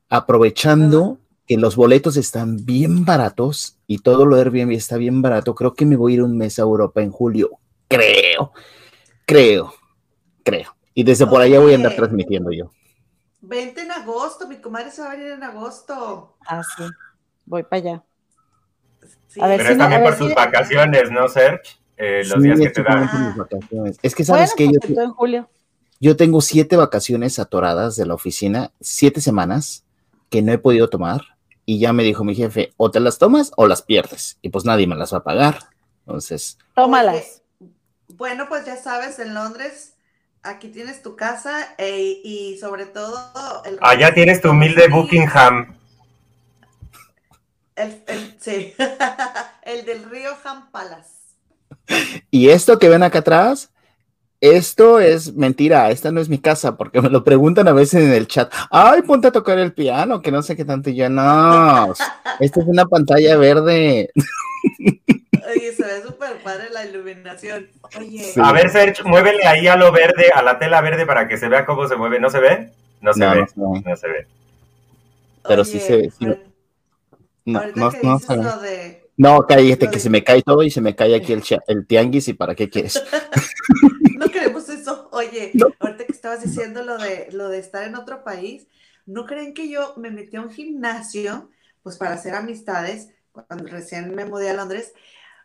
[0.08, 5.54] aprovechando que los boletos están bien baratos y todo lo de Airbnb está bien barato.
[5.54, 7.50] Creo que me voy a ir un mes a Europa en julio.
[7.88, 8.52] Creo,
[9.24, 9.72] creo,
[10.44, 10.76] creo.
[10.92, 12.70] Y desde por allá voy a andar transmitiendo yo.
[13.40, 16.36] Vente en agosto, mi comadre se va a venir en agosto.
[16.46, 16.84] Ah, sí,
[17.46, 18.04] voy para allá.
[19.40, 21.78] A ver Pero si también por tus vacaciones, ¿no, Serge?
[21.96, 23.08] Eh, los días que te dan.
[24.02, 25.48] Es que sabes que pues yo, en julio.
[26.00, 29.84] Yo tengo siete vacaciones atoradas de la oficina, siete semanas
[30.30, 31.22] que no he podido tomar.
[31.66, 34.38] Y ya me dijo mi jefe, o te las tomas o las pierdes.
[34.40, 35.58] Y pues nadie me las va a pagar.
[36.06, 36.56] Entonces.
[36.74, 37.42] Tómalas.
[38.08, 39.94] bueno, pues ya sabes, en Londres,
[40.42, 43.18] aquí tienes tu casa e, y sobre todo.
[43.80, 45.76] Allá tienes tu humilde Buckingham.
[47.74, 48.02] El,
[48.40, 48.74] sí,
[49.62, 51.18] el del río Ham Palace.
[52.30, 53.70] Y esto que ven acá atrás
[54.40, 58.12] esto es mentira, esta no es mi casa, porque me lo preguntan a veces en
[58.12, 58.52] el chat.
[58.70, 60.90] Ay, ponte a tocar el piano, que no sé qué tanto.
[60.90, 61.92] Y yo, no,
[62.40, 64.10] esta es una pantalla verde.
[65.50, 67.68] Oye, se ve súper padre la iluminación.
[67.98, 68.32] Oye.
[68.42, 71.48] A ver, Sergio, muévele ahí a lo verde, a la tela verde para que se
[71.48, 72.20] vea cómo se mueve.
[72.20, 72.70] ¿No se ve?
[73.00, 73.46] No se ve.
[73.56, 74.26] No, se ve.
[75.46, 76.12] Pero sí se ve.
[76.18, 76.38] Pues,
[77.44, 78.97] no, no, no, se ve.
[79.18, 82.28] No, cállate, que se me cae todo y se me cae aquí el, el tianguis
[82.28, 83.02] y para qué quieres.
[84.16, 85.08] no queremos eso.
[85.10, 85.50] Oye,
[85.80, 88.68] ahorita que estabas diciendo lo de, lo de estar en otro país,
[89.06, 91.50] ¿no creen que yo me metí a un gimnasio,
[91.82, 94.92] pues para hacer amistades, cuando recién me mudé a Londres?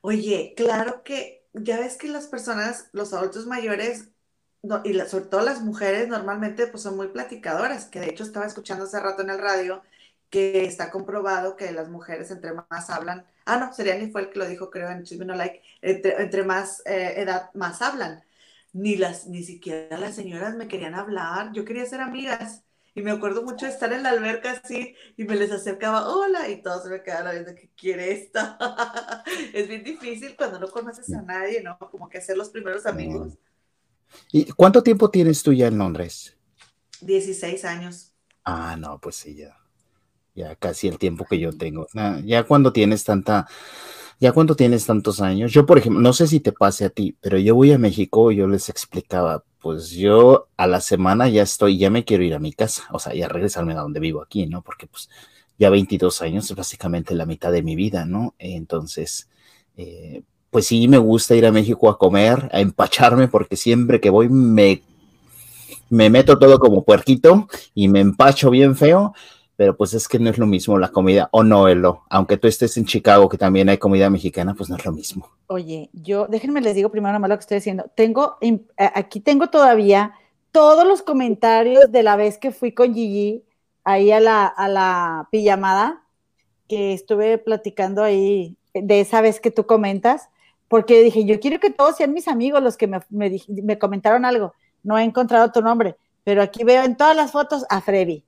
[0.01, 4.09] Oye, claro que ya ves que las personas, los adultos mayores,
[4.83, 8.85] y sobre todo las mujeres, normalmente pues son muy platicadoras, que de hecho estaba escuchando
[8.85, 9.81] hace rato en el radio
[10.33, 14.39] que está comprobado que las mujeres entre más hablan, ah, no, Seriani fue el que
[14.39, 18.23] lo dijo, creo, en Chisme No Like, entre, más eh, edad, más hablan.
[18.71, 22.63] Ni, las, ni siquiera las señoras me querían hablar, yo quería ser amigas.
[22.95, 26.49] Y me acuerdo mucho de estar en la alberca así y me les acercaba, hola,
[26.49, 28.57] y todos se me quedaban viendo que quiere esta.
[29.53, 31.77] es bien difícil cuando no conoces a nadie, ¿no?
[31.77, 33.37] Como que hacer los primeros amigos.
[34.31, 36.35] ¿Y cuánto tiempo tienes tú ya en Londres?
[37.01, 38.15] 16 años.
[38.43, 39.62] Ah, no, pues sí, ya
[40.35, 41.87] ya casi el tiempo que yo tengo.
[42.25, 43.47] Ya cuando tienes tanta,
[44.19, 47.15] ya cuando tienes tantos años, yo por ejemplo, no sé si te pase a ti,
[47.21, 51.77] pero yo voy a México yo les explicaba, pues yo a la semana ya estoy,
[51.77, 54.45] ya me quiero ir a mi casa, o sea, ya regresarme a donde vivo aquí,
[54.47, 54.61] ¿no?
[54.61, 55.09] Porque pues
[55.57, 58.35] ya 22 años es básicamente la mitad de mi vida, ¿no?
[58.39, 59.29] Entonces,
[59.77, 64.09] eh, pues sí me gusta ir a México a comer, a empacharme, porque siempre que
[64.09, 64.83] voy me,
[65.89, 69.13] me meto todo como puerquito y me empacho bien feo
[69.55, 72.47] pero pues es que no es lo mismo la comida, o no, Elo, aunque tú
[72.47, 75.29] estés en Chicago, que también hay comida mexicana, pues no es lo mismo.
[75.47, 77.85] Oye, yo, déjenme les digo primero nomás lo que estoy diciendo.
[77.95, 78.37] Tengo,
[78.77, 80.13] aquí tengo todavía
[80.51, 83.43] todos los comentarios de la vez que fui con Gigi
[83.83, 86.03] ahí a la, a la pijamada,
[86.67, 90.29] que estuve platicando ahí de esa vez que tú comentas,
[90.67, 94.25] porque dije, yo quiero que todos sean mis amigos los que me, me, me comentaron
[94.25, 94.53] algo.
[94.81, 98.23] No he encontrado tu nombre, pero aquí veo en todas las fotos a Freddy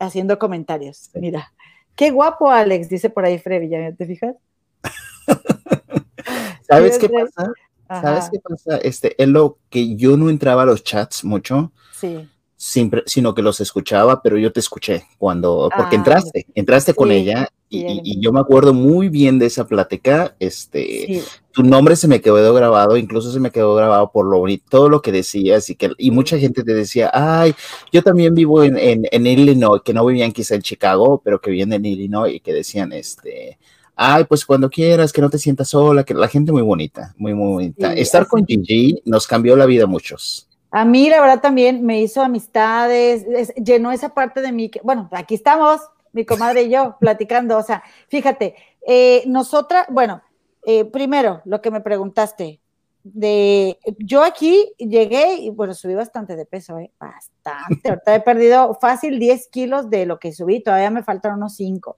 [0.00, 1.10] haciendo comentarios.
[1.14, 1.52] Mira,
[1.94, 4.34] qué guapo Alex, dice por ahí Freddy, ¿ya te fijas?
[6.68, 7.52] ¿Sabes qué pasa?
[7.88, 8.78] ¿Sabes qué pasa?
[8.78, 11.72] Este, es lo que yo no entraba a los chats mucho.
[11.92, 12.28] Sí.
[12.60, 17.48] Sino que los escuchaba, pero yo te escuché cuando, porque ah, entraste, entraste con ella
[17.70, 21.22] y, yo me acuerdo muy bien de esa plática, este,
[21.52, 25.00] tu nombre se me quedó grabado, incluso se me quedó grabado por lo todo lo
[25.00, 27.54] que decías y que, y mucha gente te decía, ay,
[27.92, 31.72] yo también vivo en, en, Illinois, que no vivían quizá en Chicago, pero que vivían
[31.72, 33.58] en Illinois y que decían, este,
[33.96, 37.32] ay, pues cuando quieras, que no te sientas sola, que la gente muy bonita, muy,
[37.32, 37.94] muy bonita.
[37.94, 40.49] Estar con Gigi nos cambió la vida a muchos.
[40.70, 43.26] A mí, la verdad, también me hizo amistades,
[43.56, 45.80] llenó esa parte de mí, que, bueno, aquí estamos,
[46.12, 47.58] mi comadre y yo, platicando.
[47.58, 48.54] O sea, fíjate,
[48.86, 50.22] eh, nosotras, bueno,
[50.64, 52.60] eh, primero, lo que me preguntaste,
[53.02, 56.92] de yo aquí llegué y bueno, subí bastante de peso, ¿eh?
[56.98, 57.88] bastante.
[57.88, 61.96] Ahorita he perdido fácil 10 kilos de lo que subí, todavía me faltan unos 5,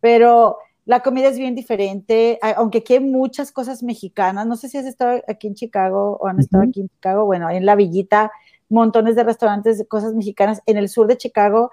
[0.00, 4.46] pero la comida es bien diferente, aunque aquí hay muchas cosas mexicanas.
[4.46, 7.24] No sé si has estado aquí en Chicago o han estado aquí en Chicago.
[7.24, 8.32] Bueno, en la villita,
[8.68, 10.60] montones de restaurantes de cosas mexicanas.
[10.66, 11.70] En el sur de Chicago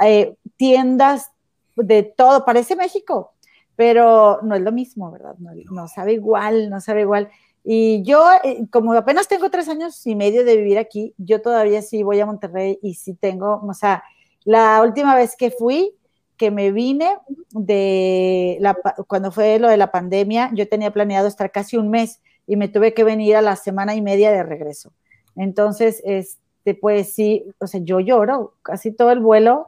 [0.00, 1.30] eh, tiendas
[1.76, 3.32] de todo, parece México,
[3.76, 5.36] pero no es lo mismo, ¿verdad?
[5.38, 7.28] No, sabe igual, no sabe igual.
[7.64, 11.82] Y yo, eh, como apenas tengo tres años y medio de vivir aquí, yo todavía
[11.82, 14.02] sí voy a Monterrey y sí tengo, o sea,
[14.44, 15.92] la última vez que fui,
[16.38, 17.18] que me vine
[17.50, 22.20] de la, cuando fue lo de la pandemia, yo tenía planeado estar casi un mes
[22.46, 24.92] y me tuve que venir a la semana y media de regreso.
[25.36, 29.66] Entonces, este, pues sí, o sea, yo lloro, casi todo el vuelo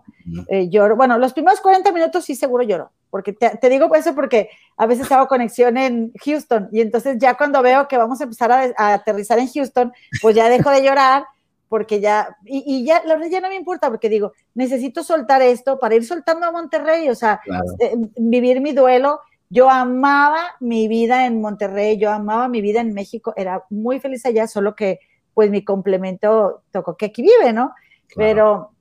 [0.48, 0.96] eh, lloro.
[0.96, 5.10] Bueno, los primeros 40 minutos sí seguro lloro, porque te, digo eso porque a veces
[5.12, 9.38] hago conexión en Houston y entonces ya cuando veo que vamos a empezar a, aterrizar
[9.38, 9.92] en Houston,
[10.22, 11.24] pues ya dejo de llorar
[11.70, 15.78] porque ya, y, ya, la verdad ya no me importa porque digo, necesito soltar esto
[15.78, 17.40] para ir soltando a Monterrey, o sea,
[17.78, 19.20] eh, vivir mi duelo.
[19.48, 24.26] Yo amaba mi vida en Monterrey, yo amaba mi vida en México, era muy feliz
[24.26, 24.98] allá, solo que
[25.32, 27.72] pues mi complemento tocó que aquí vive, ¿no?
[28.16, 28.72] Pero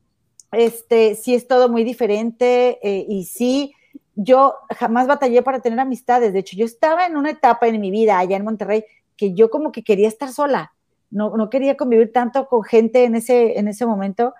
[0.52, 3.72] este, sí es todo muy diferente eh, y sí,
[4.16, 6.34] yo jamás batallé para tener amistades.
[6.34, 8.84] De hecho, yo estaba en una etapa en mi vida allá en Monterrey
[9.16, 10.74] que yo como que quería estar sola.
[11.12, 14.34] No, no quería convivir tanto con gente en ese, en ese momento,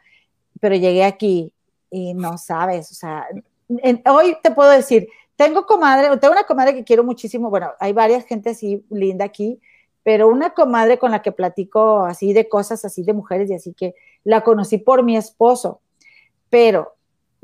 [0.60, 1.54] pero llegué aquí
[1.90, 3.28] y no sabes, o sea,
[4.06, 8.26] hoy te puedo decir, tengo comadre, tengo una comadre que quiero muchísimo, bueno, hay varias
[8.26, 9.60] gente así linda aquí,
[10.04, 13.74] pero una comadre con la que platico así de cosas así de mujeres y así
[13.74, 15.82] que la conocí por mi esposo,
[16.50, 16.96] pero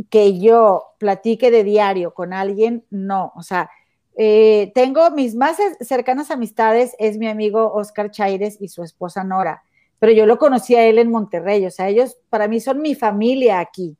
[0.10, 3.69] que yo platique de diario con alguien, no, o sea,
[4.18, 9.64] eh, tengo mis más cercanas amistades, es mi amigo Oscar Chaires y su esposa Nora,
[10.00, 12.96] pero yo lo conocí a él en Monterrey, o sea, ellos para mí son mi
[12.96, 13.98] familia aquí,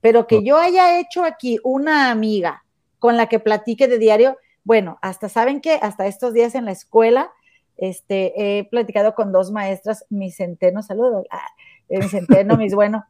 [0.00, 2.64] pero que yo haya hecho aquí una amiga
[2.98, 6.72] con la que platique de diario, bueno, hasta saben que hasta estos días en la
[6.72, 7.32] escuela,
[7.76, 11.48] este, he platicado con dos maestras, mi centeno, saludos, ah,
[11.88, 13.04] eh, mi centeno, mis bueno,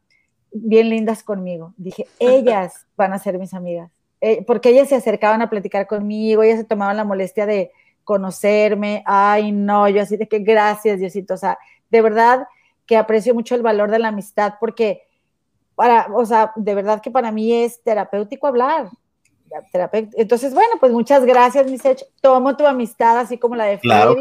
[0.52, 1.74] bien lindas conmigo.
[1.76, 3.90] Dije, ellas van a ser mis amigas,
[4.26, 7.72] eh, porque ellas se acercaban a platicar conmigo, ellas se tomaban la molestia de
[8.05, 11.59] conocerme, ay, no, yo así de que gracias, Diosito, o sea,
[11.90, 12.46] de verdad
[12.86, 15.02] que aprecio mucho el valor de la amistad, porque
[15.74, 18.88] para, o sea, de verdad que para mí es terapéutico hablar,
[20.16, 22.05] entonces, bueno, pues muchas gracias, Misech.
[22.20, 24.16] Tomo tu amistad, así como la de Claro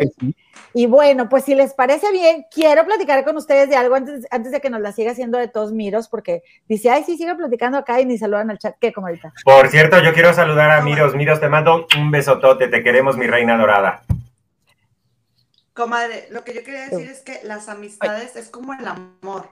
[0.74, 4.52] Y bueno, pues si les parece bien, quiero platicar con ustedes de algo antes, antes
[4.52, 7.78] de que nos la siga haciendo de todos miros, porque dice, ay, sí, sigue platicando
[7.78, 9.34] acá y ni saludan al chat, ¿qué, como ahorita?
[9.44, 11.16] Por cierto, yo quiero saludar a Miros.
[11.16, 14.04] Miros, te mando un besotote, te queremos, mi reina dorada.
[15.74, 19.50] Comadre, lo que yo quería decir es que las amistades es como el amor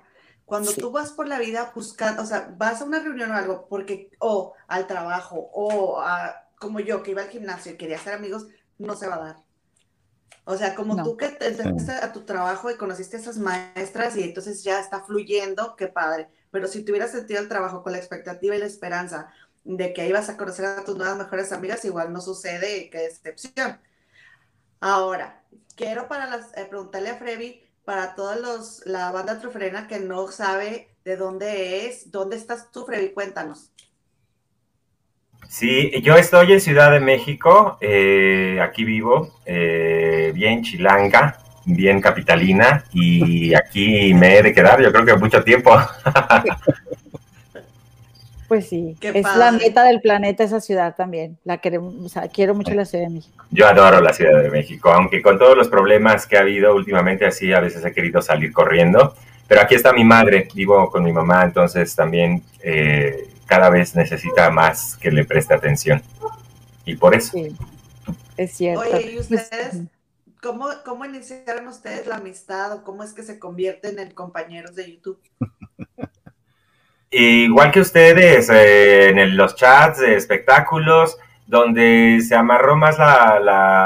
[0.52, 3.68] cuando tú vas por la vida buscando, o sea, vas a una reunión o algo,
[3.70, 8.16] porque, o al trabajo, o a, como yo que iba al gimnasio y quería hacer
[8.16, 8.48] amigos,
[8.78, 9.36] no se va a dar.
[10.44, 14.24] O sea, como tú que entraste a tu trabajo y conociste a esas maestras y
[14.24, 16.28] entonces ya está fluyendo, qué padre.
[16.52, 19.32] Pero si te hubieras sentido el trabajo con la expectativa y la esperanza
[19.64, 23.80] de que ibas a conocer a tus nuevas mejores amigas, igual no sucede, qué decepción.
[24.82, 25.46] Ahora,
[25.78, 30.28] quiero para las, eh, preguntarle a Frevi, para todos los, la banda trufrena que no
[30.30, 33.10] sabe de dónde es, ¿dónde estás tú, Freddy?
[33.10, 33.72] Cuéntanos.
[35.50, 42.86] Sí, yo estoy en Ciudad de México, eh, aquí vivo, eh, bien chilanga, bien capitalina,
[42.94, 45.72] y aquí me he de quedar, yo creo que mucho tiempo.
[48.52, 51.38] Pues sí, es la meta del planeta esa ciudad también.
[51.46, 53.46] La queremos, o sea, quiero mucho la Ciudad de México.
[53.50, 57.26] Yo adoro la Ciudad de México, aunque con todos los problemas que ha habido últimamente,
[57.26, 59.16] así a veces he querido salir corriendo.
[59.48, 64.50] Pero aquí está mi madre, vivo con mi mamá, entonces también eh, cada vez necesita
[64.50, 66.04] más que le preste atención.
[66.84, 67.32] Y por eso.
[67.32, 67.56] Sí,
[68.36, 68.82] es cierto.
[68.82, 69.78] Oye, ¿y pues, ustedes?
[70.42, 74.92] ¿Cómo, ¿Cómo iniciaron ustedes la amistad o cómo es que se convierten en compañeros de
[74.92, 75.22] YouTube?
[77.12, 83.40] Igual que ustedes, eh, en los chats de espectáculos, donde se amarró más la,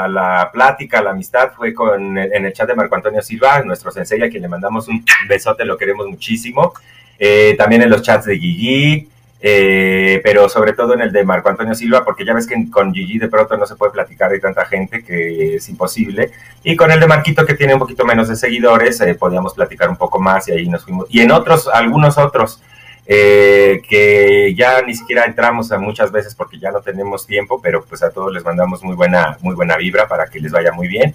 [0.08, 4.22] la, plática, la amistad, fue con en el chat de Marco Antonio Silva, nuestro sensei,
[4.22, 6.72] a quien le mandamos un besote, lo queremos muchísimo.
[7.18, 9.08] Eh, también en los chats de Gigi,
[9.40, 12.94] eh, pero sobre todo en el de Marco Antonio Silva, porque ya ves que con
[12.94, 16.30] Gigi de pronto no se puede platicar, de tanta gente que es imposible.
[16.62, 19.88] Y con el de Marquito, que tiene un poquito menos de seguidores, eh, podíamos platicar
[19.88, 21.06] un poco más y ahí nos fuimos.
[21.10, 22.62] Y en otros, algunos otros.
[23.08, 27.84] Eh, que ya ni siquiera entramos a muchas veces porque ya no tenemos tiempo, pero
[27.84, 30.88] pues a todos les mandamos muy buena, muy buena vibra para que les vaya muy
[30.88, 31.14] bien.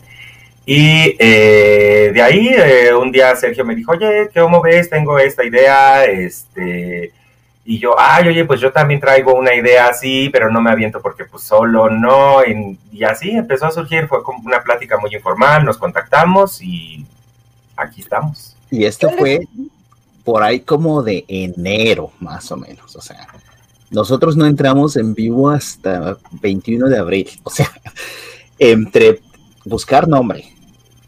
[0.65, 4.89] Y eh, de ahí eh, un día Sergio me dijo, oye, ¿cómo ves?
[4.89, 7.11] Tengo esta idea, este,
[7.65, 11.01] y yo, ay, oye, pues yo también traigo una idea así, pero no me aviento
[11.01, 15.65] porque pues solo no, y así empezó a surgir, fue como una plática muy informal,
[15.65, 17.05] nos contactamos y
[17.75, 18.55] aquí estamos.
[18.69, 19.41] Y esto fue
[20.23, 22.95] por ahí como de enero, más o menos.
[22.95, 23.27] O sea,
[23.89, 27.29] nosotros no entramos en vivo hasta 21 de abril.
[27.43, 27.71] O sea,
[28.59, 29.21] entre
[29.65, 30.45] buscar nombre,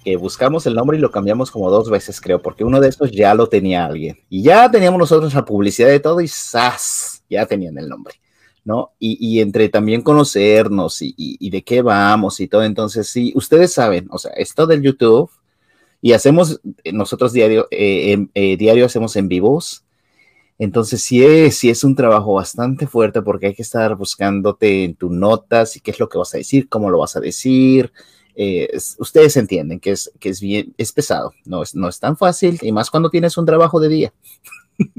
[0.04, 3.12] que buscamos el nombre y lo cambiamos como dos veces, creo, porque uno de estos
[3.12, 4.20] ya lo tenía alguien.
[4.30, 7.24] Y ya teníamos nosotros la publicidad de todo y ¡zas!
[7.30, 8.16] Ya tenían el nombre.
[8.66, 8.94] ¿no?
[8.98, 12.64] Y, entre también conocernos y, y, de qué vamos y todo.
[12.64, 15.30] Entonces, sí, ustedes saben, o sea, esto del YouTube
[16.04, 19.86] y hacemos, eh, nosotros diario, eh, eh, diario hacemos en vivos.
[20.60, 24.96] Entonces sí es, sí es un trabajo bastante fuerte porque hay que estar buscándote en
[24.96, 27.94] tus notas y qué es lo que vas a decir, cómo lo vas a decir.
[29.00, 32.60] ustedes entienden que es, que es bien, es pesado, no es, no es tan fácil
[32.62, 34.14] y más cuando tienes un trabajo de día.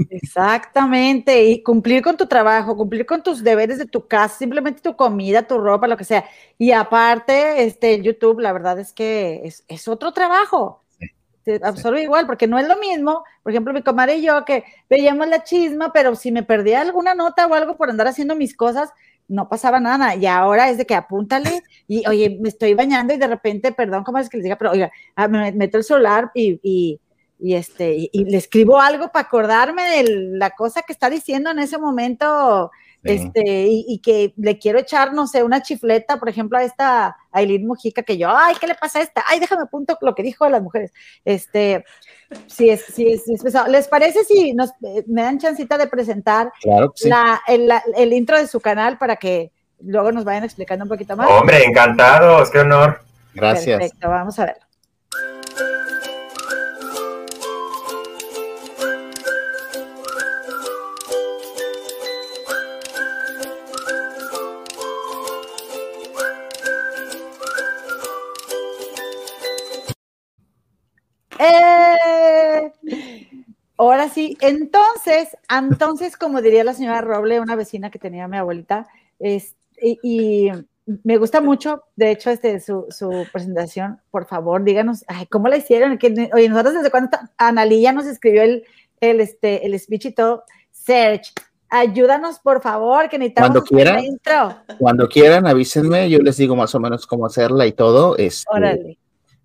[0.08, 4.96] Exactamente, y cumplir con tu trabajo, cumplir con tus deberes de tu casa, simplemente tu
[4.96, 6.24] comida, tu ropa, lo que sea.
[6.56, 10.83] Y aparte, este, YouTube, la verdad es que es, es otro trabajo
[11.62, 15.28] absolutamente igual, porque no es lo mismo, por ejemplo, mi comadre y yo que veíamos
[15.28, 18.90] la chisma, pero si me perdía alguna nota o algo por andar haciendo mis cosas,
[19.28, 20.14] no pasaba nada.
[20.14, 24.04] Y ahora es de que apúntale y, oye, me estoy bañando y de repente, perdón,
[24.04, 24.56] ¿cómo es que les diga?
[24.56, 27.00] Pero, oiga, ah, me meto el celular y, y,
[27.38, 30.04] y este, y, le escribo algo para acordarme de
[30.38, 32.70] la cosa que está diciendo en ese momento
[33.04, 37.66] este, y, que le quiero echar, no sé, una chifleta, por ejemplo, a esta Aileen
[37.66, 39.22] Mujica, que yo, ay, ¿qué le pasa a esta?
[39.28, 40.92] Ay, déjame apunto lo que dijo de las mujeres.
[41.24, 41.84] Este,
[42.46, 43.70] sí es, sí es, pesado.
[43.70, 46.50] ¿Les parece si nos, eh, me dan chancita de presentar
[47.04, 51.16] la, el, el, intro de su canal para que luego nos vayan explicando un poquito
[51.16, 51.30] más?
[51.30, 53.00] Hombre, encantados, qué honor.
[53.34, 53.78] Gracias.
[53.78, 54.63] Perfecto, vamos a ver.
[73.90, 78.86] Ahora sí, entonces, entonces, como diría la señora Roble, una vecina que tenía mi abuelita,
[79.18, 80.50] es, y,
[81.02, 85.98] me gusta mucho, de hecho, este, su, su presentación, por favor, díganos, ¿cómo la hicieron?
[86.32, 88.64] oye, nosotros desde cuando Analía nos escribió el,
[89.00, 91.32] el, este, el speech y todo, Serge,
[91.70, 94.04] ayúdanos por favor, que necesitamos cuando quieran,
[94.78, 98.16] Cuando quieran, avísenme, yo les digo más o menos cómo hacerla y todo.
[98.16, 98.98] Este, Órale.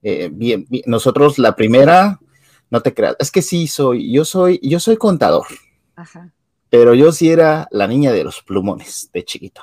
[0.03, 2.19] Eh, bien, nosotros la primera,
[2.69, 5.45] no te creas, es que sí soy, yo soy, yo soy contador,
[6.69, 9.61] pero yo sí era la niña de los plumones de chiquito.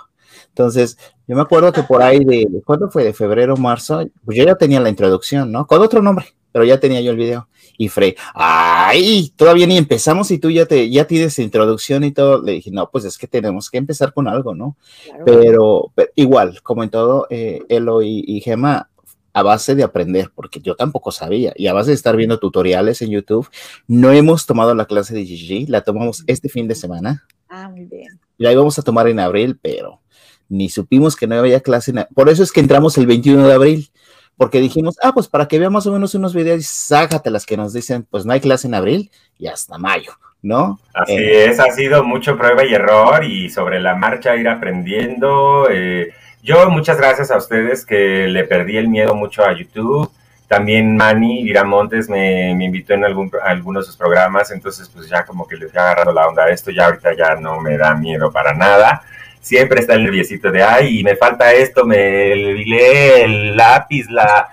[0.48, 0.96] Entonces,
[1.26, 3.04] yo me acuerdo que por ahí de, ¿cuándo fue?
[3.04, 5.66] De febrero, marzo, pues yo ya tenía la introducción, ¿no?
[5.66, 7.48] Con otro nombre, pero ya tenía yo el video.
[7.78, 12.42] Y Frey, ay, todavía ni empezamos y tú ya te, ya tienes introducción y todo.
[12.42, 14.78] Le dije, no, pues es que tenemos que empezar con algo, ¿no?
[15.26, 18.88] Pero, igual, como en todo, eh, Elo y, y Gema,
[19.36, 23.02] a base de aprender, porque yo tampoco sabía, y a base de estar viendo tutoriales
[23.02, 23.46] en YouTube,
[23.86, 27.26] no hemos tomado la clase de GG, la tomamos este fin de semana.
[27.50, 28.18] Ah, muy bien.
[28.38, 30.00] La íbamos a tomar en abril, pero
[30.48, 31.90] ni supimos que no había clase.
[31.90, 32.06] En...
[32.14, 33.90] Por eso es que entramos el 21 de abril,
[34.38, 37.58] porque dijimos, ah, pues para que veamos más o menos unos videos, sácate las que
[37.58, 40.12] nos dicen, pues no hay clase en abril y hasta mayo.
[40.46, 40.78] ¿No?
[40.94, 45.66] Así eh, es, ha sido mucho prueba y error y sobre la marcha ir aprendiendo.
[45.68, 50.08] Eh, yo muchas gracias a ustedes que le perdí el miedo mucho a YouTube.
[50.46, 55.26] También Manny Viramontes me, me invitó en algún, algunos de sus programas, entonces pues ya
[55.26, 57.96] como que le fui agarrando la onda a esto, ya ahorita ya no me da
[57.96, 59.02] miedo para nada.
[59.40, 64.48] Siempre está el nerviosito de, ay, me falta esto, me lee el lápiz, la,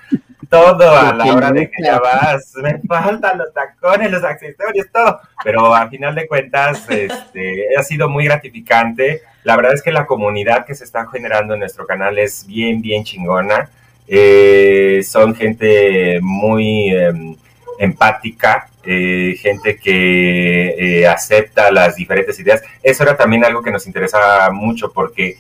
[0.54, 5.20] todo a la hora de que ya vas, me faltan los tacones, los accesorios, todo.
[5.44, 10.06] Pero al final de cuentas, este, ha sido muy gratificante la verdad es que la
[10.06, 13.70] comunidad que se está generando en nuestro canal es bien, bien chingona.
[14.08, 17.36] Eh, son gente muy em,
[17.78, 22.62] empática, eh, gente que eh, acepta las diferentes ideas.
[22.82, 25.38] Eso era también algo que nos interesaba mucho porque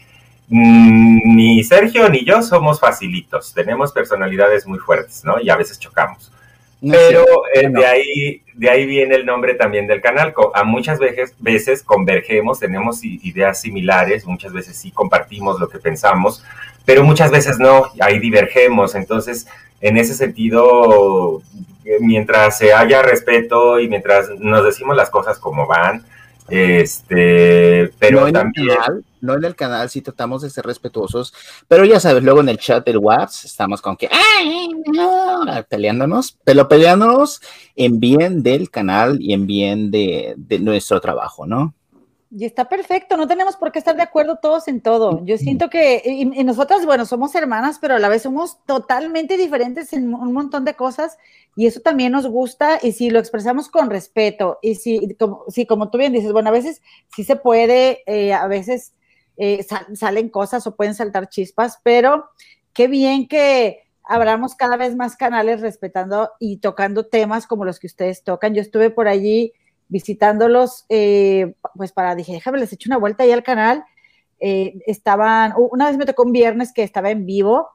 [0.56, 5.40] ni Sergio ni yo somos facilitos, tenemos personalidades muy fuertes, ¿no?
[5.42, 6.32] Y a veces chocamos.
[6.80, 7.24] Pero
[7.56, 10.34] eh, de, ahí, de ahí viene el nombre también del canal.
[10.54, 16.44] A muchas veces, veces convergemos, tenemos ideas similares, muchas veces sí compartimos lo que pensamos,
[16.84, 18.96] pero muchas veces no, ahí divergemos.
[18.96, 19.48] Entonces,
[19.80, 21.42] en ese sentido,
[21.86, 26.04] eh, mientras se haya respeto y mientras nos decimos las cosas como van,
[26.50, 28.66] este, pero no también...
[28.66, 31.34] En el canal, no en el canal, sí tratamos de ser respetuosos,
[31.68, 35.45] pero ya sabes, luego en el chat del WhatsApp estamos con que, ¡ay, no!
[35.70, 37.41] peleándonos, pero peleándonos
[37.76, 41.74] en bien del canal y en bien de, de nuestro trabajo, ¿no?
[42.36, 45.24] Y está perfecto, no tenemos por qué estar de acuerdo todos en todo.
[45.24, 49.94] Yo siento que y, nosotras, bueno, somos hermanas, pero a la vez somos totalmente diferentes
[49.94, 51.20] en un montón de cosas
[51.56, 55.68] y eso también nos gusta y si lo expresamos con respeto y si, como, si,
[55.68, 56.82] como tú bien dices, bueno, a veces
[57.16, 58.94] sí se puede, eh, a veces
[59.38, 62.26] eh, salen cosas o pueden saltar chispas, pero
[62.73, 67.88] qué bien que abramos cada vez más canales respetando y tocando temas como los que
[67.88, 68.53] ustedes tocan.
[68.53, 69.53] Yo estuve por allí
[69.88, 73.84] visitándolos, eh, pues para, dije, déjame, les echo una vuelta ahí al canal.
[74.39, 77.69] Eh, estaban, una vez me tocó un viernes que estaba en vivo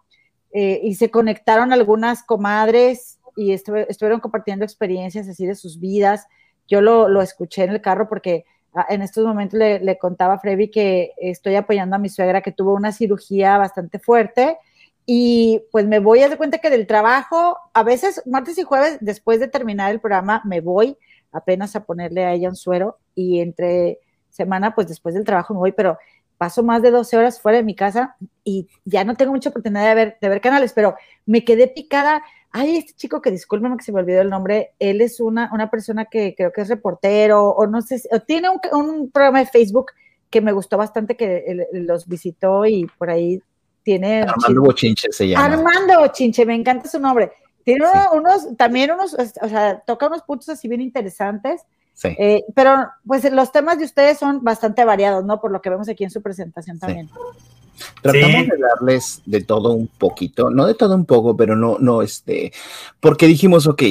[0.53, 6.27] eh, y se conectaron algunas comadres y estuvieron compartiendo experiencias así de sus vidas.
[6.67, 8.45] Yo lo, lo escuché en el carro porque
[8.89, 12.75] en estos momentos le, contaba a Freddy que estoy apoyando a mi suegra que tuvo
[12.75, 14.59] una cirugía bastante fuerte
[15.07, 18.99] y pues me voy a dar cuenta que del trabajo, a veces martes y jueves,
[19.01, 20.99] después de terminar el programa, me voy
[21.33, 25.61] apenas a ponerle a ella un suero y entre semana, pues después del trabajo me
[25.61, 25.99] voy, pero
[26.37, 29.89] paso más de 12 horas fuera de mi casa y ya no tengo mucha oportunidad
[29.89, 30.95] de ver, de ver canales, pero
[31.27, 32.23] me quedé picada.
[32.51, 35.71] Ay, este chico que discúlpeme que se me olvidó el nombre, él es una, una
[35.71, 39.47] persona que creo que es reportero o no sé, o tiene un, un, programa de
[39.47, 39.93] Facebook
[40.31, 43.43] que me gustó bastante que los visitó y por ahí
[43.83, 44.23] tiene...
[44.23, 45.45] Armando Bochinche se llama.
[45.47, 47.33] Armando Bochinche, me encanta su nombre.
[47.65, 47.85] Tiene
[48.15, 51.63] unos, también unos, o sea, toca unos puntos así bien interesantes.
[51.93, 52.09] Sí.
[52.19, 55.41] Eh, pero pues los temas de ustedes son bastante variados, ¿no?
[55.41, 57.09] Por lo que vemos aquí en su presentación también.
[57.09, 57.58] Sí.
[58.03, 58.51] Tratamos sí.
[58.51, 62.53] de darles de todo un poquito, no de todo un poco, pero no, no, este,
[63.01, 63.83] porque dijimos, ok,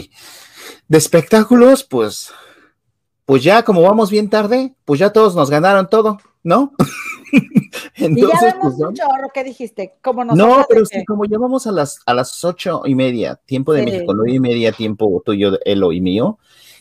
[0.88, 2.32] de espectáculos, pues,
[3.26, 6.72] pues ya como vamos bien tarde, pues ya todos nos ganaron todo, ¿no?
[7.96, 9.96] Entonces, y ya vemos pues, un chorro, ¿qué dijiste?
[10.02, 13.74] Como no, pero sí, como ya vamos a las, a las ocho y media, tiempo
[13.74, 13.86] de sí.
[13.86, 16.40] México, nueve y media, tiempo tuyo, Elo y mío,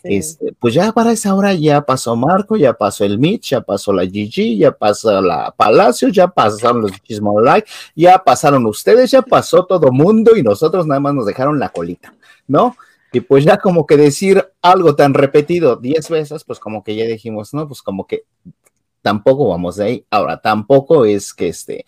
[0.08, 3.92] este, pues ya para esa hora ya pasó Marco, ya pasó el Mitch, ya pasó
[3.92, 9.22] la Gigi, ya pasó la Palacio, ya pasaron los Chismo Like, ya pasaron ustedes, ya
[9.22, 12.14] pasó todo mundo y nosotros nada más nos dejaron la colita,
[12.46, 12.76] ¿no?
[13.12, 17.04] Y pues ya como que decir algo tan repetido diez veces, pues como que ya
[17.04, 18.24] dijimos, no, pues como que
[19.00, 20.06] tampoco vamos de ahí.
[20.10, 21.86] Ahora, tampoco es que este,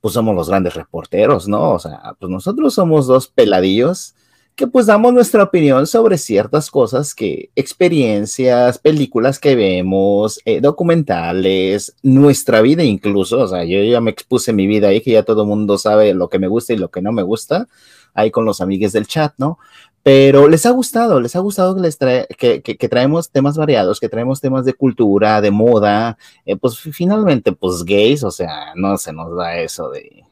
[0.00, 1.72] pues somos los grandes reporteros, ¿no?
[1.72, 4.14] O sea, pues nosotros somos dos peladillos
[4.54, 11.96] que pues damos nuestra opinión sobre ciertas cosas que, experiencias, películas que vemos, eh, documentales,
[12.02, 15.42] nuestra vida incluso, o sea, yo ya me expuse mi vida ahí, que ya todo
[15.42, 17.66] el mundo sabe lo que me gusta y lo que no me gusta,
[18.14, 19.58] ahí con los amigues del chat, ¿no?
[20.04, 23.56] pero les ha gustado, les ha gustado que, les trae, que, que, que, traemos temas
[23.56, 28.74] variados, que traemos temas de cultura, de moda, eh, pues finalmente, pues gays, o sea,
[28.76, 30.24] no se nos da eso de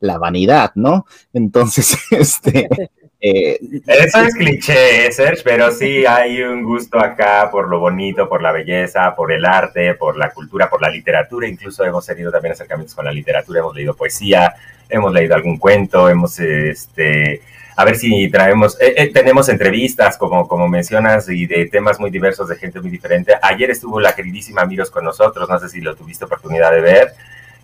[0.00, 1.04] la vanidad, ¿no?
[1.34, 2.70] Entonces, este...
[3.20, 8.42] Eh, eso es cliché, Serge, pero sí hay un gusto acá por lo bonito, por
[8.42, 11.48] la belleza, por el arte, por la cultura, por la literatura.
[11.48, 14.54] Incluso hemos tenido también acercamientos con la literatura, hemos leído poesía,
[14.88, 17.42] hemos leído algún cuento, hemos este,
[17.78, 22.10] a ver si traemos, eh, eh, tenemos entrevistas, como, como mencionas, y de temas muy
[22.10, 23.34] diversos, de gente muy diferente.
[23.40, 27.12] Ayer estuvo la queridísima Miros con nosotros, no sé si lo tuviste oportunidad de ver.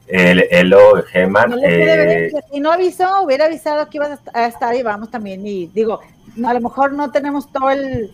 [0.07, 1.51] El Elo Geman.
[1.51, 5.47] No eh, si no avisó, hubiera avisado que ibas a estar y vamos también.
[5.47, 6.01] Y digo,
[6.45, 8.11] a lo mejor no tenemos todo el,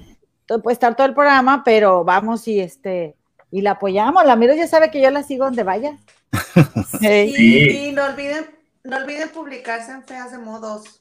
[0.47, 3.17] todo, puede estar todo el programa, pero vamos y este,
[3.51, 4.25] y la apoyamos.
[4.25, 5.99] La Miros ya sabe que yo la sigo donde vaya.
[7.01, 7.87] sí, sí.
[7.89, 8.47] y no olviden,
[8.85, 11.01] no olviden publicarse en Feas de Modos.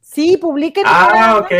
[0.00, 0.84] Sí, publiquen.
[0.86, 1.52] Ah, ok.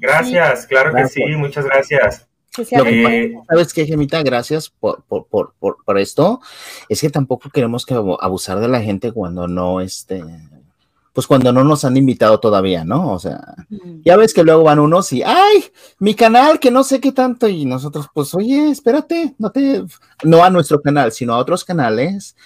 [0.00, 0.68] Gracias, sí.
[0.68, 1.14] claro gracias.
[1.14, 2.26] que sí, muchas gracias.
[2.58, 4.22] Lo que, ¿Sabes qué, Gemita?
[4.22, 6.40] Gracias por, por, por, por, por esto.
[6.88, 10.22] Es que tampoco queremos que abusar de la gente cuando no, este,
[11.14, 13.12] pues cuando no nos han invitado todavía, ¿no?
[13.12, 14.02] O sea, mm.
[14.04, 15.64] ya ves que luego van unos y, ay,
[15.98, 19.84] mi canal, que no sé qué tanto, y nosotros, pues, oye, espérate, no te,
[20.22, 22.36] no a nuestro canal, sino a otros canales.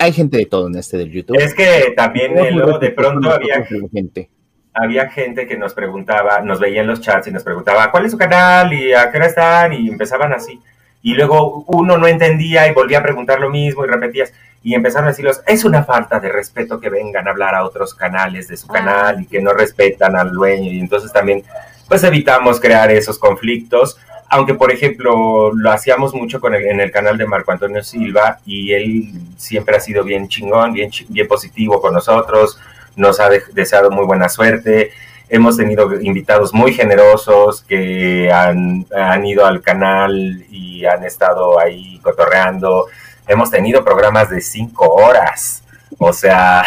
[0.00, 1.38] Hay gente de todo en este del YouTube.
[1.38, 4.30] Es que también, luego de pronto había gente
[4.80, 8.12] había gente que nos preguntaba, nos veía en los chats y nos preguntaba, ¿cuál es
[8.12, 8.72] su canal?
[8.72, 9.72] ¿Y a qué hora están?
[9.72, 10.60] Y empezaban así.
[11.02, 14.32] Y luego uno no entendía y volvía a preguntar lo mismo y repetías.
[14.62, 17.94] Y empezaron a decirlos, es una falta de respeto que vengan a hablar a otros
[17.94, 20.70] canales de su canal y que no respetan al dueño.
[20.72, 21.44] Y entonces también,
[21.88, 23.98] pues evitamos crear esos conflictos
[24.30, 28.72] aunque por ejemplo lo hacíamos mucho con en el canal de Marco Antonio Silva y
[28.72, 32.60] él siempre ha sido bien chingón, bien, bien positivo con nosotros,
[32.98, 34.92] nos ha deseado muy buena suerte.
[35.30, 41.98] Hemos tenido invitados muy generosos que han, han ido al canal y han estado ahí
[42.02, 42.86] cotorreando.
[43.26, 45.62] Hemos tenido programas de cinco horas.
[45.98, 46.64] O sea,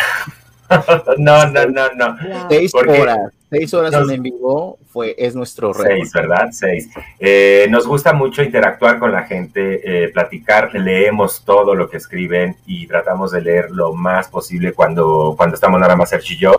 [1.17, 2.17] no, no, no, no.
[2.49, 3.31] Seis horas.
[3.51, 5.89] Seis horas en vivo fue, es nuestro reto.
[5.89, 6.47] Seis, ¿verdad?
[6.53, 6.89] Seis.
[7.19, 12.55] Eh, nos gusta mucho interactuar con la gente, eh, platicar, leemos todo lo que escriben
[12.65, 16.55] y tratamos de leer lo más posible cuando, cuando estamos nada más Sergio y yo,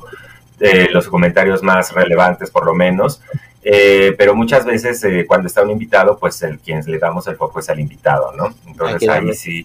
[0.63, 3.21] eh, los comentarios más relevantes por lo menos.
[3.65, 7.37] Eh, pero muchas veces eh, cuando está un invitado, pues el quien le damos el
[7.37, 8.53] foco es al invitado, ¿no?
[8.67, 9.65] Entonces ahí sí.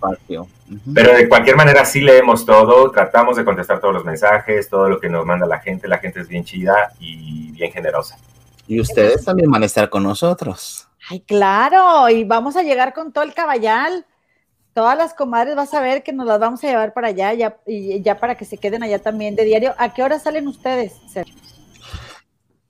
[0.94, 5.00] Pero de cualquier manera sí leemos todo, tratamos de contestar todos los mensajes, todo lo
[5.00, 5.88] que nos manda la gente.
[5.88, 8.18] La gente es bien chida y bien generosa.
[8.68, 10.88] Y ustedes también van a estar con nosotros.
[11.10, 14.06] Ay, claro, y vamos a llegar con todo el caballal.
[14.78, 17.58] Todas las comadres vas a ver que nos las vamos a llevar para allá, ya,
[17.66, 19.74] y ya para que se queden allá también de diario.
[19.80, 21.34] ¿A qué hora salen ustedes, Sergio?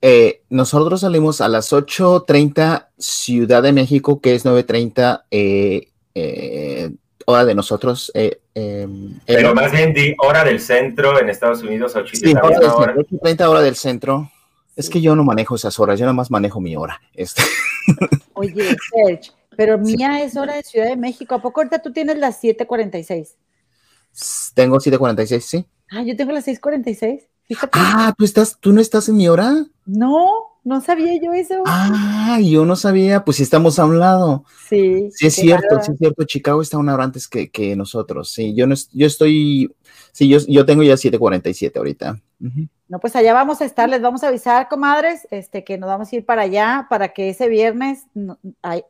[0.00, 6.92] Eh, nosotros salimos a las 8.30 Ciudad de México, que es 9.30 eh, eh,
[7.26, 8.10] hora de nosotros.
[8.14, 13.60] Em, Pero más bien di hora del centro en Estados Unidos, 8.30 hora.
[13.60, 14.30] del centro.
[14.76, 17.02] Es que yo no manejo esas horas, yo nada más manejo mi hora.
[17.12, 17.42] Este.
[18.32, 21.34] Oye, Serge, pero mía es hora de Ciudad de México.
[21.34, 23.34] ¿A poco ahorita tú tienes las 7.46?
[24.54, 25.66] Tengo 7.46, sí.
[25.90, 27.26] Ah, yo tengo las 6.46.
[27.72, 29.66] Ah, ¿tú, estás, ¿tú no estás en mi hora?
[29.84, 30.28] No,
[30.62, 31.64] no sabía yo eso.
[31.66, 34.44] Ah, yo no sabía, pues estamos a un lado.
[34.68, 35.10] Sí.
[35.10, 36.22] Sí, es cierto, sí es cierto.
[36.22, 38.30] Chicago está una hora antes que, nosotros.
[38.30, 39.74] Sí, yo no yo estoy,
[40.12, 42.20] sí, yo, yo tengo ya 7:47 ahorita.
[42.86, 46.12] No, pues allá vamos a estar, les vamos a avisar, comadres, este, que nos vamos
[46.12, 48.04] a ir para allá para que ese viernes,
[48.62, 48.84] ay, eh,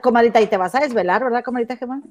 [0.00, 2.02] comadrita, y te vas a desvelar, ¿verdad, comadrita Gemma?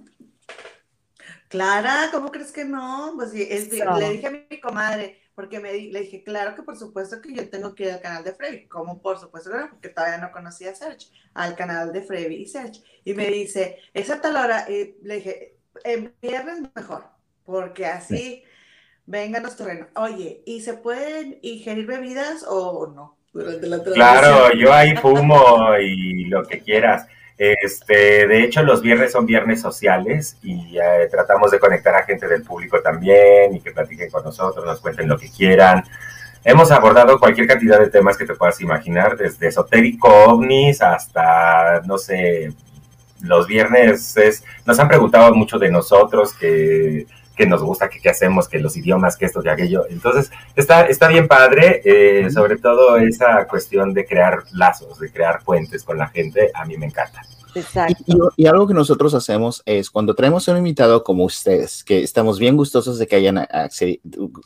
[1.47, 3.13] Clara, ¿cómo crees que no?
[3.15, 7.33] Pues le dije a mi comadre, porque me le dije, claro que por supuesto que
[7.33, 10.71] yo tengo que ir al canal de Freddy, como por supuesto, porque todavía no conocía
[10.71, 12.81] a Serge, al canal de Freddy y Serge.
[13.05, 17.05] Y me dice, esa tal hora, y le dije, en viernes mejor,
[17.45, 18.43] porque así
[19.05, 19.87] vengan los terrenos.
[19.95, 23.17] Oye, ¿y se pueden ingerir bebidas o no?
[23.31, 27.07] Durante la claro, yo ahí fumo y lo que quieras.
[27.37, 32.27] Este, de hecho, los viernes son viernes sociales y eh, tratamos de conectar a gente
[32.27, 35.83] del público también y que platiquen con nosotros, nos cuenten lo que quieran.
[36.43, 41.97] Hemos abordado cualquier cantidad de temas que te puedas imaginar, desde esotérico, ovnis, hasta, no
[41.97, 42.53] sé,
[43.21, 47.05] los viernes es, nos han preguntado mucho de nosotros, que,
[47.37, 49.85] que nos gusta, que qué hacemos, que los idiomas, que esto, que aquello.
[49.89, 55.43] Entonces, está, está bien padre, eh, sobre todo esa cuestión de crear lazos, de crear
[55.43, 57.21] puentes con la gente, a mí me encanta.
[58.35, 62.39] Y, algo que nosotros hacemos es cuando traemos a un invitado como ustedes, que estamos
[62.39, 63.47] bien gustosos de que hayan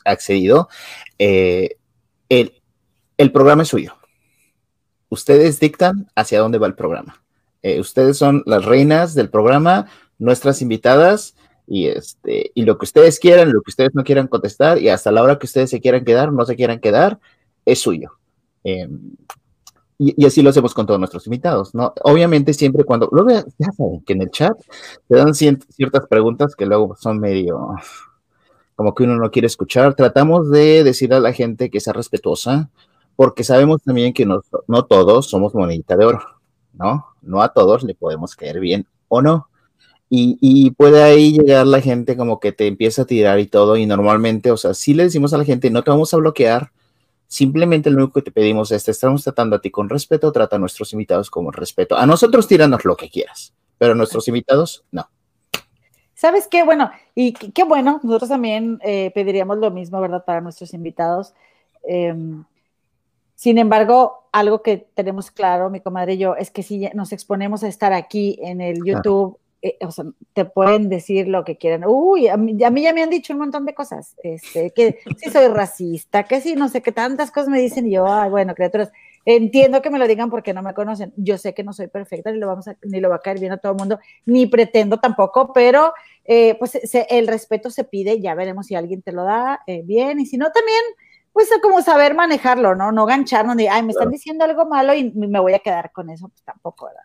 [0.04, 0.68] accedido,
[1.18, 1.76] eh,
[2.28, 2.62] el,
[3.18, 3.94] el, programa es suyo.
[5.08, 7.22] Ustedes dictan hacia dónde va el programa.
[7.62, 9.86] Eh, ustedes son las reinas del programa,
[10.18, 11.34] nuestras invitadas,
[11.66, 15.12] y este, y lo que ustedes quieran, lo que ustedes no quieran contestar, y hasta
[15.12, 17.18] la hora que ustedes se quieran quedar, no se quieran quedar,
[17.64, 18.12] es suyo.
[18.64, 19.16] Em,
[19.98, 21.92] y, así lo hacemos con todos nuestros invitados, ¿no?
[22.02, 24.58] Obviamente siempre cuando, luego ya saben que en el chat
[25.08, 27.74] te dan ciertas preguntas que luego son medio,
[28.74, 32.70] como que uno no quiere escuchar, tratamos de decirle a la gente que sea respetuosa,
[33.16, 36.20] porque sabemos también que no, no todos somos monedita de oro,
[36.72, 37.06] ¿no?
[37.20, 39.48] No a todos le podemos caer bien o no.
[40.14, 43.78] Y, y, puede ahí llegar la gente como que te empieza a tirar y todo,
[43.78, 46.70] y normalmente, o sea, si le decimos a la gente, no te vamos a bloquear,
[47.32, 50.56] Simplemente lo único que te pedimos es, te estamos tratando a ti con respeto, trata
[50.56, 51.96] a nuestros invitados con respeto.
[51.96, 55.08] A nosotros tíranos lo que quieras, pero a nuestros invitados, no.
[56.14, 56.62] ¿Sabes qué?
[56.62, 60.26] Bueno, y qué bueno, nosotros también eh, pediríamos lo mismo, ¿verdad?
[60.26, 61.32] Para nuestros invitados.
[61.84, 62.44] Em,
[63.34, 67.64] sin embargo, algo que tenemos claro, mi comadre y yo, es que si nos exponemos
[67.64, 71.84] a estar aquí en el YouTube eh, o sea, te pueden decir lo que quieran.
[71.86, 75.46] Uy, a mí, ya me han dicho un montón de cosas, este, que si soy
[75.46, 78.90] racista, que si no sé qué tantas cosas me dicen y yo, ay, bueno, criaturas,
[79.24, 81.12] entiendo que me lo digan porque no me conocen.
[81.16, 83.38] Yo sé que no soy perfecta, ni lo, vamos a, ni lo va a caer
[83.38, 85.92] bien a todo el mundo, ni pretendo tampoco, pero
[86.24, 86.76] eh, pues
[87.08, 90.38] el respeto se pide, ya veremos si alguien te lo da eh, bien, y si
[90.38, 90.82] no, también
[91.32, 92.92] pues como saber manejarlo, ¿no?
[92.92, 96.10] No gancharnos ni, ay, me están diciendo algo malo y me voy a quedar con
[96.10, 97.04] eso, pues tampoco, ¿verdad?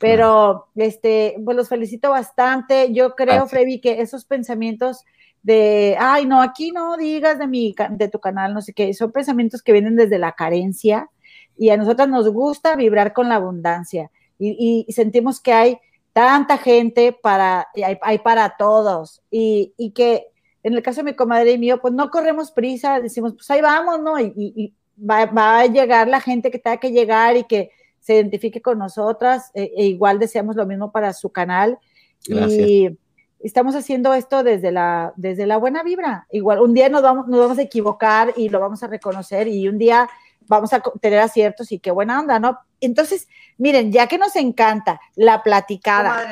[0.00, 2.92] Pero, este, pues los felicito bastante.
[2.92, 5.04] Yo creo, Freddy, que esos pensamientos
[5.42, 9.12] de, ay, no, aquí no digas de mi, de tu canal, no sé qué, son
[9.12, 11.10] pensamientos que vienen desde la carencia
[11.56, 15.78] y a nosotras nos gusta vibrar con la abundancia y, sentimos que hay
[16.12, 20.26] tanta gente para, hay, hay para todos y, y que
[20.62, 23.60] en el caso de mi comadre y mío, pues no corremos prisa, decimos, pues ahí
[23.60, 24.20] vamos, ¿no?
[24.20, 27.70] Y, va, a llegar la gente que tenga que llegar y que
[28.00, 31.78] se identifique con nosotras, e, e igual deseamos lo mismo para su canal.
[32.26, 32.98] Y
[33.40, 36.26] estamos haciendo esto desde la, desde la buena vibra.
[36.30, 39.68] Igual, un día nos vamos, nos vamos a equivocar y lo vamos a reconocer y
[39.68, 40.08] un día
[40.46, 42.58] vamos a tener aciertos y qué buena onda, ¿no?
[42.80, 46.26] Entonces, miren, ya que nos encanta la platicada.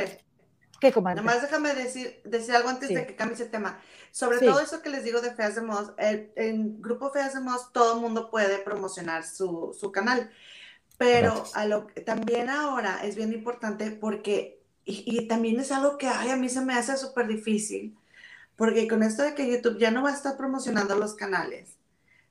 [0.80, 1.16] ¿Qué, comadre?
[1.16, 3.80] Nomás déjame decir, decir algo antes de que cambie ese tema.
[4.10, 7.72] Sobre todo eso que les digo de Feas de Moss, en Grupo Feas de Moss
[7.72, 10.30] todo el mundo puede promocionar su, su canal,
[10.98, 16.30] pero a lo, también ahora es bien importante porque, y, también es algo que ay,
[16.30, 17.96] a mí se me hace súper difícil,
[18.56, 21.76] porque con esto de que YouTube ya no va a estar promocionando los canales,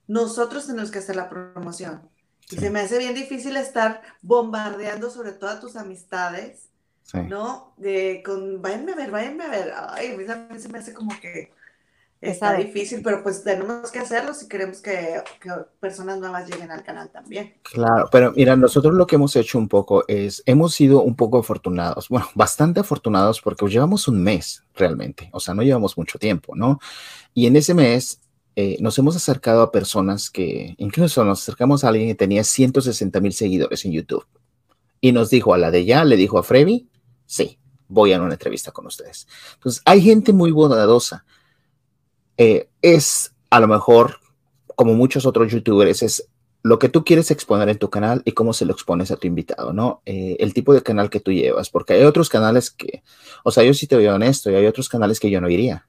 [0.07, 2.09] nosotros tenemos que hacer la promoción.
[2.49, 6.69] Y se me hace bien difícil estar bombardeando sobre todo a tus amistades,
[7.13, 7.73] ¿no?
[7.77, 9.73] De con, váyanme a ver, váyanme a ver.
[9.89, 11.51] Ay, a mí se me hace como que
[12.19, 15.21] Está difícil, pero pues tenemos que hacerlo si queremos que,
[15.79, 17.53] personas nuevas lleguen al canal también.
[17.61, 21.37] Claro, pero mira, nosotros lo que hemos hecho un poco es, hemos sido un poco
[21.37, 26.55] afortunados, bueno, bastante afortunados porque llevamos un mes realmente, o sea, no llevamos mucho tiempo,
[26.55, 26.79] ¿no?
[27.35, 28.19] Y en ese mes
[28.55, 33.19] eh, nos hemos acercado a personas que, incluso nos acercamos a alguien que tenía 160
[33.19, 34.25] mil seguidores en YouTube
[34.99, 36.89] y nos dijo a la de ya, le dijo a Freddy,
[37.27, 39.27] sí, voy a una entrevista con ustedes.
[39.53, 41.23] Entonces, hay gente muy bondadosa
[42.37, 44.17] eh, es a lo mejor,
[44.75, 46.29] como muchos otros youtubers, es
[46.63, 49.27] lo que tú quieres exponer en tu canal y cómo se lo expones a tu
[49.27, 50.01] invitado, ¿no?
[50.05, 53.03] Eh, el tipo de canal que tú llevas, porque hay otros canales que,
[53.43, 55.87] o sea, yo sí te voy honesto, y hay otros canales que yo no iría,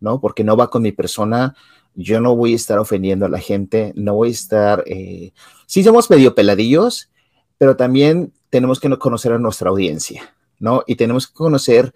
[0.00, 0.20] ¿no?
[0.20, 1.56] Porque no va con mi persona,
[1.94, 5.32] yo no voy a estar ofendiendo a la gente, no voy a estar, eh,
[5.66, 7.10] sí somos medio peladillos,
[7.58, 10.84] pero también tenemos que conocer a nuestra audiencia, ¿no?
[10.86, 11.92] Y tenemos que conocer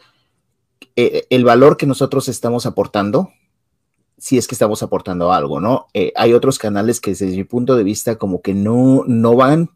[0.94, 3.31] el valor que nosotros estamos aportando,
[4.18, 5.88] si es que estamos aportando algo, ¿no?
[5.93, 9.70] Eh, hay otros canales que desde mi punto de vista como que no, no van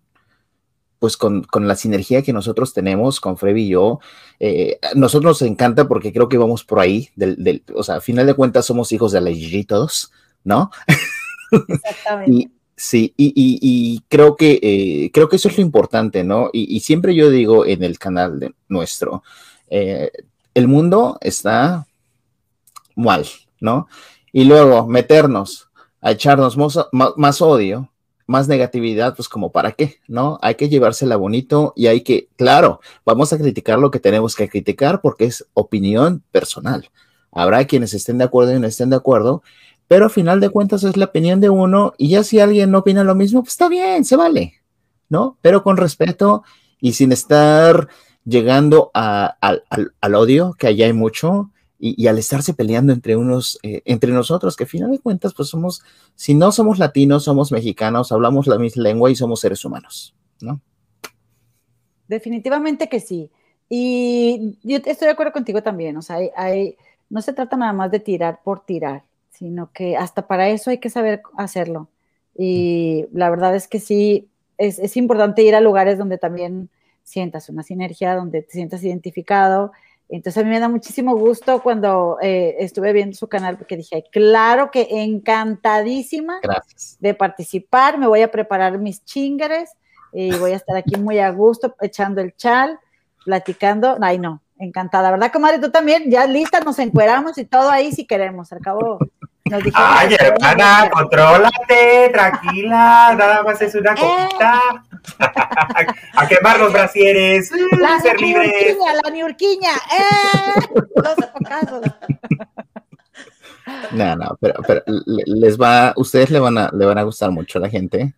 [0.99, 4.01] pues con, la sinergia que nosotros tenemos con Freddy y yo,
[4.39, 8.27] eh, nosotros nos encanta porque creo que vamos por ahí, del, o sea, a final
[8.27, 10.13] de cuentas somos hijos de la Gigi todos,
[10.45, 10.71] ¿no?
[11.69, 12.31] Exactamente.
[12.31, 16.51] y, sí, y, creo que eh, creo que eso es lo importante, ¿no?
[16.53, 19.23] Y, siempre yo digo en el canal de nuestro,
[19.71, 21.87] el mundo está
[22.95, 23.25] mal,
[23.59, 23.89] ¿no?
[24.33, 25.71] Y luego meternos
[26.01, 27.91] a echarnos más, odio,
[28.27, 30.39] más negatividad, pues como para qué, ¿no?
[30.41, 34.49] Hay que llevársela bonito y hay que, claro, vamos a criticar lo que tenemos que
[34.49, 36.89] criticar porque es opinión personal.
[37.33, 39.43] Habrá quienes estén de acuerdo y no estén de acuerdo,
[39.89, 42.79] pero al final de cuentas es la opinión de uno y ya si alguien no
[42.79, 44.55] opina lo mismo, pues está bien, se vale,
[45.09, 45.37] ¿no?
[45.43, 46.45] Pero con respeto
[46.81, 47.89] y sin estar
[48.25, 49.37] llegando al,
[50.01, 51.51] al odio, que allá hay mucho,
[51.83, 55.49] y, al estarse peleando entre unos, eh, entre nosotros, que al final de cuentas, pues
[55.49, 55.83] somos,
[56.15, 60.61] si no somos latinos, somos mexicanos, hablamos la misma lengua y somos seres humanos, ¿no?
[62.07, 63.31] Definitivamente que sí.
[63.71, 66.77] Y yo estoy de acuerdo contigo también, o sea, hay,
[67.09, 70.79] no se trata nada más de tirar por tirar, sino que hasta para eso hay
[70.79, 71.89] que saber hacerlo.
[72.37, 74.29] Y la verdad es que sí,
[74.59, 76.69] es, es importante ir a lugares donde también
[77.05, 79.73] sientas una sinergia, donde te sientas identificado
[80.17, 84.05] entonces a mí me da muchísimo gusto cuando eh, estuve viendo su canal porque dije,
[84.11, 86.41] claro que encantadísima
[86.99, 89.71] de participar, me voy a preparar mis chingares
[90.13, 92.81] y voy a estar aquí muy a gusto echando el chal,
[93.25, 93.97] platicando.
[94.01, 95.61] Ay, no, encantada, ¿verdad, comadre?
[95.61, 98.53] Tú también, ya lista, nos encueramos y todo ahí si queremos.
[98.53, 98.99] Al cabo,
[99.75, 104.29] Ay, hermana, contrólate, tranquila, nada más es una eh.
[106.15, 108.77] a quemar los brasieres, la ser libres.
[109.05, 110.61] La niurquiña, eh.
[113.93, 117.59] No, no, pero, pero, les va, ustedes le van a, le van a gustar mucho
[117.59, 118.15] a la gente.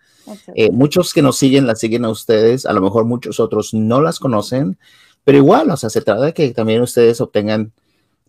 [0.54, 4.00] Eh, muchos que nos siguen la siguen a ustedes, a lo mejor muchos otros no
[4.00, 4.78] las conocen,
[5.24, 7.72] pero igual, o sea, se trata de que también ustedes obtengan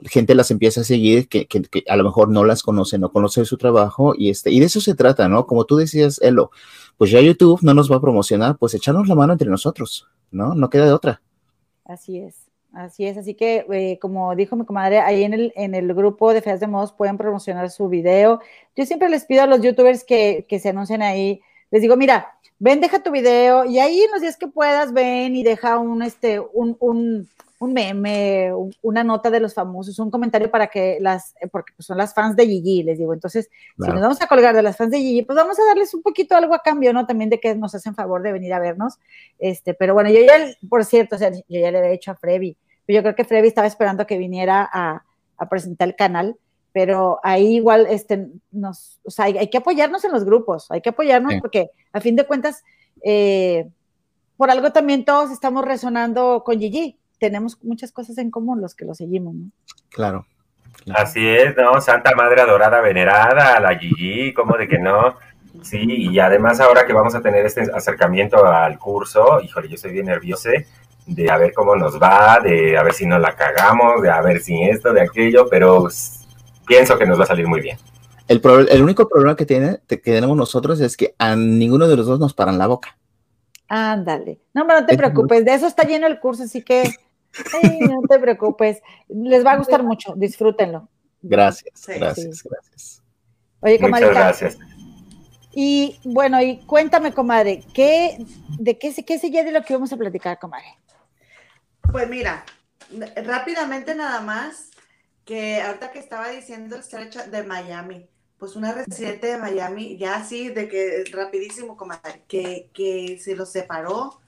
[0.06, 1.48] gente las empieza a seguir que,
[1.88, 4.82] a lo mejor no las conoce, no conoce su trabajo y, este, y de eso
[4.82, 5.46] se trata, ¿no?
[5.46, 6.52] Como tú decías, Elo,
[6.98, 10.56] pues ya YouTube no nos va a promocionar, pues echarnos la mano entre nosotros, ¿no?
[10.56, 11.22] No queda de otra.
[11.86, 12.44] Así es,
[12.74, 16.34] Así es, así que eh, como dijo mi comadre, ahí en el, en el grupo
[16.34, 18.42] de Feas de Modos pueden promocionar su video.
[18.76, 21.40] Yo siempre les pido a los youtubers que, que se anuncien ahí,
[21.70, 25.44] les digo, mira, ven, deja tu video y ahí los días que puedas, ven y
[25.44, 27.30] deja un, este, un, un,
[27.64, 31.86] un meme, una nota de los famosos, un comentario para que las, eh, porque pues,
[31.86, 33.14] son las fans de Gigi, les digo.
[33.14, 35.94] Entonces, si nos vamos a colgar de las fans de Gigi, pues vamos a darles
[35.94, 37.06] un poquito algo a cambio, ¿no?
[37.06, 39.00] También de que nos hacen favor de venir a vernos.
[39.40, 40.34] Este, pero bueno, yo ya,
[40.70, 42.58] por cierto, o sea, yo ya le he hecho a Frevi
[42.88, 45.04] yo creo que Freddy estaba esperando que viniera a,
[45.50, 46.38] presentar el canal,
[46.72, 50.90] pero ahí igual este, nos, o sea, hay, que apoyarnos en los grupos, hay que
[50.90, 52.64] apoyarnos porque a fin de cuentas,
[53.04, 53.70] eh,
[54.38, 58.84] por algo también todos estamos resonando con Gigi, tenemos muchas cosas en común los que
[58.84, 59.46] lo seguimos, ¿no?
[59.92, 60.26] Claro.
[60.94, 61.80] Así es, ¿no?
[61.80, 65.16] Santa Madre Adorada Venerada, la Gigi, ¿cómo de que no?
[65.62, 69.94] Sí, y además ahora que vamos a tener este acercamiento al curso, híjole, yo estoy
[69.94, 70.50] bien nervioso,
[71.06, 74.22] de a ver cómo nos va, de a ver si no la cagamos, de a
[74.22, 75.88] ver si esto, de aquello, pero
[76.68, 77.78] pienso que nos va a salir muy bien.
[78.28, 82.06] El, el único problema que, tiene, que tenemos nosotros es que a ninguno de los
[82.06, 82.98] dos nos paran la boca.
[83.70, 84.40] Ándale.
[84.54, 86.84] No, pero no te preocupes, de eso está lleno el curso, así que
[87.80, 88.82] no te preocupes.
[89.08, 90.90] Les va a gustar mucho, disfrútenlo.
[91.22, 93.04] Gracias, gracias, gracias.
[93.62, 94.08] Oye, comadre.
[94.08, 94.58] Muchas gracias.
[95.56, 98.18] Y bueno, y cuéntame, comadre, ¿qué,
[98.60, 100.66] ¿de qué, qué sigue de lo que vamos a platicar, comadre?
[101.92, 102.44] Pues mira,
[103.24, 104.72] rápidamente nada más,
[105.26, 110.16] que ahorita que estaba diciendo el stretch de Miami, pues una residente de Miami, ya
[110.16, 114.20] así, de que rapidísimo, comadre, que, que se lo separó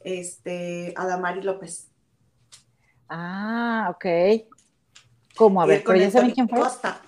[0.00, 1.87] este, Adamari López.
[3.08, 4.06] Ah, ok.
[5.36, 5.62] ¿Cómo?
[5.62, 6.58] A ver, pero ya saben quién fue.
[6.58, 7.00] Costa.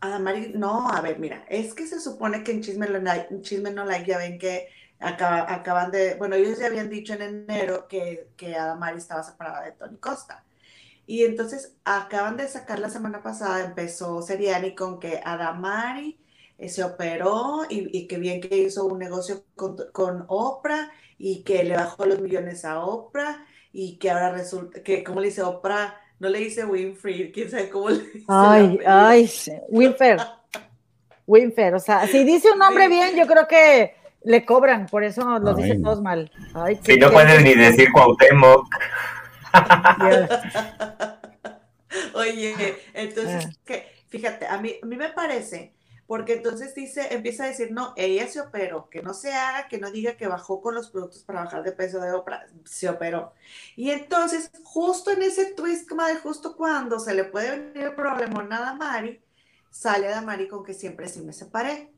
[0.00, 3.84] Adamari, no, a ver, mira, es que se supone que en Chisme, en Chisme No
[3.84, 4.68] Like ya ven que
[5.00, 9.72] acaban de, bueno, ellos ya habían dicho en enero que, que Adamari estaba separada de
[9.72, 10.44] Tony Costa.
[11.06, 16.18] Y entonces acaban de sacar la semana pasada, empezó Seriani con que Adamari
[16.58, 21.64] eh, se operó y, que bien que hizo un negocio con, con, Oprah y que
[21.64, 23.46] le bajó los millones a Oprah
[23.80, 27.70] y que ahora resulta que, como le dice Oprah, no le dice Winfrey, quién sabe
[27.70, 28.24] cómo le dice.
[28.26, 29.30] Ay, ay,
[29.68, 30.18] Winfer.
[31.24, 33.94] Winfer, o sea, si dice un nombre bien, yo creo que
[34.24, 36.28] le cobran, por eso lo dicen todos mal.
[36.82, 38.66] si no puedes ni decir Cuauhtémoc.
[42.14, 43.50] Oye, entonces, ah.
[43.64, 45.72] que, fíjate, a mí, a mí me parece,
[46.08, 49.76] porque entonces dice, empieza a decir, no, ella se operó, que no se haga, que
[49.76, 53.34] no diga que bajó con los productos para bajar de peso de Oprah, se operó.
[53.76, 57.94] Y entonces, justo en ese twist, como de justo cuando se le puede venir el
[57.94, 59.22] problema nada Mari,
[59.70, 61.92] sale a Mari con que siempre sí me separé.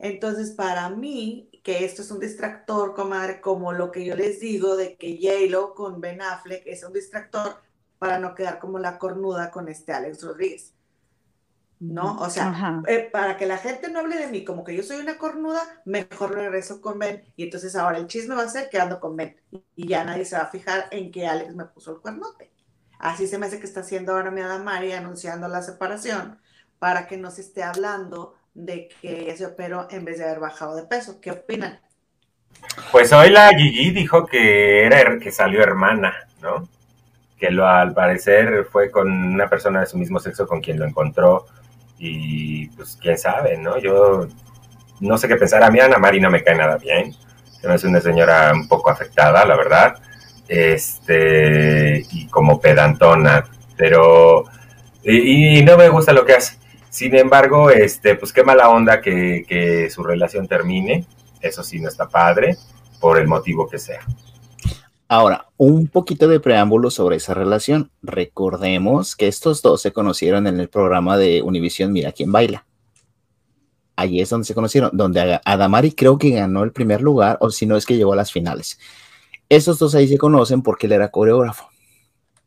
[0.00, 4.74] Entonces, para mí, que esto es un distractor, comadre, como lo que yo les digo
[4.74, 7.62] de que j con Ben Affleck es un distractor
[8.00, 10.74] para no quedar como la cornuda con este Alex Rodríguez.
[11.82, 12.16] ¿No?
[12.18, 14.98] O sea, eh, para que la gente no hable de mí como que yo soy
[14.98, 17.24] una cornuda, mejor regreso con Ben.
[17.34, 19.36] Y entonces ahora el chisme va a ser que ando con Ben.
[19.74, 22.52] Y ya nadie se va a fijar en que Alex me puso el cuernote.
[23.00, 26.38] Así se me hace que está haciendo ahora mi Adamari anunciando la separación
[26.78, 30.38] para que no se esté hablando de que ella se operó en vez de haber
[30.38, 31.20] bajado de peso.
[31.20, 31.80] ¿Qué opinan?
[32.92, 36.68] Pues hoy la Gigi dijo que era que salió hermana, ¿no?
[37.36, 40.86] Que lo al parecer fue con una persona de su mismo sexo con quien lo
[40.86, 41.46] encontró
[42.04, 43.78] y pues quién sabe, ¿no?
[43.78, 44.26] Yo
[44.98, 45.62] no sé qué pensar.
[45.62, 47.14] A mí Ana Mari no me cae nada bien.
[47.62, 49.94] Es una señora un poco afectada, la verdad.
[50.48, 53.44] Este, y como pedantona,
[53.76, 54.46] pero
[55.04, 56.56] y no me gusta lo que hace.
[56.90, 61.04] Sin embargo, este, pues qué mala onda que, su relación termine.
[61.40, 62.56] Eso sí no está padre,
[63.00, 64.00] por el motivo que sea.
[65.12, 67.90] Ahora, un poquito de preámbulo sobre esa relación.
[68.00, 72.64] Recordemos que estos dos se conocieron en el programa de Univision Mira quién baila.
[73.94, 77.66] Allí es donde se conocieron, donde Adamari creo que ganó el primer lugar, o si
[77.66, 78.78] no es que llegó a las finales.
[79.50, 81.68] Estos dos ahí se conocen porque él era coreógrafo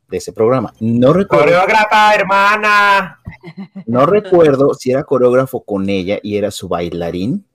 [0.07, 0.73] de ese programa.
[0.79, 1.45] No recuerdo.
[1.45, 3.19] Coreógrafa, hermana.
[3.85, 7.45] No recuerdo si era coreógrafo con ella y era su bailarín.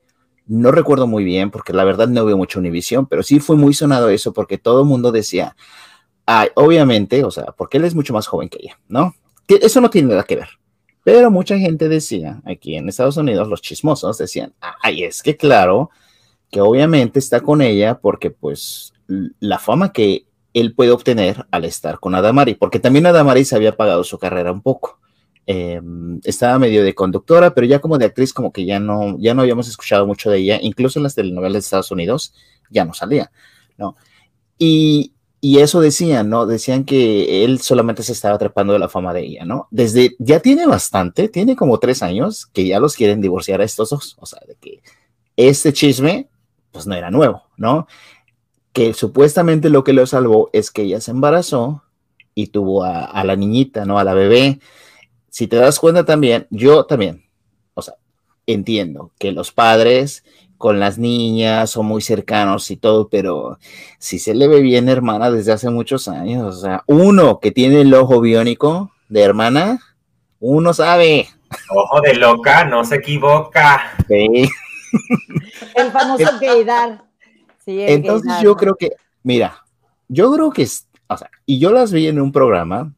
[0.51, 3.72] No recuerdo muy bien porque la verdad no veo mucho Univisión, pero sí fue muy
[3.72, 5.55] sonado eso porque todo el mundo decía,
[6.27, 9.14] ay, obviamente, o sea, porque él es mucho más joven que ella, ¿no?
[9.47, 10.48] Que eso no tiene nada que ver.
[11.05, 14.52] Pero mucha gente decía, aquí en Estados Unidos, los chismosos decían,
[14.82, 15.90] ay, es que claro,
[16.51, 18.93] que obviamente está con ella porque pues
[19.39, 23.77] la fama que él puede obtener al estar con Adamari, porque también Adamari se había
[23.77, 24.98] pagado su carrera un poco.
[25.52, 29.35] Em, estaba medio de conductora, pero ya como de actriz, como que ya no, ya
[29.35, 32.32] no habíamos escuchado mucho de ella, incluso en las telenovelas de Estados Unidos
[32.70, 33.32] ya no salía,
[33.77, 33.97] ¿no?
[34.59, 36.47] Y y eso decían, ¿no?
[36.47, 39.66] Decían que él solamente se estaba trepando de la fama de ella, ¿no?
[39.72, 43.90] Desde, ya tiene bastante, tiene como tres años que ya los quieren divorciar a estos
[43.90, 44.82] dos, o sea, de que
[45.36, 46.28] este chisme,
[46.70, 47.89] pues no era nuevo, ¿no?
[48.72, 51.82] Que supuestamente lo que lo salvó es que ella se embarazó
[52.35, 53.98] y tuvo a, a la niñita, ¿no?
[53.98, 54.60] A la bebé.
[55.31, 57.24] Si te das cuenta también, yo también,
[57.74, 57.94] o sea,
[58.47, 60.24] entiendo que los padres
[60.59, 63.59] con las niñas son muy cercanos y todo, pero
[63.98, 67.81] si se le ve bien hermana desde hace muchos años, o sea, uno que tiene
[67.81, 69.81] el ojo biónico de hermana,
[70.40, 71.28] uno sabe.
[71.74, 73.81] Ojo de loca, no se equivoca.
[74.09, 74.48] Sí.
[75.77, 77.05] El famoso gaydar.
[77.65, 78.90] Sí, el Entonces gaydar, yo creo que,
[79.23, 79.65] mira,
[80.09, 82.93] yo creo que, es- o sea, y yo las vi en un programa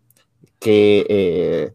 [0.59, 1.73] que eh,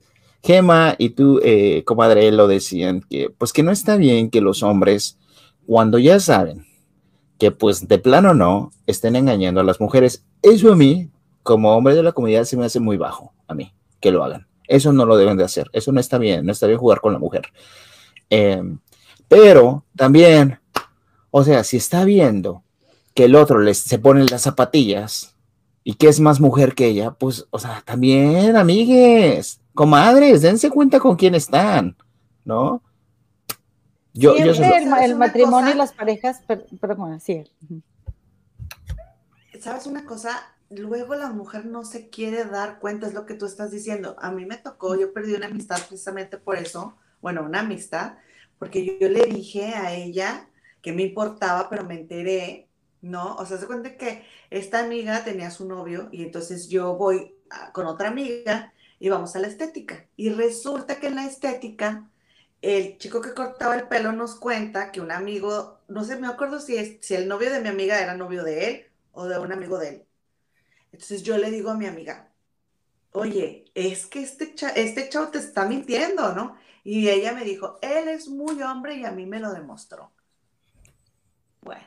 [0.47, 4.63] Gema y tú, eh, comadre, lo decían, que pues que no está bien que los
[4.63, 5.17] hombres,
[5.65, 6.65] cuando ya saben
[7.37, 10.23] que pues de plano no, estén engañando a las mujeres.
[10.41, 11.09] Eso a mí,
[11.43, 14.47] como hombre de la comunidad, se me hace muy bajo, a mí, que lo hagan.
[14.69, 17.11] Eso no lo deben de hacer, eso no está bien, no está bien jugar con
[17.11, 17.47] la mujer.
[18.29, 18.63] Eh,
[19.27, 20.61] pero también,
[21.29, 22.63] o sea, si está viendo
[23.13, 25.35] que el otro les, se pone las zapatillas
[25.83, 30.99] y que es más mujer que ella, pues, o sea, también, amigues, comadres, dense cuenta
[30.99, 31.95] con quién están,
[32.43, 32.81] ¿no?
[34.13, 35.75] Yo, yo se lo- el, ma- el ¿Sabes una matrimonio cosa?
[35.75, 37.43] y las parejas, pero, pero bueno, sí.
[39.61, 40.31] ¿Sabes una cosa?
[40.69, 44.15] Luego la mujer no se quiere dar cuenta, es lo que tú estás diciendo.
[44.19, 48.17] A mí me tocó, yo perdí una amistad precisamente por eso, bueno, una amistad,
[48.59, 50.49] porque yo, yo le dije a ella
[50.81, 52.67] que me importaba, pero me enteré,
[53.01, 53.35] ¿no?
[53.35, 57.71] O sea, se cuenta que esta amiga tenía su novio y entonces yo voy a-
[57.71, 60.07] con otra amiga y vamos a la estética.
[60.15, 62.09] Y resulta que en la estética
[62.61, 66.59] el chico que cortaba el pelo nos cuenta que un amigo, no sé, me acuerdo
[66.59, 69.51] si, es, si el novio de mi amiga era novio de él o de un
[69.51, 70.05] amigo de él.
[70.91, 72.31] Entonces yo le digo a mi amiga,
[73.11, 76.57] oye, es que este, cha- este chavo te está mintiendo, ¿no?
[76.83, 80.11] Y ella me dijo, él es muy hombre y a mí me lo demostró.
[81.61, 81.83] Bueno,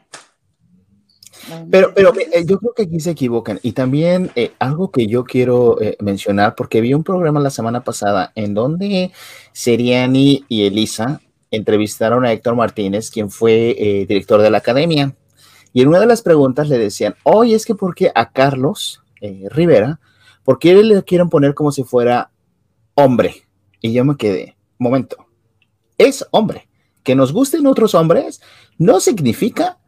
[1.71, 3.59] Pero, pero eh, yo creo que aquí se equivocan.
[3.63, 7.83] Y también eh, algo que yo quiero eh, mencionar, porque vi un programa la semana
[7.85, 9.13] pasada en donde
[9.53, 15.15] Seriani y Elisa entrevistaron a Héctor Martínez, quien fue director de la academia.
[15.73, 19.03] Y en una de las preguntas le decían, oye, es que ¿por qué a Carlos
[19.21, 19.99] Rivera,
[20.45, 22.31] por qué le quieren poner como si fuera
[22.95, 23.49] hombre?
[23.81, 25.27] Y yo me quedé, momento,
[25.99, 26.69] es hombre.
[27.03, 28.41] Que nos gusten otros hombres
[28.79, 29.80] no significa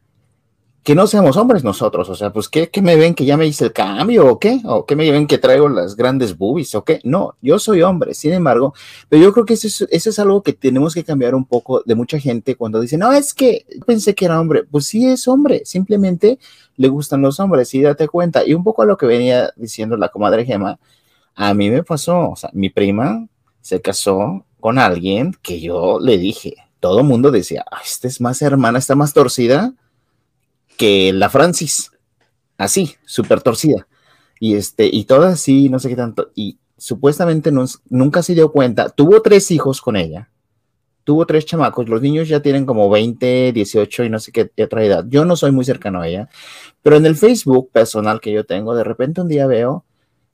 [0.82, 3.46] que no seamos hombres nosotros, o sea, pues ¿qué, qué me ven que ya me
[3.46, 4.60] hice el cambio o qué?
[4.64, 7.00] ¿O qué me ven que traigo las grandes boobies o qué?
[7.04, 8.74] No, yo soy hombre, sin embargo,
[9.08, 11.82] pero yo creo que eso es, eso es algo que tenemos que cambiar un poco
[11.86, 15.28] de mucha gente cuando dice, no, es que pensé que era hombre, pues sí es
[15.28, 16.40] hombre, simplemente
[16.76, 18.44] le gustan los hombres y date cuenta.
[18.44, 20.80] Y un poco a lo que venía diciendo la comadre Gema,
[21.36, 23.28] a mí me pasó, o sea, mi prima
[23.60, 28.42] se casó con alguien que yo le dije, todo mundo decía, "Ah, esta es más
[28.42, 29.74] hermana, está más torcida
[30.82, 31.92] que la Francis,
[32.58, 33.86] así, súper torcida.
[34.40, 38.50] Y este, y todo así, no sé qué tanto, y supuestamente no- nunca se dio
[38.50, 40.28] cuenta, tuvo tres hijos con ella,
[41.04, 44.84] tuvo tres chamacos, los niños ya tienen como 20, 18 y no sé qué otra
[44.84, 45.04] edad.
[45.08, 46.28] Yo no soy muy cercano a ella,
[46.82, 49.84] pero en el Facebook personal que yo tengo, de repente un día veo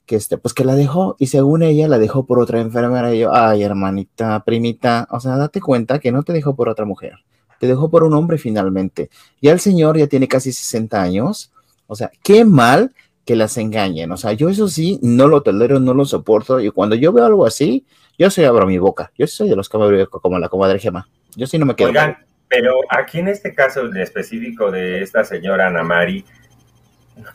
[0.07, 3.19] que este, pues que la dejó y según ella la dejó por otra enfermera y
[3.19, 7.19] yo, ay hermanita, primita, o sea, date cuenta que no te dejó por otra mujer,
[7.59, 9.09] te dejó por un hombre finalmente.
[9.41, 11.51] Ya el señor ya tiene casi 60 años,
[11.87, 12.93] o sea, qué mal
[13.25, 16.71] que las engañen, o sea, yo eso sí, no lo tolero, no lo soporto y
[16.71, 17.85] cuando yo veo algo así,
[18.17, 21.45] yo sí abro mi boca, yo soy de los que como la comadre Gema, yo
[21.45, 21.89] sí no me quedo.
[21.89, 22.17] Oigan,
[22.47, 26.25] pero aquí en este caso en específico de esta señora Ana Mari,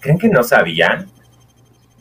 [0.01, 1.09] ¿creen que no sabían?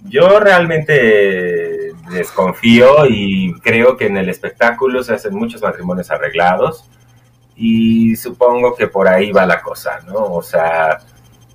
[0.05, 6.89] Yo realmente desconfío y creo que en el espectáculo se hacen muchos matrimonios arreglados
[7.55, 10.33] y supongo que por ahí va la cosa, ¿no?
[10.33, 10.99] O sea,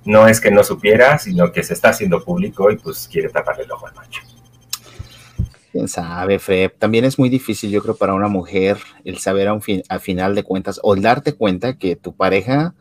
[0.05, 3.63] no es que no supiera, sino que se está haciendo público y pues quiere taparle
[3.63, 4.21] el ojo al macho.
[5.71, 6.71] Quién sabe, Fred.
[6.79, 9.99] También es muy difícil, yo creo, para una mujer el saber a, un fin, a
[9.99, 12.73] final de cuentas o el darte cuenta que tu pareja,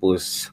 [0.00, 0.52] pues,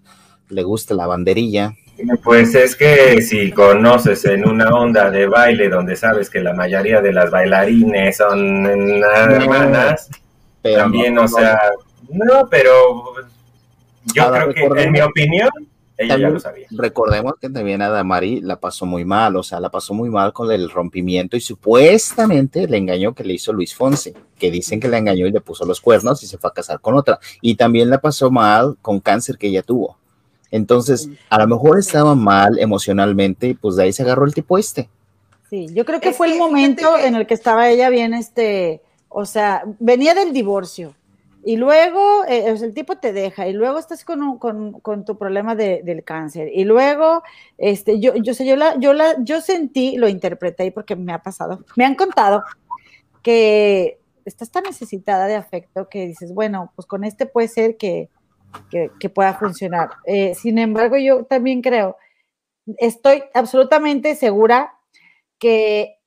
[0.50, 1.76] le gusta la banderilla.
[2.24, 7.02] Pues es que si conoces en una onda de baile donde sabes que la mayoría
[7.02, 10.10] de las bailarines son hermanas,
[10.62, 11.93] Pero también, no, o sea, no,
[12.50, 13.14] pero
[14.14, 15.50] yo Ahora, creo que, en mi opinión,
[15.98, 16.68] ella ya lo sabía.
[16.72, 20.34] Recordemos que también a Damari la pasó muy mal, o sea, la pasó muy mal
[20.34, 24.88] con el rompimiento y supuestamente le engañó que le hizo Luis Fonse, que dicen que
[24.88, 27.20] le engañó y le puso los cuernos y se fue a casar con otra.
[27.42, 29.98] Y también la pasó mal con cáncer que ella tuvo.
[30.52, 34.58] Entonces, a lo mejor estaba mal emocionalmente y pues de ahí se agarró el tipo
[34.58, 34.88] este.
[35.50, 39.26] Sí, yo creo que fue el momento en el que estaba ella bien, este, o
[39.26, 40.96] sea, venía del divorcio
[41.46, 46.04] y luego eh, el tipo te deja y luego estás con, con, tu problema del
[46.04, 47.24] cáncer y luego,
[47.58, 51.22] este, yo, yo sé, yo la, yo la, yo sentí, lo interpreté porque me ha
[51.22, 52.44] pasado, me han contado
[53.22, 58.10] que estás tan necesitada de afecto que dices, bueno, pues con este puede ser que,
[58.70, 59.90] que, pueda funcionar.
[60.06, 61.98] Eh, sin embargo, yo también creo,
[62.78, 64.76] estoy absolutamente segura
[65.40, 65.98] que,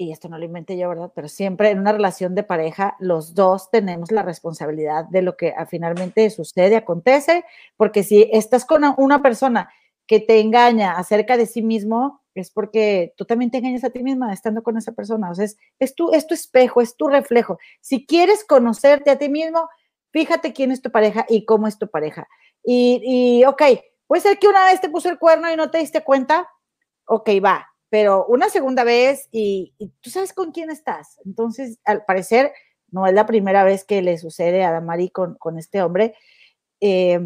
[0.00, 1.12] y esto no lo inventé yo, ¿verdad?
[1.14, 5.54] Pero siempre en una relación de pareja, los dos tenemos la responsabilidad de lo que
[5.68, 7.44] finalmente sucede, acontece,
[7.76, 9.70] porque si estás con una persona
[10.06, 14.02] que te engaña acerca de sí mismo, es porque tú también te engañas a ti
[14.02, 15.30] misma estando con esa persona.
[15.30, 17.58] O sea, es, es, tu, es tu espejo, es tu reflejo.
[17.82, 19.68] Si quieres conocerte a ti mismo,
[20.12, 22.26] fíjate quién es tu pareja y cómo es tu pareja.
[22.64, 23.62] Y, y ok,
[24.06, 26.48] puede ser que una vez te puso el cuerno y no te diste cuenta,
[27.04, 31.20] ok, va, pero una segunda vez y, tú sabes con quién estás.
[31.26, 32.52] Entonces, al parecer,
[32.90, 36.14] no es la primera vez que le sucede a Damari con, este hombre.
[36.80, 37.20] Eh,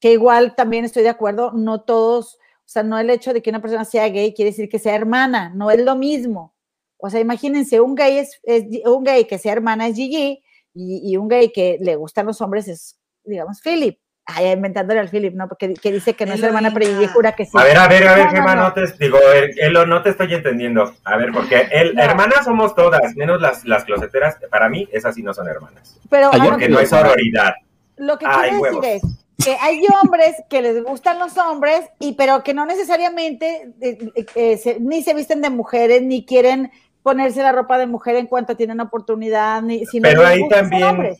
[0.00, 3.50] que igual también estoy de acuerdo, no todos, o sea, no el hecho de que
[3.50, 6.54] una persona sea gay quiere decir que sea hermana, no es lo mismo.
[6.98, 8.40] O sea, imagínense, un gay es,
[8.86, 10.42] un gay que sea hermana es Gigi
[10.72, 13.98] y, y, un gay que le gustan los hombres es, digamos, Philip.
[14.26, 15.48] Ay, inventándole al Philip, ¿no?
[15.48, 17.50] Porque que dice que no es hermana, pero jura que sí.
[17.54, 19.18] A ver, a ver, a ver, Gemma, no, te digo,
[19.58, 20.94] Elo, no te estoy entendiendo.
[21.04, 24.36] A ver, porque el, hermanas somos todas, menos las, las closeteras.
[24.50, 26.00] Para mí, esas sí no son hermanas.
[26.08, 27.54] Pero, porque no es sororidad.
[27.96, 29.02] Lo que quiero decir es
[29.44, 34.60] que hay hombres que les gustan los hombres, y pero que no necesariamente eh, eh,
[34.64, 36.72] eh, ni se visten de mujeres, ni quieren
[37.02, 41.18] ponerse la ropa de mujer en cuanto tienen oportunidad, ni, sino pero ahí también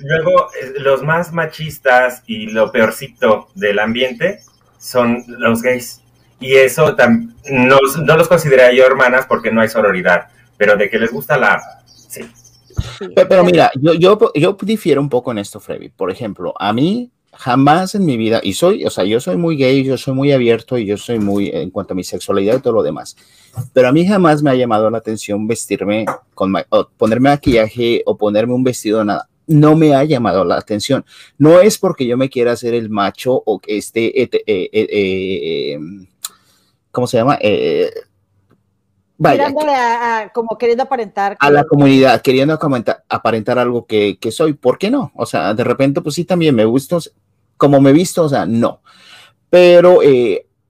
[0.00, 4.40] Luego, eh, los más machistas y lo peorcito del ambiente
[4.78, 6.00] son los gays.
[6.40, 6.96] Y eso
[7.50, 11.36] no, no los consideraría yo hermanas porque no hay sororidad, pero de que les gusta
[11.36, 11.62] la...
[11.86, 12.22] Sí.
[13.14, 15.90] Pero, mira, yo, yo, yo difiero un poco en esto, Freddy.
[15.90, 19.56] Por ejemplo, a mí jamás en mi vida, y soy, o sea, yo soy muy
[19.56, 22.60] gay, yo soy muy abierto y yo soy muy en cuanto a mi sexualidad y
[22.60, 23.16] todo lo demás,
[23.72, 28.16] pero a mí jamás me ha llamado la atención vestirme con, o ponerme maquillaje o
[28.16, 31.04] ponerme un vestido, nada no me ha llamado la atención.
[31.36, 35.78] No es porque yo me quiera hacer el macho o que esté, eh, eh, eh,
[36.90, 37.38] ¿cómo se llama?
[39.18, 39.52] vaya,
[40.32, 41.36] como queriendo aparentar.
[41.40, 42.58] A la comunidad, queriendo
[43.08, 44.54] aparentar, algo que, que, soy.
[44.54, 45.10] ¿Por qué no?
[45.16, 46.98] O sea, de repente, pues sí, también me gusta,
[47.56, 48.82] como me he visto, o sea, no.
[49.50, 49.98] Pero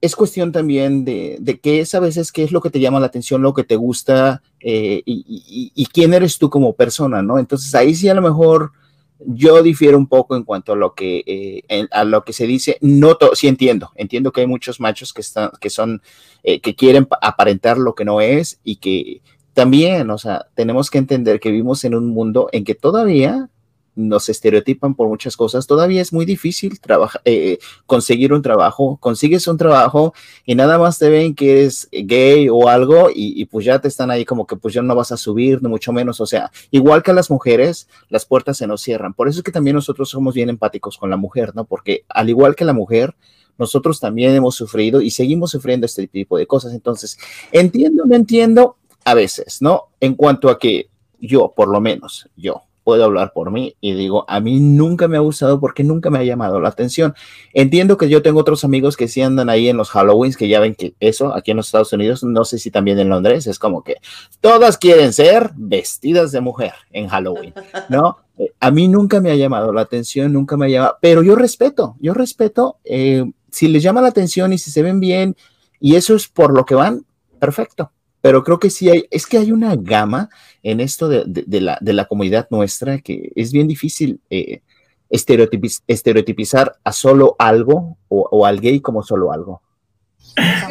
[0.01, 3.01] es cuestión también de, de qué es a veces qué es lo que te llama
[3.01, 7.39] la atención, lo que te gusta eh, y, quién eres tú como persona, ¿no?
[7.39, 8.73] Entonces ahí sí a lo mejor
[9.19, 12.79] yo difiero un poco en cuanto a lo que, eh, a lo que se dice.
[12.81, 16.01] No, sí entiendo, entiendo que hay muchos machos que, están, que son,
[16.43, 19.21] eh, que quieren aparentar lo que no es y que
[19.53, 23.51] también, o sea, tenemos que entender que vivimos en un mundo en que todavía
[23.95, 29.47] nos estereotipan por muchas cosas, todavía es muy difícil trabajar, eh, conseguir un trabajo, consigues
[29.47, 30.15] un trabajo
[30.45, 34.11] y nada más te ven que eres gay o algo y, pues ya te están
[34.11, 37.03] ahí como que pues ya no vas a subir, ni mucho menos, o sea, igual
[37.03, 40.09] que a las mujeres, las puertas se nos cierran, por eso es que también nosotros
[40.09, 41.65] somos bien empáticos con la mujer, ¿no?
[41.65, 43.15] Porque al igual que la mujer,
[43.59, 47.19] nosotros también hemos sufrido y seguimos sufriendo este tipo de cosas, entonces,
[47.53, 49.89] entiendo, no entiendo a veces, ¿no?
[50.01, 50.89] En cuanto a que
[51.21, 55.17] yo, por lo menos, yo, puedo hablar por mí y digo, a mí nunca me
[55.17, 57.15] ha gustado porque nunca me ha llamado la atención.
[57.53, 60.61] Entiendo que yo tengo otros amigos que sí andan ahí en los Halloweens, que ya
[60.61, 63.59] ven que eso aquí en los Estados Unidos, no sé si también en Londres, es
[63.59, 63.97] como que
[64.41, 67.55] todas quieren ser vestidas de mujer en Halloween,
[67.89, 68.19] ¿no?
[68.59, 71.97] A mí nunca me ha llamado la atención, nunca me ha llamado, pero yo respeto,
[72.01, 75.37] yo respeto, eh, si les llama la atención y si se ven bien
[75.79, 77.05] y eso es por lo que van,
[77.39, 80.29] perfecto pero creo que sí hay, es que hay una gama
[80.63, 84.63] en esto de, de, la, de la, comunidad nuestra que es bien difícil eh,
[85.09, 89.63] estereotipizar a solo algo o, o, al gay como solo algo.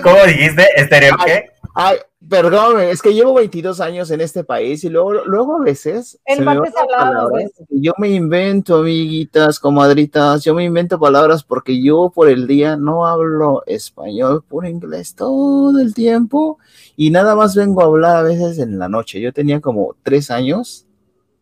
[0.04, 0.68] ¿Cómo dijiste?
[0.76, 1.59] ¿Estereo qué?
[1.76, 1.98] Ay,
[2.28, 6.20] perdón, es que llevo 22 años en este país y luego, luego a veces.
[6.26, 7.32] El martes hablábamos
[7.70, 13.06] Yo me invento, amiguitas, comadritas, yo me invento palabras porque yo por el día no
[13.06, 16.58] hablo español, por inglés todo el tiempo
[16.96, 19.22] y nada más vengo a hablar a veces en la noche.
[19.22, 20.86] Yo tenía como tres años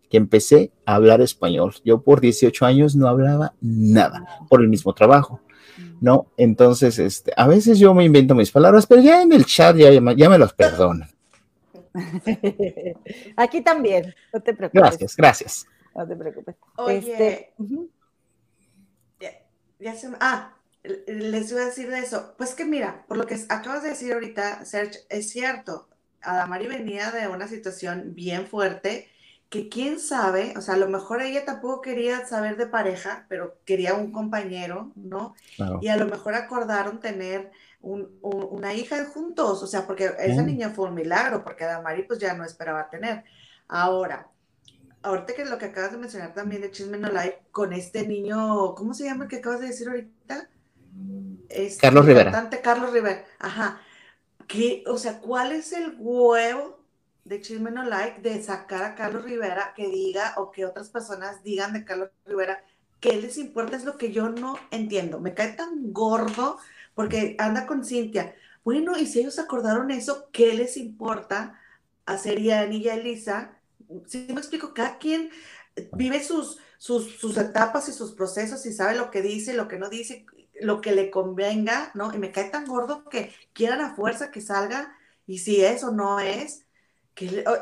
[0.09, 1.73] que empecé a hablar español.
[1.83, 5.41] Yo por 18 años no hablaba nada por el mismo trabajo.
[6.01, 6.27] ¿No?
[6.37, 9.91] Entonces, este, a veces yo me invento mis palabras, pero ya en el chat ya,
[9.91, 11.09] ya me los perdonan.
[13.35, 14.81] Aquí también, no te preocupes.
[14.81, 15.67] Gracias, gracias.
[15.95, 16.55] No te preocupes.
[16.77, 17.53] Oye, este,
[19.79, 20.55] ya, se ah,
[21.07, 22.35] les iba a decir de eso.
[22.37, 25.87] Pues que mira, por lo que acabas de decir ahorita, Serge, es cierto.
[26.21, 29.09] Adamari venía de una situación bien fuerte
[29.49, 33.57] que quién sabe, o sea, a lo mejor ella tampoco quería saber de pareja, pero
[33.65, 35.35] quería un compañero, ¿no?
[35.81, 37.51] Y a lo mejor acordaron tener
[37.81, 42.33] una hija juntos, o sea, porque esa niña fue un milagro, porque Adamari pues ya
[42.33, 43.23] no esperaba tener.
[43.69, 44.27] Ahora,
[45.01, 48.75] ahorita que lo que acabas de mencionar también de Chisme No Life, con este niño,
[48.75, 50.49] ¿cómo se llama el que acabas de decir ahorita?
[51.47, 52.49] Este, Carlos Rivera.
[52.61, 53.79] Carlos Rivera, ajá.
[54.47, 56.76] ¿Qué, o sea, ¿cuál es el huevo
[57.27, 61.43] de Chisme No Like de sacar a Carlos Rivera que diga o que otras personas
[61.43, 62.63] digan de Carlos Rivera
[62.99, 63.77] qué les importa?
[63.77, 65.19] Es lo que yo no entiendo.
[65.19, 66.57] Me cae tan gordo
[66.95, 68.35] porque anda con Cintia.
[68.63, 71.59] Bueno, y si ellos acordaron eso, ¿qué les importa
[72.05, 73.59] a Seriani y a Elisa?
[74.07, 75.29] Si me explico, cada quien
[75.93, 79.77] vive sus, sus, sus, etapas y sus procesos y sabe lo que dice, lo que
[79.77, 80.25] no dice,
[80.59, 82.13] lo que le convenga, ¿no?
[82.13, 85.91] Y me cae tan gordo que quieran a fuerza que salga y si es o
[85.91, 86.66] no es.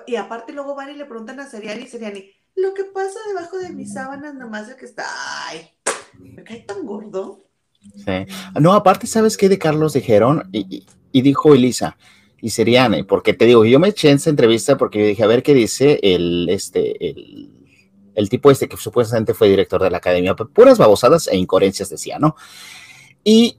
[0.07, 3.69] Y aparte luego van y le preguntan a Seriani Seriani, lo que pasa debajo de
[3.71, 5.05] mis sábanas nomás es que está,
[5.47, 5.69] ay,
[6.19, 7.45] me cae tan gordo.
[7.95, 8.25] Sí.
[8.59, 10.49] No, aparte, ¿sabes qué de Carlos dijeron?
[10.51, 11.97] Y, y, dijo Elisa
[12.41, 15.27] y Seriani, porque te digo, yo me eché en esa entrevista porque yo dije, a
[15.27, 17.51] ver qué dice el, este, el,
[18.15, 22.17] el tipo este que supuestamente fue director de la academia, puras babosadas e incoherencias decía,
[22.17, 22.35] ¿no?
[23.23, 23.57] Y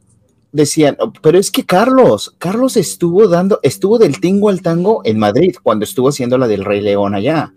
[0.57, 5.19] decían, oh, pero es que Carlos, Carlos estuvo dando, estuvo del tingo al tango en
[5.19, 7.53] Madrid cuando estuvo haciendo la del Rey León allá.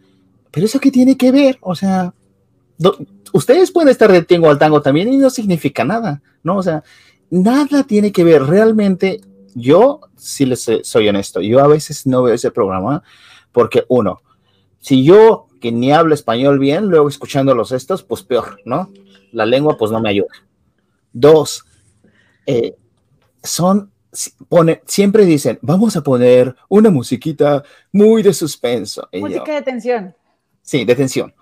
[0.51, 2.13] Pero eso qué tiene que ver, o sea,
[3.33, 6.57] ustedes pueden estar del tingo al tango también y no significa nada, ¿no?
[6.57, 6.83] O sea,
[7.29, 8.43] nada tiene que ver.
[8.43, 9.21] Realmente,
[9.55, 13.03] yo, si les soy honesto, yo a veces no veo ese programa
[13.51, 14.21] porque, uno,
[14.79, 18.89] si yo que ni hablo español bien, luego escuchando los estos, pues peor, ¿no?
[19.31, 20.29] La lengua pues no me ayuda.
[21.11, 21.65] Dos,
[22.45, 22.75] eh,
[23.43, 23.91] son,
[24.47, 29.07] pone, siempre dicen, vamos a poner una musiquita muy de suspenso.
[29.13, 30.15] Música de tensión.
[30.61, 31.33] Sí, de tensión.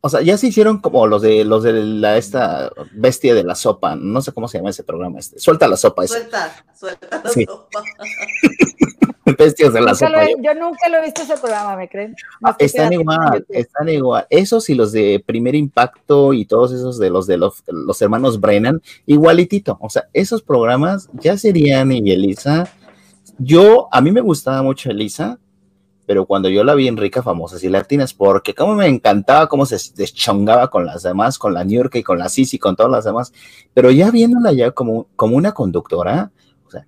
[0.00, 3.54] o sea, ya se hicieron como los de los de la esta bestia de la
[3.54, 5.38] sopa, no sé cómo se llama ese programa este.
[5.38, 6.06] Suelta la sopa.
[6.06, 7.82] Suelta, suelta la sopa.
[9.38, 10.26] Bestias de la sopa.
[10.40, 12.14] yo nunca lo he visto ese programa, ¿me creen?
[12.58, 14.26] están igual, están igual.
[14.28, 18.82] Esos y los de Primer Impacto y todos esos de los de los, hermanos Brennan,
[19.06, 19.78] igualitito.
[19.80, 22.68] O sea, esos programas ya serían y Elisa.
[23.38, 25.38] Yo, a mí me gustaba mucho Elisa,
[26.06, 29.64] pero cuando yo la vi en Rica Famosas y Latinas, porque como me encantaba cómo
[29.64, 32.92] se deschongaba con las demás, con la New York y con la Sisi, con todas
[32.92, 33.32] las demás,
[33.72, 36.30] pero ya viéndola ya como, como una conductora,
[36.66, 36.86] o sea,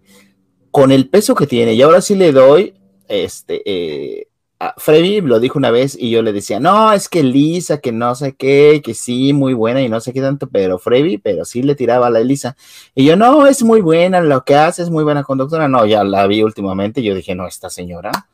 [0.76, 2.74] con el peso que tiene, y ahora sí le doy,
[3.08, 4.28] este, eh,
[4.76, 8.14] Freddy lo dijo una vez y yo le decía, no, es que Lisa, que no
[8.14, 11.62] sé qué, que sí, muy buena y no sé qué tanto, pero Freddy, pero sí
[11.62, 12.58] le tiraba a la Elisa.
[12.94, 15.66] Y yo, no, es muy buena, lo que hace es muy buena conductora.
[15.66, 18.28] No, ya la vi últimamente yo dije, no, esta señora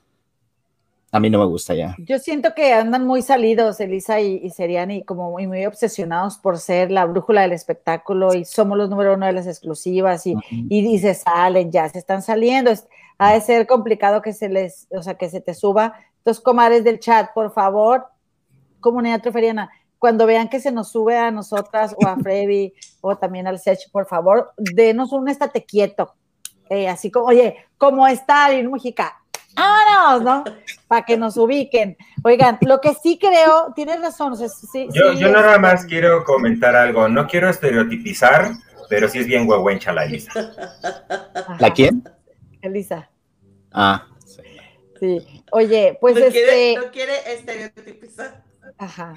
[1.15, 1.95] a mí no me gusta ya.
[1.99, 6.59] Yo siento que andan muy salidos, Elisa y, y Seriani, como muy, muy obsesionados por
[6.59, 10.99] ser la brújula del espectáculo y somos los número uno de las exclusivas y, y,
[10.99, 12.73] se salen, ya se están saliendo.
[13.19, 15.93] ha de ser complicado que se les, o sea, que se te suba.
[16.17, 18.07] Entonces, comadres del chat, por favor,
[18.81, 22.73] comunidad troferiana, cuando vean que se nos sube a nosotras o a Freddy
[23.03, 26.15] o también al Sech, por favor, denos un estate quieto.
[26.71, 29.22] Eh, así como, oye, ¿cómo está Aline Mujica?
[29.55, 30.23] ¡Vámonos!
[30.23, 30.45] ¿no?
[30.89, 31.97] Para que nos ubiquen.
[32.25, 34.35] Oigan, lo que sí creo, tienes razón.
[34.93, 37.09] yo, yo nada más quiero comentar algo.
[37.09, 38.53] No quiero estereotipizar,
[38.89, 40.33] pero sí es bien huehuencha la Elisa.
[41.59, 42.05] ¿La quién?
[42.61, 43.09] Elisa.
[43.73, 44.43] Ah, sí.
[45.01, 45.45] Sí.
[45.51, 46.33] Oye, pues no este.
[46.33, 48.43] Quiere, no quiere estereotipizar.
[48.79, 49.15] Ajá.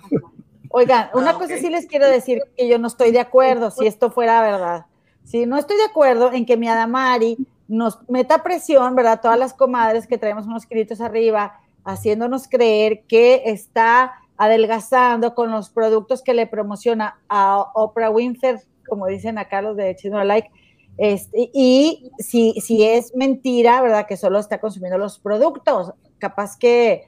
[0.69, 3.87] Oigan, una ah, cosa sí les quiero decir que yo no estoy de acuerdo, si
[3.87, 4.85] esto fuera verdad.
[5.23, 9.21] Sí, no estoy de acuerdo en que mi Adamari nos meta presión, ¿verdad?
[9.21, 15.69] Todas las comadres que traemos unos kilitos arriba, haciéndonos creer que está adelgazando con los
[15.69, 20.49] productos que le promociona a Oprah Winfrey, como dicen acá los de Chino Like.
[20.97, 24.05] Este, y si, si es mentira, ¿verdad?
[24.07, 25.93] Que solo está consumiendo los productos.
[26.19, 27.03] Capaz que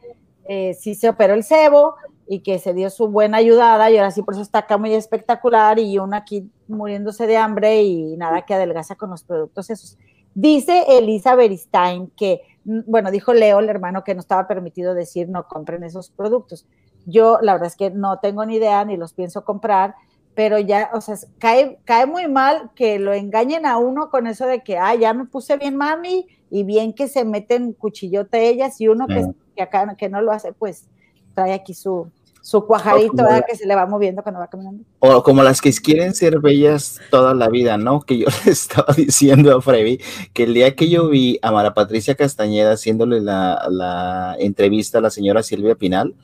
[0.48, 1.96] eh, sí se operó el cebo
[2.28, 4.94] y que se dio su buena ayudada y ahora sí por eso está acá muy
[4.94, 9.98] espectacular y uno aquí muriéndose de hambre y nada que adelgaza con los productos esos.
[10.40, 15.28] Dice Elisa Beristain que, mm, bueno, dijo Leo, el hermano, que no estaba permitido decir
[15.30, 16.68] no compren esos productos.
[17.08, 19.96] Yo la verdad es que no tengo ni idea ni los pienso comprar,
[20.36, 24.46] pero ya, o sea, cae, cae muy mal que lo engañen a uno con eso
[24.46, 28.80] de que, ah, ya me puse bien mami y bien que se meten cuchillote ellas
[28.80, 30.88] y uno que, que acá que no lo hace, pues
[31.34, 32.12] trae aquí su,
[32.48, 34.82] su cuajarito que se le va moviendo cuando va caminando.
[35.00, 38.00] O como las que quieren ser bellas toda la vida, ¿no?
[38.00, 40.00] Que yo le estaba diciendo a Freddy
[40.32, 45.10] que el día que yo vi a Mara Patricia Castañeda haciéndole la, entrevista a la
[45.10, 46.16] señora Silvia Pinal,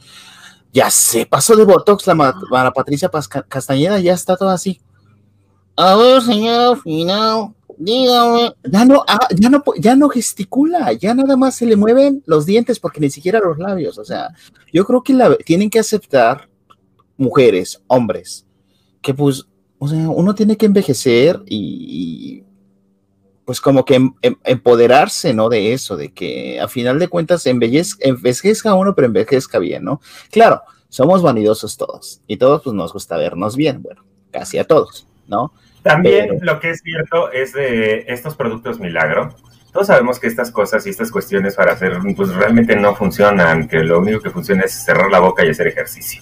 [0.71, 3.11] ya se pasó de Botox la Mara, Patricia
[3.49, 4.79] Castañeda, ya está todo así.
[5.75, 7.53] A ver, señora Pinal,
[8.63, 12.45] Ya no, ah, ya no, ya no gesticula, ya nada más se le mueven los
[12.45, 13.97] dientes porque ni siquiera los labios.
[13.97, 14.29] O sea,
[14.71, 15.15] yo creo que
[15.45, 16.49] tienen que aceptar
[17.17, 18.45] mujeres, hombres,
[19.01, 19.45] que pues,
[19.79, 22.43] o sea, uno tiene que envejecer y,
[23.45, 25.49] pues como que em, em, empoderarse, ¿no?
[25.49, 29.99] De eso, de que a final de cuentas envejezca uno, pero envejezca bien, ¿no?
[30.31, 35.07] Claro, somos vanidosos todos y todos pues nos gusta vernos bien, bueno, casi a todos,
[35.27, 35.51] ¿no?
[35.83, 39.35] También lo que es cierto es de estos productos milagro.
[39.71, 43.79] Todos sabemos que estas cosas y estas cuestiones para hacer, pues realmente no funcionan, que
[43.79, 46.21] lo único que funciona es cerrar la boca y hacer ejercicio,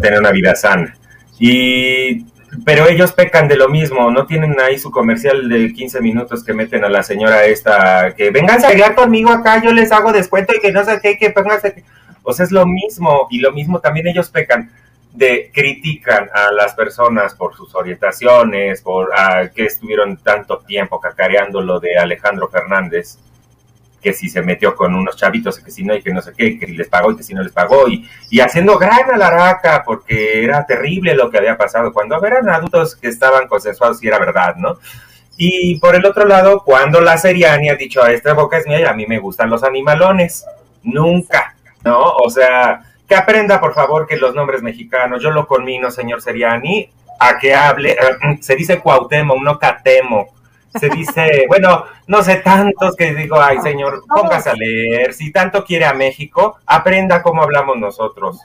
[0.00, 0.94] tener una vida sana.
[1.38, 2.26] Y,
[2.66, 6.52] pero ellos pecan de lo mismo, no tienen ahí su comercial de 15 minutos que
[6.52, 10.52] meten a la señora esta, que vengan a llegar conmigo acá, yo les hago descuento
[10.54, 11.84] y que no sé qué, que pónganse.
[12.24, 14.70] O sea, es lo mismo, y lo mismo también ellos pecan
[15.12, 19.10] de critican a las personas por sus orientaciones, por
[19.54, 23.18] que estuvieron tanto tiempo cacareando lo de Alejandro Fernández,
[24.02, 26.58] que si se metió con unos chavitos, que si no, y que no sé qué,
[26.58, 30.42] que les pagó y que si no les pagó, y, y haciendo gran alaraca, porque
[30.42, 34.56] era terrible lo que había pasado, cuando eran adultos que estaban consensuados y era verdad,
[34.56, 34.78] ¿no?
[35.36, 38.84] Y por el otro lado, cuando la Seriani ha dicho, esta boca es mía y
[38.84, 40.44] a mí me gustan los animalones,
[40.82, 42.00] nunca, ¿no?
[42.16, 42.82] O sea,
[43.12, 46.90] que aprenda, por favor, que los nombres mexicanos, yo lo conmino, señor Seriani,
[47.20, 47.94] a que hable,
[48.40, 50.28] se dice Cuauhtémoc, no Catemo,
[50.80, 55.62] se dice, bueno, no sé tantos que digo, ay, señor, póngase a leer, si tanto
[55.62, 58.40] quiere a México, aprenda cómo hablamos nosotros.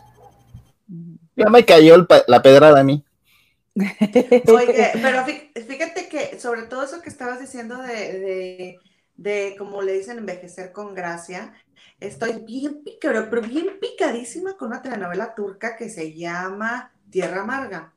[1.37, 3.05] Ya me cayó la pedrada a mí.
[3.73, 5.23] Oye, pero
[5.65, 8.79] fíjate que sobre todo eso que estabas diciendo de, de,
[9.15, 11.53] de como le dicen, envejecer con gracia,
[11.99, 17.93] Estoy bien picada, pero bien picadísima con una telenovela turca que se llama Tierra Amarga.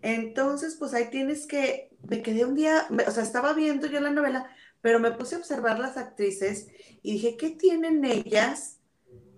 [0.00, 4.10] Entonces, pues ahí tienes que, me quedé un día, o sea, estaba viendo yo la
[4.10, 4.48] novela,
[4.80, 6.68] pero me puse a observar las actrices
[7.02, 8.78] y dije, ¿qué tienen ellas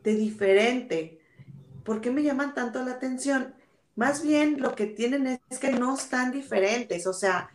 [0.02, 1.20] de diferente?
[1.82, 3.54] ¿Por qué me llaman tanto la atención?
[3.96, 7.50] Más bien lo que tienen es que no están diferentes, o sea,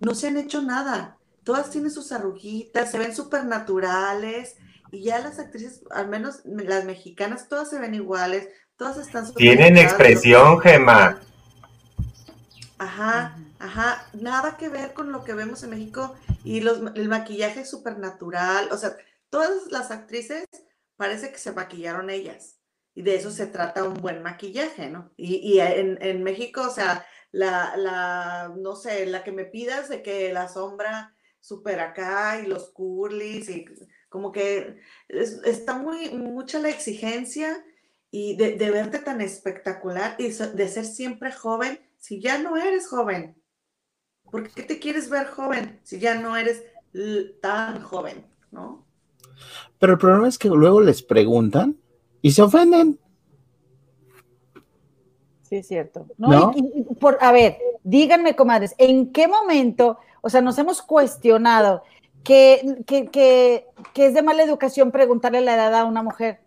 [0.00, 1.16] no se han hecho nada.
[1.44, 4.56] Todas tienen sus arruguitas, se ven súper naturales,
[4.96, 9.32] y ya las actrices, al menos las mexicanas, todas se ven iguales, todas están...
[9.34, 11.20] Tienen expresión, Gema.
[12.78, 16.14] Ajá, ajá, nada que ver con lo que vemos en México
[16.44, 18.96] y los, el maquillaje es súper natural, o sea,
[19.28, 20.46] todas las actrices
[20.96, 22.56] parece que se maquillaron ellas
[22.94, 25.12] y de eso se trata un buen maquillaje, ¿no?
[25.16, 29.90] Y, y en, en, México, o sea, la, la, no sé, la que me pidas
[29.90, 33.66] de que la sombra súper acá y los curlis y
[34.16, 34.78] como que
[35.44, 37.62] está muy mucha la exigencia
[38.10, 43.36] y de, verte tan espectacular y de ser siempre joven si ya no eres joven.
[44.30, 46.64] ¿Por qué te quieres ver joven si ya no eres
[47.42, 48.86] tan joven, no?
[49.78, 51.76] Pero el problema es que luego les preguntan
[52.22, 52.98] y se ofenden.
[55.42, 56.06] Sí, es cierto.
[56.16, 56.54] ¿No?
[56.98, 61.82] por, a ver, díganme, comadres, ¿en qué momento, o sea, nos hemos cuestionado
[62.26, 66.40] que, que, que, que, es de mala educación preguntarle la edad a una mujer.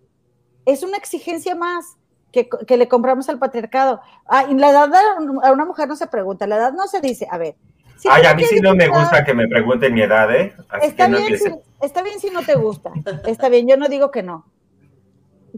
[0.65, 1.97] Es una exigencia más
[2.33, 4.01] que, le compramos al patriarcado.
[4.27, 4.91] Ah, y la edad
[5.41, 7.55] a una mujer no se pregunta, la edad no se dice, a ver.
[8.09, 10.53] Ay, a mí sí no me gusta que me pregunten mi edad, ¿eh?
[10.81, 11.51] está, bien si,
[11.81, 12.91] está bien si no te gusta,
[13.25, 14.45] está bien, yo no digo que no,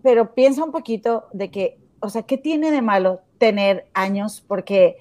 [0.02, 4.44] pero piensa un poquito de que, o sea, ¿qué tiene de malo tener años?
[4.48, 4.98] Porque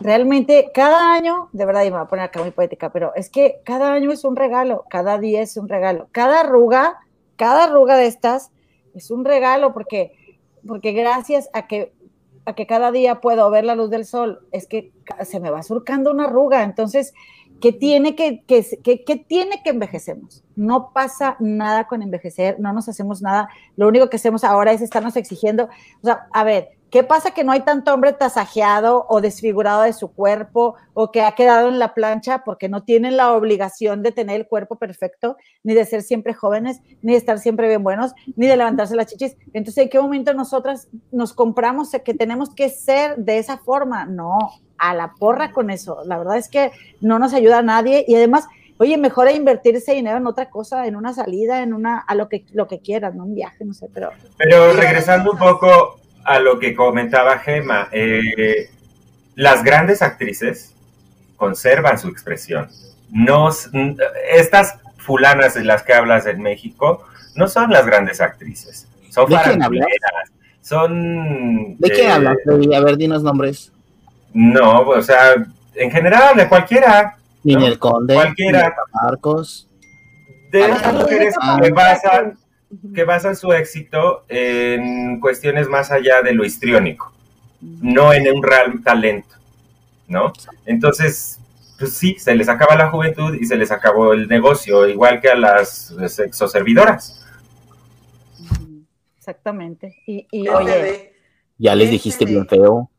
[0.00, 3.30] realmente cada año, de verdad, y me voy a poner acá muy poética, pero es
[3.30, 6.98] que cada año es un regalo, cada día es un regalo, cada arruga,
[7.36, 8.50] cada arruga de estas
[8.94, 10.12] es un regalo porque,
[10.66, 11.92] porque gracias a que,
[12.44, 14.92] a que cada día puedo ver la luz del sol, es que
[15.24, 17.12] se me va surcando una arruga, entonces,
[17.60, 20.44] ¿qué tiene que, que, tiene que envejecemos?
[20.56, 24.80] No pasa nada con envejecer, no nos hacemos nada, lo único que hacemos ahora es
[24.80, 25.64] estarnos exigiendo,
[26.02, 29.92] o sea, a ver, ¿Qué pasa que no hay tanto hombre tasajeado o desfigurado de
[29.92, 34.10] su cuerpo o que ha quedado en la plancha porque no tienen la obligación de
[34.10, 38.14] tener el cuerpo perfecto, ni de ser siempre jóvenes, ni de estar siempre bien buenos,
[38.36, 39.36] ni de levantarse las chichis?
[39.52, 44.06] Entonces, ¿en qué momento nosotras nos compramos que tenemos que ser de esa forma?
[44.06, 44.38] No,
[44.78, 46.02] a la porra con eso.
[46.06, 48.46] La verdad es que no nos ayuda a nadie y además,
[48.78, 52.30] oye, mejor invertir ese dinero en otra cosa, en una salida, en una, a lo
[52.30, 53.24] que, lo que quieras, ¿no?
[53.24, 54.10] Un viaje, no sé, pero...
[54.38, 55.98] Pero regresando un poco
[56.28, 57.88] a lo que comentaba Gema.
[57.90, 58.70] Eh,
[59.34, 60.74] las grandes actrices
[61.36, 62.68] conservan su expresión.
[63.10, 63.48] No,
[64.30, 68.86] estas fulanas de las que hablas en México no son las grandes actrices.
[69.08, 70.30] Son faranduleras.
[70.60, 71.78] Son.
[71.78, 72.36] ¿De qué hablas?
[72.46, 73.72] A ver, dinos nombres.
[74.34, 75.34] No, o sea,
[75.74, 77.16] en general, de cualquiera.
[77.42, 78.14] Ni el Conde.
[78.14, 78.76] Cualquiera.
[78.92, 79.66] Marcos.
[80.52, 82.38] De estas mujeres que basan,
[82.94, 87.12] que basan su éxito en cuestiones más allá de lo histriónico,
[87.60, 89.36] no en un real talento,
[90.06, 90.32] ¿no?
[90.66, 91.40] Entonces,
[91.78, 95.28] pues sí, se les acaba la juventud y se les acabó el negocio, igual que
[95.30, 97.24] a las sexoservidoras.
[99.16, 99.96] Exactamente.
[100.06, 101.12] Y, y oye,
[101.58, 102.90] ya les dijiste bien feo.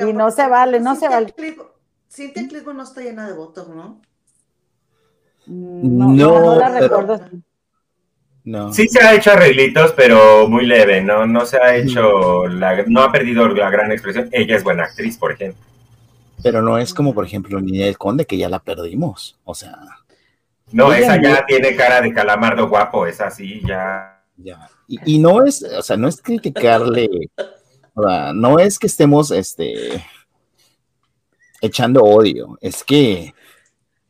[0.00, 1.34] y no se vale, no se vale.
[2.08, 4.00] Cintia Clipo no está llena de votos, ¿no?
[5.46, 7.20] Mm, no, no, la recuerdo.
[8.44, 8.72] No.
[8.72, 11.26] Sí se ha hecho arreglitos, pero muy leve, ¿no?
[11.26, 14.28] No se ha hecho, la, no ha perdido la gran expresión.
[14.32, 15.62] Ella es buena actriz, por ejemplo.
[16.42, 19.38] Pero no es como, por ejemplo, Niña del Conde, que ya la perdimos.
[19.44, 19.78] O sea.
[20.72, 24.22] No, esa ya tiene cara de calamardo guapo, esa sí, ya.
[24.36, 24.68] Ya.
[24.88, 27.08] Y, y no es, o sea, no es criticarle,
[27.94, 30.04] o sea, no es que estemos, este,
[31.64, 33.32] echando odio, es que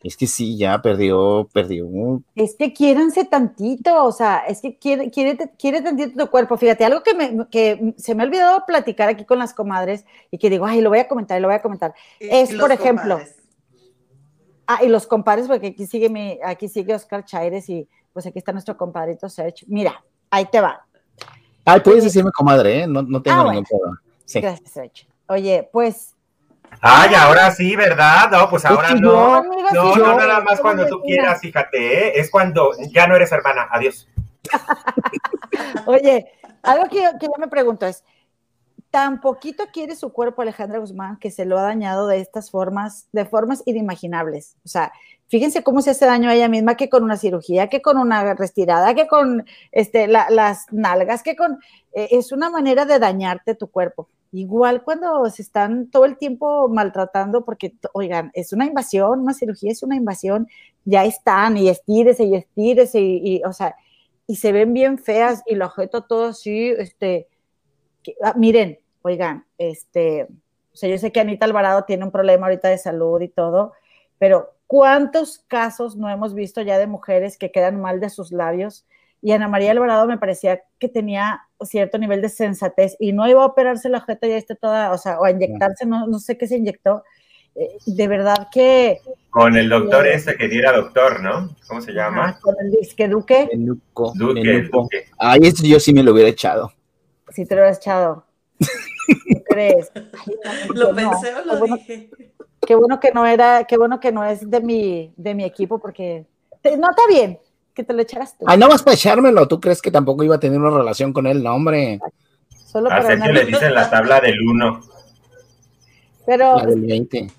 [0.04, 1.88] es que sí, ya perdió, perdió.
[2.34, 6.58] Es que quiéranse tantito, o sea, es que quiere, quiere, quiere tantito tu cuerpo.
[6.58, 10.36] Fíjate, algo que, me, que se me ha olvidado platicar aquí con las comadres y
[10.36, 11.94] que digo, ay, lo voy a comentar, lo voy a comentar.
[12.20, 13.18] es, por ejemplo,
[14.66, 18.38] ah, y los compadres, porque aquí sigue, mi, aquí sigue Oscar Chaires y pues aquí
[18.38, 19.66] está nuestro compadrito Sergio.
[19.70, 20.84] Mira, ahí te va.
[21.64, 22.86] Ay, puedes decirme comadre, ¿eh?
[22.86, 24.02] no, no tengo ah, ningún problema.
[24.34, 25.08] Gracias, Sergio.
[25.28, 26.13] Oye, pues
[26.80, 28.30] Ay, ahora sí, ¿verdad?
[28.30, 29.42] No, pues ahora no.
[29.72, 32.12] No, no, nada más cuando tú quieras, fíjate, ¿eh?
[32.16, 33.68] es cuando ya no eres hermana.
[33.70, 34.08] Adiós.
[35.86, 36.32] Oye,
[36.62, 38.04] algo que yo, que yo me pregunto es,
[38.94, 43.08] tan poquito quiere su cuerpo Alejandra Guzmán que se lo ha dañado de estas formas,
[43.10, 44.54] de formas inimaginables.
[44.64, 44.92] O sea,
[45.26, 48.34] fíjense cómo se hace daño a ella misma que con una cirugía, que con una
[48.34, 51.58] retirada, que con este, las nalgas, que con...
[51.92, 54.08] Eh, es una manera de dañarte tu cuerpo.
[54.36, 59.70] Igual cuando se están todo el tiempo maltratando, porque, oigan, es una invasión, una cirugía
[59.70, 60.48] es una invasión,
[60.84, 63.76] ya están, y estírese, y estírese, y, o sea,
[64.26, 67.28] y se ven bien feas, y lo objeto todo así, este,
[68.24, 72.68] ah, miren, oigan, este, o sea, yo sé que Anita Alvarado tiene un problema ahorita
[72.68, 73.72] de salud y todo,
[74.18, 78.84] pero ¿cuántos casos no hemos visto ya de mujeres que quedan mal de sus labios?
[79.24, 83.42] Y Ana María Alvarado me parecía que tenía cierto nivel de sensatez y no iba
[83.42, 86.36] a operarse la jeta ya está toda, o sea, o a inyectarse, no, no sé
[86.36, 87.02] qué se inyectó.
[87.54, 89.00] Eh, de verdad que...
[89.30, 91.56] Con el doctor ese que diera doctor, ¿no?
[91.66, 92.38] ¿Cómo se llama?
[92.42, 93.48] con el disque Duque.
[93.50, 94.12] Menuco.
[94.14, 95.06] Duque, Duque.
[95.16, 96.74] Ay, eso yo sí me lo hubiera echado.
[97.30, 98.26] Sí te lo hubieras echado.
[98.58, 99.90] ¿Qué crees?
[100.74, 102.10] lo pensé o lo dije.
[102.66, 105.78] qué bueno que no era, qué bueno que no es de mi, de mi equipo
[105.78, 106.26] porque...
[106.78, 107.38] No, está bien,
[107.74, 108.44] que te lo echaras tú.
[108.48, 109.48] Ay, no vas para echármelo.
[109.48, 111.42] ¿Tú crees que tampoco iba a tener una relación con él?
[111.42, 111.98] No, hombre.
[112.48, 114.80] Solo a que le dicen la tabla del 1.
[116.26, 116.56] Pero.
[116.56, 117.30] La del 20.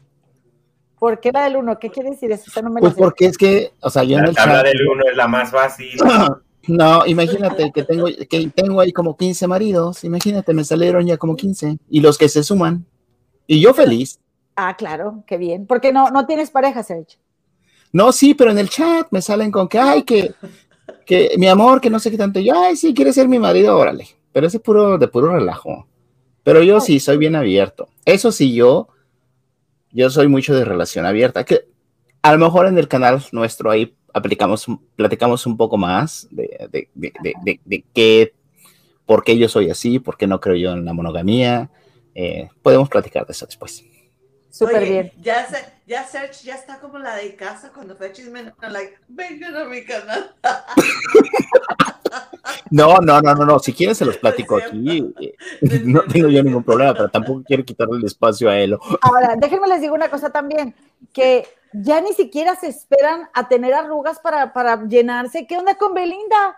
[0.99, 1.79] ¿Por qué la del 1?
[1.79, 2.61] ¿Qué quiere decir eso?
[2.61, 5.03] No me pues porque es que, o sea, yo la en el tabla del 1
[5.11, 5.97] es la más fácil.
[6.67, 10.03] No, imagínate que tengo, que tengo ahí como 15 maridos.
[10.03, 11.77] Imagínate, me salieron ya como 15.
[11.91, 12.87] Y los que se suman.
[13.45, 14.19] Y yo feliz.
[14.55, 15.67] Ah, claro, qué bien.
[15.67, 17.19] Porque no, no tienes pareja, Sergio.
[17.95, 20.33] No, sí, pero en el chat me salen con que, ay, que,
[21.05, 22.41] que mi amor, que no sé qué tanto.
[22.41, 24.05] Yo, ay, sí, quieres ser mi marido, órale.
[24.33, 25.87] Pero ese es puro, de puro relajo.
[26.43, 27.87] Pero yo sí, soy bien abierto.
[28.03, 28.89] Eso sí, yo,
[29.93, 31.45] yo soy mucho de relación abierta.
[31.45, 31.69] Que
[32.21, 34.65] a lo mejor en el canal nuestro ahí aplicamos,
[34.97, 38.33] platicamos un poco más de, de, de, de, qué,
[39.05, 41.69] por qué yo soy así, por qué no creo yo en la monogamía.
[42.13, 43.85] Eh, podemos platicar de eso después.
[44.55, 45.11] Súper bien.
[45.21, 49.53] Ya, se, ya Serge ya está como la de casa cuando fue chisme, like, vengan
[49.57, 50.33] a mi canal.
[52.71, 53.59] No, no, no, no, no.
[53.59, 55.13] Si quieren se los platico aquí.
[55.83, 58.77] No tengo yo ningún problema, pero tampoco quiero quitarle el espacio a él.
[59.01, 60.73] Ahora, déjenme les digo una cosa también,
[61.11, 65.45] que ya ni siquiera se esperan a tener arrugas para, para llenarse.
[65.47, 66.57] ¿Qué onda con Belinda?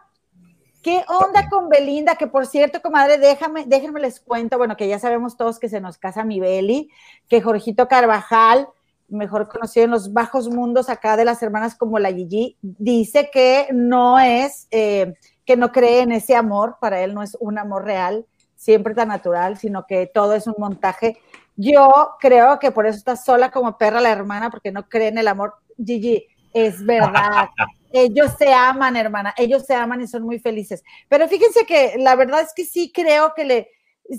[0.82, 2.16] ¿Qué onda con Belinda?
[2.16, 5.82] Que por cierto, comadre, déjame, déjenme les cuento, bueno, que ya sabemos todos que se
[5.82, 6.90] nos casa mi Beli,
[7.28, 8.68] que Jorgito Carvajal,
[9.10, 13.68] mejor conocido en los bajos mundos acá de las hermanas como la Gigi, dice que
[13.72, 15.16] no es, eh,
[15.46, 18.26] que no cree en ese amor, para él no es un amor real,
[18.56, 21.18] siempre tan natural, sino que todo es un montaje.
[21.56, 21.90] Yo
[22.20, 25.28] creo que por eso está sola como perra la hermana, porque no cree en el
[25.28, 25.56] amor.
[25.84, 27.50] Gigi, es verdad.
[27.92, 30.84] ellos se aman, hermana, ellos se aman y son muy felices.
[31.10, 33.70] Pero fíjense que la verdad es que sí creo que le,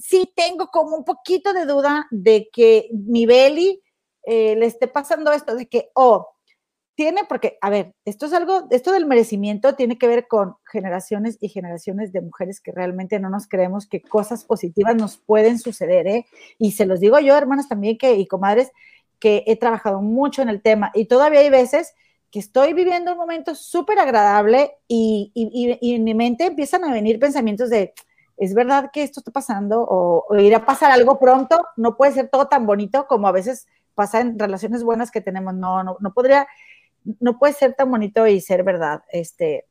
[0.00, 3.82] sí tengo como un poquito de duda de que mi Beli
[4.24, 6.28] eh, le esté pasando esto, de que, oh,
[6.94, 11.38] tiene, porque, a ver, esto es algo, esto del merecimiento tiene que ver con generaciones
[11.40, 16.08] y generaciones de mujeres que realmente no nos creemos que cosas positivas nos pueden suceder,
[16.08, 16.26] ¿eh?
[16.58, 18.72] Y se los digo yo, hermanas, también que, y comadres,
[19.20, 21.94] que he trabajado mucho en el tema y todavía hay veces
[22.30, 27.18] que estoy viviendo un momento súper agradable y, y, en mi mente empiezan a venir
[27.18, 27.94] pensamientos de,
[28.36, 29.80] ¿es verdad que esto está pasando?
[29.80, 33.32] O, o, irá a pasar algo pronto, no puede ser todo tan bonito como a
[33.32, 36.46] veces pasa en relaciones buenas que tenemos, no, no, no podría,
[37.20, 39.02] no puede ser tan bonito y ser verdad.
[39.10, 39.66] Este,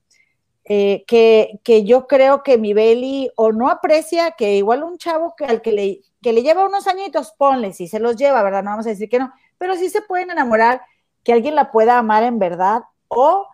[0.65, 5.33] eh, que, que, yo creo que mi Beli o no aprecia que igual un chavo
[5.37, 8.63] que al que le, que le lleva unos añitos, ponle, si se los lleva, ¿verdad?
[8.63, 10.81] No vamos a decir que no, pero sí se pueden enamorar
[11.27, 13.45] que alguien la pueda amar en verdad o,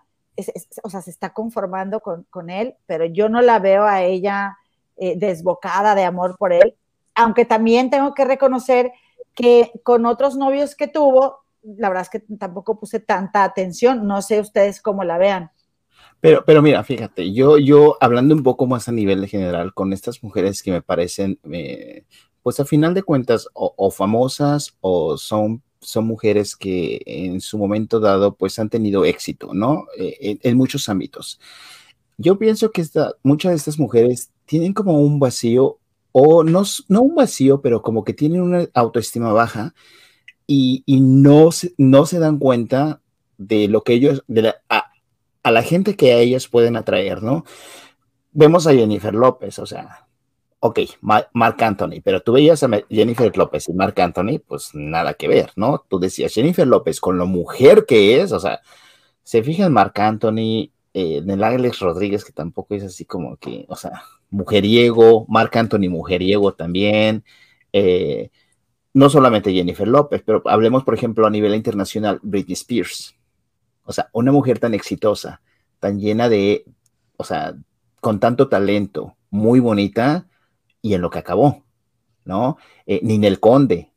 [0.83, 4.59] o sea, se está conformando con, con, él, pero yo no la veo a ella
[4.95, 6.75] eh, desbocada de amor por él,
[7.15, 8.91] aunque también tengo que reconocer
[9.33, 14.21] que con otros novios que tuvo, la verdad es que tampoco puse tanta atención, no
[14.21, 15.49] sé ustedes cómo la vean.
[16.21, 19.93] Pero, pero mira, fíjate, yo, yo hablando un poco más a nivel de general con
[19.93, 22.05] estas mujeres que me parecen, eh,
[22.43, 27.57] pues a final de cuentas, o, o famosas o son son mujeres que en su
[27.57, 29.85] momento dado pues han tenido éxito, ¿no?
[29.97, 31.39] Eh, en, muchos ámbitos.
[32.17, 35.79] Yo pienso que esta, muchas de estas mujeres tienen como un vacío,
[36.11, 39.73] o no, no un vacío, pero como que tienen una autoestima baja
[40.47, 43.01] y, no, se, no se dan cuenta
[43.37, 44.91] de lo que ellos, de a,
[45.43, 47.45] a la gente que a ellas pueden atraer, ¿no?
[48.31, 50.02] Vemos a Jennifer López, o sea,
[50.65, 55.27] ok, Mark Anthony, pero tú veías a Jennifer López y Mark Anthony, pues nada que
[55.27, 55.83] ver, ¿no?
[55.89, 58.61] Tú decías Jennifer López con lo mujer que es, o sea,
[59.23, 63.35] se fija en Mark Anthony, eh, en el Alex Rodríguez, que tampoco es así como
[63.35, 67.25] que, o sea, mujeriego, Mark Anthony mujeriego también,
[67.73, 68.29] eh,
[68.93, 73.17] no solamente Jennifer López, pero hablemos, por ejemplo, a nivel internacional, Britney Spears,
[73.83, 75.41] o sea, una mujer tan exitosa,
[75.81, 76.63] tan llena de,
[77.17, 77.53] o sea,
[77.99, 80.29] con tanto talento, muy bonita,
[80.83, 81.63] y en lo que acabó,
[82.25, 82.57] ¿no?
[82.85, 83.89] Eh, Ninel Conde,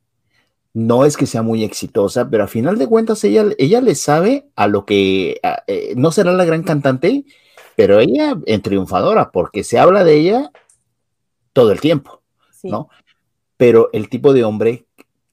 [0.72, 4.46] no es que sea muy exitosa, pero a final de cuentas ella, ella le sabe
[4.54, 7.24] a lo que eh, no será la gran cantante,
[7.74, 10.50] pero ella es triunfadora, porque se habla de ella
[11.52, 12.22] todo el tiempo,
[12.62, 12.88] ¿no?
[13.56, 14.86] Pero el tipo de hombre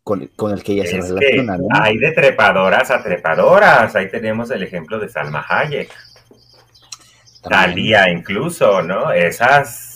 [0.03, 1.57] con, el que ella se relaciona.
[1.57, 1.67] ¿no?
[1.72, 5.91] Hay de trepadoras a trepadoras, ahí tenemos el ejemplo de Salma Hayek.
[7.41, 9.11] Talía incluso, ¿no?
[9.11, 9.93] Esas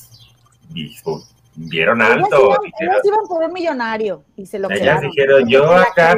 [1.58, 2.52] vieron alto.
[2.80, 6.18] Ellos iban, por un millonario y se lo Ellas dijeron, yo acá.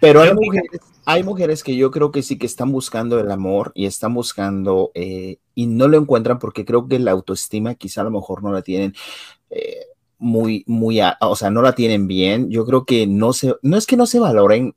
[0.00, 3.72] Pero hay mujeres, hay mujeres que yo creo que sí que están buscando el amor
[3.74, 8.04] y están buscando eh, y no lo encuentran porque creo que la autoestima quizá a
[8.04, 8.94] lo mejor no la tienen
[9.50, 9.86] eh,
[10.18, 12.50] muy, muy, o sea, no la tienen bien.
[12.50, 14.74] Yo creo que no se, no es que no se valoren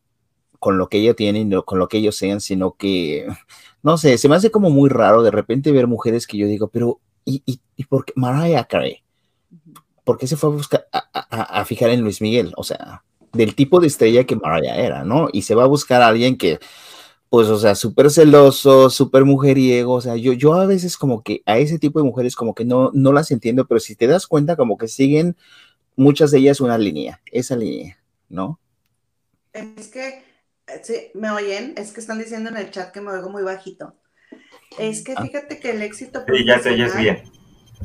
[0.60, 3.28] con lo que ella tiene con lo que ellos sean, sino que,
[3.84, 6.68] no sé, se me hace como muy raro de repente ver mujeres que yo digo,
[6.68, 9.04] pero, ¿y, y, y por qué Mariah Carey?
[10.10, 12.52] ¿Por qué se fue a buscar, a, fijar en Luis Miguel?
[12.58, 15.30] O sea, del tipo de estrella que Mariah era, ¿no?
[15.32, 16.58] Y se va a buscar a alguien que,
[17.30, 21.44] pues, o sea, súper celoso, súper mujeriego, o sea, yo, yo a veces como que
[21.46, 24.26] a ese tipo de mujeres como que no, no las entiendo, pero si te das
[24.26, 25.38] cuenta como que siguen
[25.96, 28.60] muchas de ellas una línea, esa línea, ¿no?
[29.54, 30.24] Es que,
[30.82, 33.94] sí, me oyen, es que están diciendo en el chat que me oigo muy bajito.
[34.80, 35.22] Es que ah.
[35.22, 36.24] fíjate que el éxito...
[36.28, 37.39] Sí, ya te oyes bien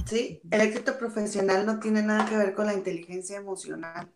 [0.07, 4.11] Sí, el éxito profesional no tiene nada que ver con la inteligencia emocional.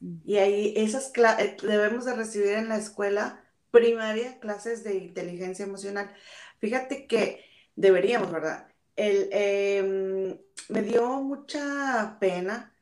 [0.00, 0.16] Mm.
[0.24, 6.12] Y ahí esas eh, debemos de recibir en la escuela primaria clases de inteligencia emocional.
[6.58, 7.44] Fíjate que
[7.76, 8.68] deberíamos, ¿verdad?
[8.96, 12.74] El, em, me dio mucha pena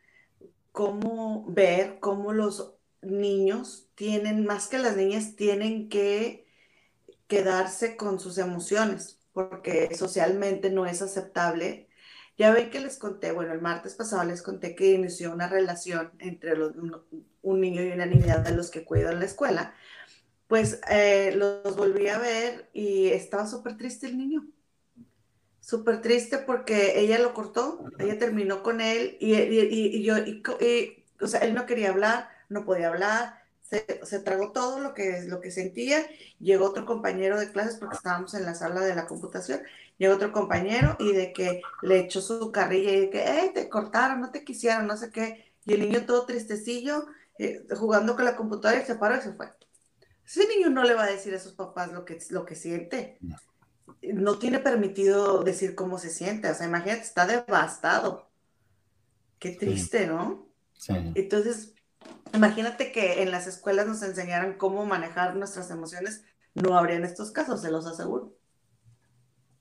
[0.73, 6.47] cómo ver cómo los niños tienen, más que las niñas, tienen que
[7.29, 11.89] quedarse con sus emociones porque socialmente no es aceptable.
[12.37, 16.13] Ya ven que les conté, bueno, el martes pasado les conté que inició una relación
[16.19, 16.55] entre
[17.43, 19.75] un, niño y una niña de los que cuido en la escuela.
[20.47, 24.47] Pues eh, los volví a ver y estaba súper triste el niño.
[25.61, 30.15] Súper triste porque ella lo cortó, ella terminó con él y, y yo,
[31.21, 33.40] o sea, él no quería hablar, no podía hablar,
[33.71, 36.05] se, tragó todo lo que, lo que sentía,
[36.41, 39.61] llegó otro compañero de clases porque estábamos en la sala de la computación,
[39.97, 43.69] llegó otro compañero y de que le echó su carrilla y de que, hey, te
[43.69, 47.07] cortaron, no te quisieron, no sé qué, y el niño todo tristecillo,
[47.39, 49.49] eh, jugando con la computadora y se paró y se fue.
[50.27, 53.19] Ese niño no le va a decir a sus papás lo que, lo que siente.
[54.03, 54.39] No.
[54.39, 56.49] tiene permitido decir cómo se siente.
[56.49, 58.31] O sea, imagínate, está devastado.
[59.41, 60.47] Qué triste, ¿no?
[60.75, 60.95] Sí.
[61.15, 61.75] Entonces,
[62.35, 66.25] imagínate que en las escuelas nos enseñaran cómo manejar nuestras emociones.
[66.55, 68.35] No habrían estos casos, se los aseguro.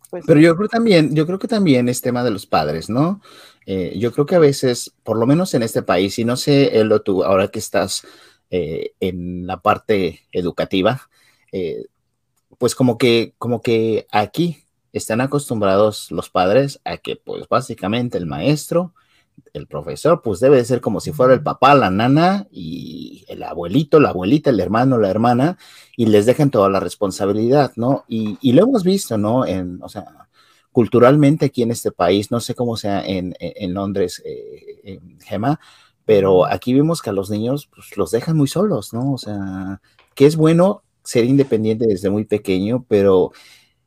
[0.10, 3.22] Pues Pero yo creo también, yo creo que también es tema de los padres, ¿no?
[3.66, 6.80] Eh, yo creo que a veces, por lo menos en este país, y no sé,
[6.80, 8.08] Elo, tú ahora que estás
[8.50, 11.10] eh, en la parte educativa,
[11.52, 11.86] eh,
[12.58, 18.26] pues como que, como que aquí están acostumbrados los padres a que, pues básicamente el
[18.26, 18.96] maestro,
[19.54, 23.44] el profesor, pues debe de ser como si fuera el papá, la nana y el
[23.44, 25.58] abuelito, la abuelita, el hermano, la hermana,
[25.96, 28.06] y les dejan toda la responsabilidad, ¿no?
[28.08, 29.46] Y, lo hemos visto, ¿no?
[29.46, 30.28] En, o sea,
[30.72, 33.34] culturalmente aquí en este país, no sé cómo sea en,
[33.74, 35.60] Londres, eh, en Gema,
[36.06, 39.14] pero aquí vemos que a los niños pues, los dejan muy solos, ¿no?
[39.14, 39.82] O sea,
[40.16, 43.32] que es bueno ser independiente desde muy pequeño, pero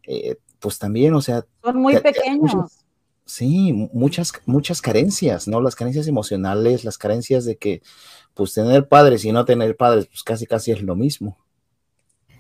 [0.05, 1.45] eh, pues también, o sea...
[1.63, 2.82] Son muy pequeños.
[3.25, 5.61] Sí, muchas, muchas carencias, ¿no?
[5.61, 7.83] Las carencias emocionales, las carencias de que,
[8.35, 11.39] pues, tener padres y no tener padres, pues casi, casi es lo mismo.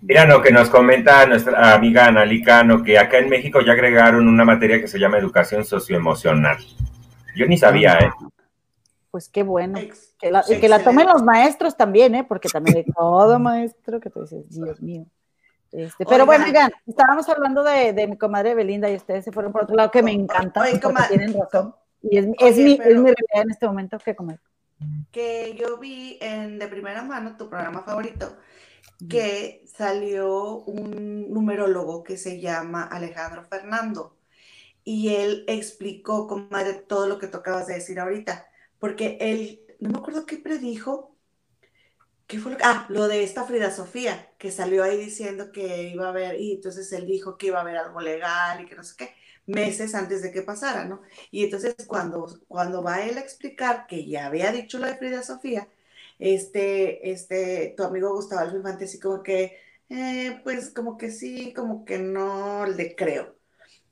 [0.02, 4.44] Mira lo que nos comenta nuestra amiga Analicano, que acá en México ya agregaron una
[4.44, 6.58] materia que se llama educación socioemocional.
[7.36, 8.10] Yo ni sabía, ¿eh?
[9.12, 9.78] Pues qué bueno.
[10.18, 12.24] Que la, que la tomen los maestros también, ¿eh?
[12.24, 15.06] Porque también hay todo maestro que tú dices, Dios mío.
[15.72, 19.52] Este, pero bueno, oigan, estábamos hablando de, de, mi comadre Belinda y ustedes se fueron
[19.52, 21.74] por otro lado, que me encanta, porque tienen razón.
[22.02, 24.38] Y es, es, mi, es, mi, realidad en este momento que comer.
[25.10, 28.36] Que yo vi en de primera mano tu programa favorito,
[29.08, 34.16] que salió un numerólogo que se llama Alejandro Fernando.
[34.84, 38.46] Y él explicó, comadre, todo lo que tú acabas de decir ahorita.
[38.78, 41.11] Porque él, no me acuerdo qué predijo,
[42.32, 46.06] ¿Qué fue lo ah, lo de esta Frida Sofía, que salió ahí diciendo que iba
[46.06, 48.82] a haber, y entonces él dijo que iba a haber algo legal y que no
[48.82, 51.02] sé qué, meses antes de que pasara, ¿no?
[51.30, 55.22] Y entonces cuando, cuando va él a explicar que ya había dicho lo de Frida
[55.22, 55.68] Sofía,
[56.18, 59.58] este, este, tu amigo Gustavo Infante así como que,
[59.90, 63.36] eh, pues como que sí, como que no le creo.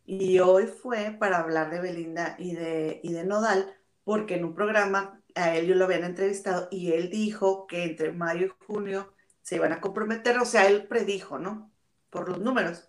[0.06, 4.54] Y hoy fue para hablar de Belinda y de, y de Nodal, porque en un
[4.54, 9.12] programa a él yo lo habían entrevistado y él dijo que entre mayo y junio
[9.42, 11.72] se iban a comprometer, o sea, él predijo, ¿no?
[12.10, 12.88] Por los números.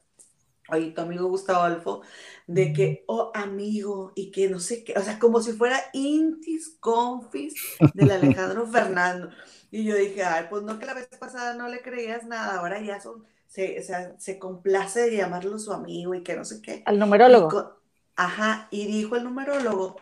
[0.70, 2.02] Oye, tu amigo Gustavo Alfo,
[2.48, 6.78] de que, oh, amigo, y que no sé qué, o sea, como si fuera intis
[6.80, 7.62] confis
[7.94, 9.32] del Alejandro Fernando.
[9.72, 12.82] Y yo dije, ay, pues no que la vez pasada no le creías nada, ahora
[12.82, 16.62] ya son, se, o sea, se complace de llamarlo su amigo y que no sé
[16.62, 16.84] qué.
[16.86, 17.82] Al numerólogo.
[18.16, 19.98] ajá, y dijo el numerólogo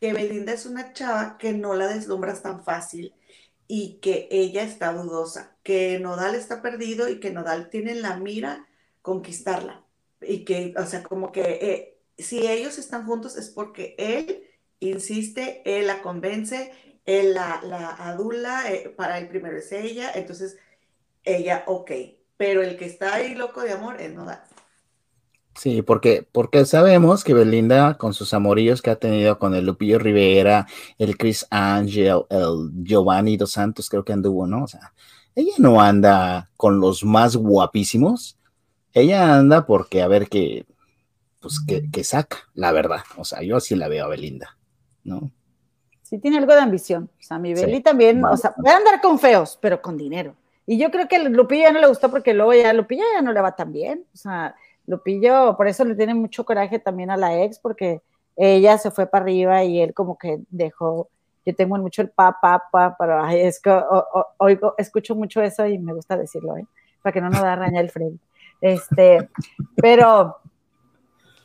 [0.00, 3.14] que Belinda es una chava que no la deslumbras tan fácil
[3.68, 8.16] y que ella está dudosa, que Nodal está perdido y que Nodal tiene en la
[8.16, 8.66] mira
[9.02, 9.84] conquistarla.
[10.20, 14.44] Y que, o sea, como que eh, si ellos están juntos es porque él
[14.80, 16.72] insiste, él la convence,
[17.04, 17.54] él la,
[17.98, 20.56] adula, eh, para el primero es ella, entonces
[21.24, 21.90] ella, ok,
[22.36, 24.42] pero el que está ahí loco de amor es Nodal.
[25.56, 29.98] Sí, porque, porque sabemos que Belinda, con sus amoríos que ha tenido con el Lupillo
[29.98, 30.66] Rivera,
[30.98, 34.64] el Chris Angel, el Giovanni Dos Santos, creo que anduvo, ¿no?
[34.64, 34.92] O sea,
[35.34, 38.38] ella no anda con los más guapísimos,
[38.92, 40.66] ella anda porque a ver qué,
[41.40, 43.00] pues, que, saca, la verdad.
[43.16, 44.58] O sea, yo así la veo a Belinda,
[45.04, 45.30] ¿no?
[46.02, 47.10] Sí, tiene algo de ambición.
[47.18, 50.34] O sea, mi Beli también, o sea, puede andar con feos, pero con dinero.
[50.66, 53.22] Y yo creo que el Lupillo ya no le gustó porque luego ya Lupillo ya
[53.22, 54.04] no le va tan bien.
[54.12, 54.54] O sea,
[54.86, 58.02] Lupillo, por eso le tiene mucho coraje también a la ex, porque
[58.36, 61.08] ella se fue para arriba y él como que dejó,
[61.44, 63.82] yo tengo mucho el pa, pa, pa, pero es que
[64.38, 66.66] oigo, escucho mucho eso y me gusta decirlo, ¿eh?
[67.02, 68.22] para que no nos da raña el frente.
[68.60, 69.28] Este,
[69.76, 70.38] pero,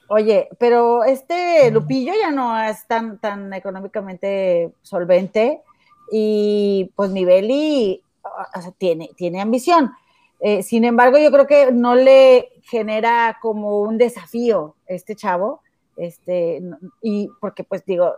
[0.08, 5.62] oye, pero este Lupillo ya no es tan, tan económicamente solvente
[6.12, 8.04] y pues Niveli
[8.78, 9.92] tiene, tiene ambición.
[10.42, 15.62] Eh, sin embargo, yo creo que no le genera como un desafío este chavo,
[15.98, 16.62] este,
[17.02, 18.16] y porque pues digo,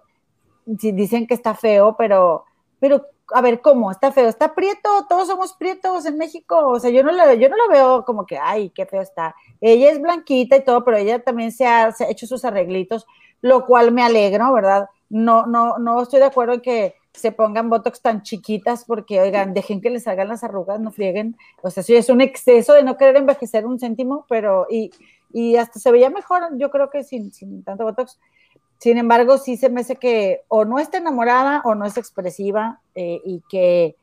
[0.80, 2.46] si dicen que está feo, pero,
[2.80, 3.92] pero a ver, ¿cómo?
[3.92, 4.28] ¿Está feo?
[4.28, 4.90] ¿Está prieto?
[5.10, 6.56] Todos somos prietos en México.
[6.70, 9.36] O sea, yo no lo, yo no lo veo como que, ay, qué feo está.
[9.60, 13.06] Ella es blanquita y todo, pero ella también se ha, hecho sus arreglitos,
[13.42, 14.88] lo cual me alegro, ¿verdad?
[15.10, 19.54] No, no, no estoy de acuerdo en que se pongan botox tan chiquitas porque, oigan,
[19.54, 21.38] dejen que les hagan las arrugas, no frieguen.
[21.62, 24.92] O sea, sí es un exceso de no querer envejecer un céntimo, pero y,
[25.32, 28.20] y hasta se veía mejor, yo creo que sin, sin tanto botox.
[28.80, 32.82] Sin embargo, sí se me hace que o no está enamorada o no es expresiva
[32.96, 33.96] eh, y que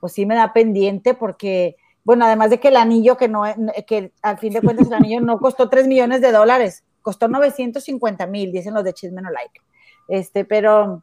[0.00, 3.42] pues sí me da pendiente porque Bueno, además de que el anillo, que no,
[3.86, 8.26] que al fin de cuentas el anillo no costó 3 millones de dólares, costó 950
[8.26, 9.60] mil, dicen los de Chisme No Like.
[10.08, 11.02] Este, pero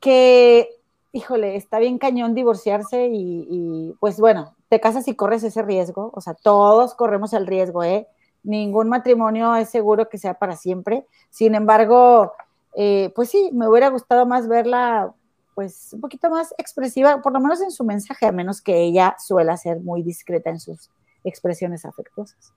[0.00, 0.68] que,
[1.16, 6.20] híjole, está bien cañón divorciarse y, pues bueno, te casas y corres ese riesgo, o
[6.20, 8.06] sea, todos corremos el riesgo, ¿eh?
[8.42, 11.06] Ningún matrimonio es seguro que sea para siempre.
[11.30, 12.32] Sin embargo,
[12.76, 15.12] eh, pues sí, me hubiera gustado más verla
[15.54, 19.16] pues un poquito más expresiva, por lo menos en su mensaje, a menos que ella
[19.18, 20.90] suela ser muy discreta en sus
[21.24, 22.52] expresiones afectuosas.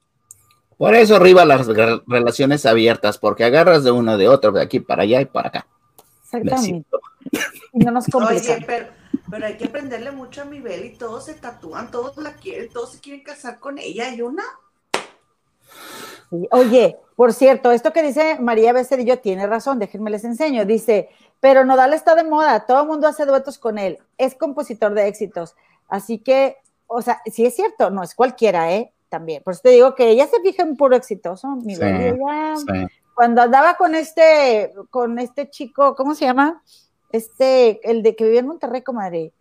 [0.77, 5.03] Por eso arriba las relaciones abiertas, porque agarras de uno de otro, de aquí para
[5.03, 5.67] allá y para acá.
[6.31, 6.89] Exactamente.
[7.73, 8.53] Y no nos complica.
[8.53, 8.87] Oye, pero,
[9.29, 12.93] pero, hay que aprenderle mucho a mi y todos se tatúan, todos la quieren, todos
[12.93, 14.43] se quieren casar con ella y una.
[16.51, 20.65] Oye, por cierto, esto que dice María Becerillo tiene razón, déjenme les enseño.
[20.65, 21.09] Dice,
[21.39, 25.07] pero Nodal está de moda, todo el mundo hace duetos con él, es compositor de
[25.07, 25.55] éxitos.
[25.87, 28.93] Así que, o sea, sí es cierto, no es cualquiera, ¿eh?
[29.09, 29.41] También.
[29.41, 31.47] Por eso te digo que ella se fija en puro exitoso.
[31.55, 31.81] Mi sí,
[33.19, 36.63] Cuando andaba con este, con este chico, ¿cómo se llama?
[37.11, 39.33] Este, el de que vivía en Monterrey, comadre,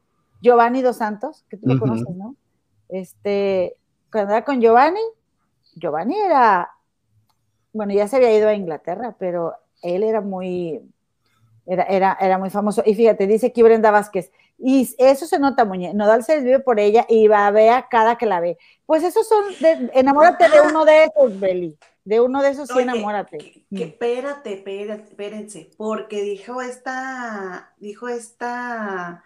[0.42, 2.34] Giovanni Dos Santos, que tú lo conoces, ¿no?
[2.88, 3.76] Este,
[4.10, 4.98] cuando andaba con Giovanni,
[5.76, 6.72] Giovanni era,
[7.72, 10.82] bueno, ya se había ido a Inglaterra, pero él era muy,
[11.64, 12.82] era, era, era muy famoso.
[12.84, 16.80] Y fíjate, dice aquí Brenda Vázquez, y eso se nota, Muñe, Nodal se desvive por
[16.80, 18.58] ella y va a ver a cada que la ve.
[18.86, 22.78] Pues esos son, de, enamórate de uno de esos, Beli, de uno de esos sí,
[22.78, 23.36] enamórate.
[23.36, 29.24] Que, que, espérate, espérate, espérense, porque dijo esta, dijo esta,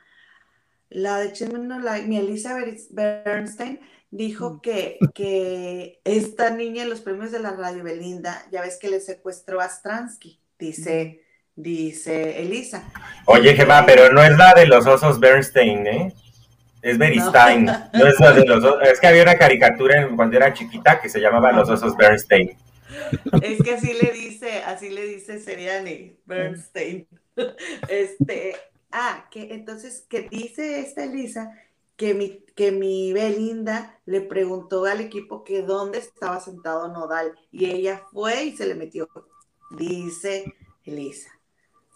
[0.91, 3.79] la de Chismen, la, mi Elizabeth Bernstein,
[4.11, 8.91] dijo que, que esta niña en los premios de la radio Belinda, ya ves que
[8.91, 11.23] le secuestró a Stransky, dice,
[11.55, 12.83] dice Elisa.
[13.27, 16.15] Oye, Gemma, pero no es la de los osos Bernstein, ¿eh?
[16.83, 17.65] Es Bernstein.
[17.65, 17.91] No.
[17.93, 18.07] no.
[18.09, 18.83] es la de los osos.
[18.83, 22.57] Es que había una caricatura en, cuando era chiquita que se llamaba Los osos Bernstein.
[23.43, 27.07] Es que así le dice, así le dice Seriani, Bernstein.
[27.89, 28.55] Este,
[28.91, 31.51] ah, que entonces, que dice esta Elisa
[31.97, 37.71] que mi, que mi Belinda le preguntó al equipo que dónde estaba sentado Nodal y
[37.71, 39.09] ella fue y se le metió.
[39.71, 40.53] Dice
[40.85, 41.31] Elisa.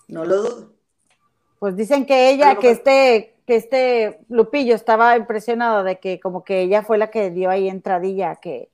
[0.08, 0.73] No lo dudo.
[1.58, 6.60] Pues dicen que ella, que este, que este Lupillo estaba impresionado de que como que
[6.60, 8.70] ella fue la que dio ahí entradilla que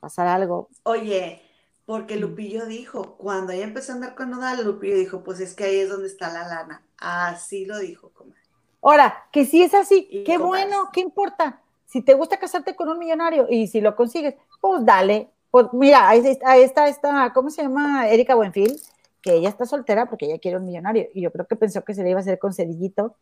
[0.00, 0.68] pasara algo.
[0.82, 1.40] Oye,
[1.86, 5.64] porque Lupillo dijo, cuando ella empezó a andar con Nodal, Lupillo dijo, pues es que
[5.64, 6.82] ahí es donde está la lana.
[6.98, 8.40] Así lo dijo, comadre.
[8.82, 11.60] Ahora, que si es así, y qué bueno, ¿qué importa?
[11.86, 15.30] Si te gusta casarte con un millonario y si lo consigues, pues dale.
[15.50, 18.08] Pues mira, ahí está, ahí está, esta, ¿cómo se llama?
[18.08, 18.80] Erika Buenfil,
[19.22, 21.08] que ella está soltera porque ella quiere un millonario.
[21.14, 23.16] Y yo creo que pensó que se le iba a hacer con Cedillito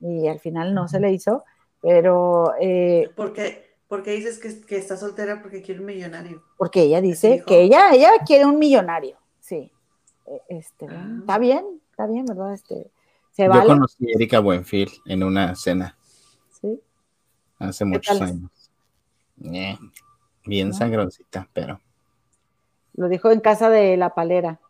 [0.00, 1.44] y al final no se le hizo.
[1.80, 2.54] Pero.
[2.60, 3.65] Eh, ¿Por qué?
[3.88, 6.42] ¿Por qué dices que, que, está soltera porque quiere un millonario?
[6.56, 9.72] Porque ella dice que ella, ella quiere un millonario, sí.
[10.48, 11.18] Este, ah.
[11.20, 12.52] Está bien, está bien, ¿verdad?
[12.52, 12.90] Este,
[13.30, 13.66] se Yo vale.
[13.66, 15.96] conocí a Erika Buenfil en una cena.
[16.60, 16.80] Sí.
[17.58, 18.50] Hace muchos años.
[19.52, 19.78] Eh,
[20.44, 20.74] bien ¿No?
[20.74, 21.80] sangroncita, pero.
[22.94, 24.60] Lo dijo en casa de la palera.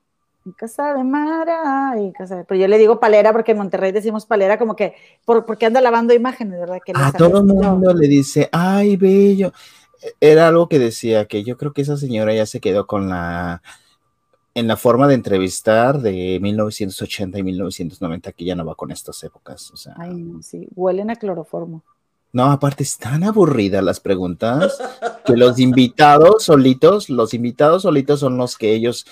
[0.55, 2.45] Casa de Mara, y casa de...
[2.45, 4.95] pero yo le digo palera porque en Monterrey decimos palera como que
[5.25, 6.79] por, porque anda lavando imágenes, ¿verdad?
[6.85, 9.53] Que a todo el mundo le dice, ay, bello.
[10.21, 13.63] Era algo que decía que yo creo que esa señora ya se quedó con la
[14.57, 19.23] en la forma de entrevistar de 1980 y 1990 que ya no va con estas
[19.23, 19.71] épocas.
[19.71, 21.85] O sea, Ay, no, sí, huelen a cloroformo.
[22.33, 24.79] No, aparte están aburridas las preguntas
[25.27, 29.07] que los invitados solitos, los invitados solitos son los que ellos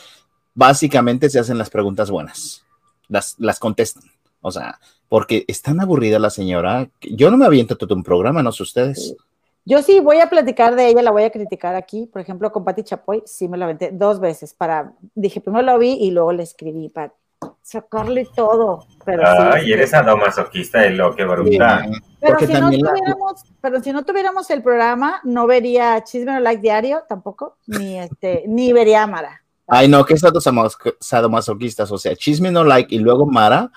[0.55, 2.65] básicamente se hacen las preguntas buenas,
[3.09, 4.05] las, las contestan.
[4.41, 6.89] O sea, porque es tan aburrida la señora.
[7.01, 9.17] Yo no me aviento todo un programa, no sé ustedes.
[9.65, 12.07] Yo sí voy a platicar de ella, la voy a criticar aquí.
[12.07, 15.79] Por ejemplo, con Pati Chapoy, sí me la aventé dos veces para, dije, primero la
[15.79, 17.15] vi y luego le escribí para
[17.63, 18.87] sacarle todo.
[19.07, 21.95] Pero Ay, sí, eres sadomasoquista de lo que brutal.
[21.95, 22.01] Sí.
[22.21, 23.57] Pero si, no tuviéramos, la...
[23.63, 28.45] pero si no tuviéramos el programa, no vería Chisme no Like Diario tampoco, ni este,
[28.47, 29.44] ni vería Mara.
[29.67, 30.15] Ay, no, que
[31.01, 33.71] sadomasoquistas, o sea, Chisme no Like y luego Mara.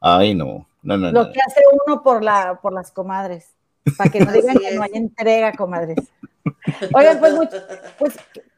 [0.00, 0.66] Ay, no.
[0.82, 1.32] No, no, lo no.
[1.32, 3.54] que hace uno por la por las comadres,
[3.96, 5.98] para que no digan que no hay entrega, comadres.
[6.92, 7.56] Oigan, pues, mucho,
[7.98, 8.16] pues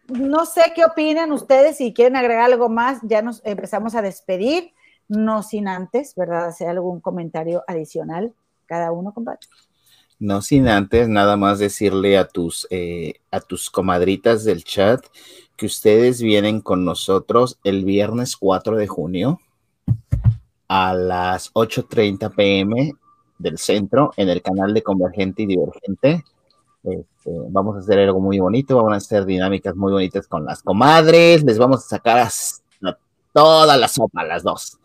[0.08, 4.72] no sé qué opinan ustedes, si quieren agregar algo más, ya nos empezamos a despedir,
[5.08, 6.46] no sin antes, ¿verdad?
[6.46, 8.32] Hacer algún comentario adicional,
[8.66, 9.40] cada uno, compadre.
[10.18, 15.04] No sin antes, nada más decirle a tus, eh, a tus comadritas del chat
[15.56, 19.40] que ustedes vienen con nosotros el viernes 4 de junio
[20.68, 22.92] a las 8.30 pm
[23.38, 26.24] del centro en el canal de Convergente y Divergente
[26.82, 30.62] Este, vamos a hacer algo muy bonito, vamos a hacer dinámicas muy bonitas con las
[30.62, 32.30] comadres, les vamos a sacar a
[33.32, 34.78] toda la sopa, las dos,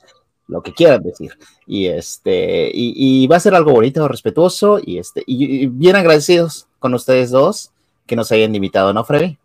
[0.47, 1.31] lo que quieran decir.
[1.65, 6.93] Y este, y, va a ser algo bonito, respetuoso, y este, y, bien agradecidos con
[6.93, 7.71] ustedes dos
[8.07, 9.37] que nos hayan invitado, ¿no, Freddy?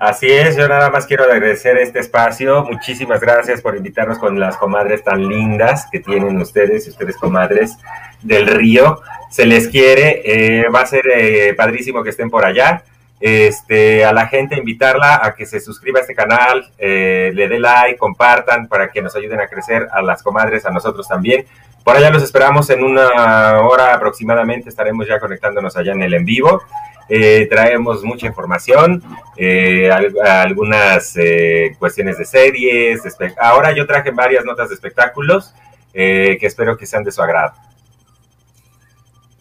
[0.00, 2.64] Así es, yo nada más quiero agradecer este espacio.
[2.64, 7.76] Muchísimas gracias por invitarnos con las comadres tan lindas que tienen ustedes, ustedes comadres
[8.22, 9.02] del río.
[9.30, 12.82] Se les quiere, eh, va a ser eh, padrísimo que estén por allá.
[13.20, 17.58] Este, a la gente invitarla a que se suscriba a este canal, eh, le dé
[17.58, 21.44] like, compartan para que nos ayuden a crecer a las comadres, a nosotros también.
[21.84, 26.24] Por allá los esperamos en una hora aproximadamente, estaremos ya conectándonos allá en el en
[26.24, 26.62] vivo.
[27.12, 29.02] Eh, traemos mucha información,
[29.36, 31.14] eh, algunas
[31.78, 33.02] cuestiones de series.
[33.38, 35.52] Ahora yo traje varias notas de espectáculos
[35.92, 37.52] que espero que sean de su agrado.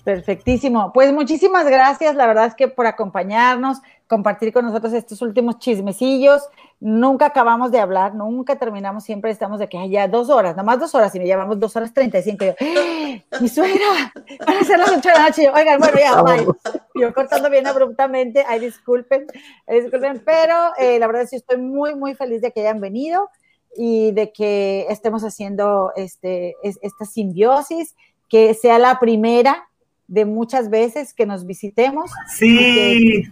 [0.03, 0.91] Perfectísimo.
[0.91, 6.41] Pues muchísimas gracias, la verdad es que por acompañarnos, compartir con nosotros estos últimos chismecillos.
[6.81, 10.95] Nunca acabamos de hablar, nunca terminamos, siempre estamos de que ya dos horas, nomás dos
[10.95, 12.45] horas, y me llevamos dos horas treinta y cinco.
[12.45, 13.37] Yo, ¡Ah!
[13.41, 14.13] mi suegra,
[14.47, 15.49] van a ser las ocho de la noche.
[15.49, 16.47] Oigan, bueno, ya, bye.
[16.95, 19.27] Yo cortando bien abruptamente, ay, disculpen,
[19.67, 23.29] disculpen, pero eh, la verdad es que estoy muy, muy feliz de que hayan venido
[23.75, 27.95] y de que estemos haciendo este, esta simbiosis,
[28.29, 29.67] que sea la primera
[30.07, 32.09] de muchas veces que nos visitemos.
[32.37, 33.23] Sí.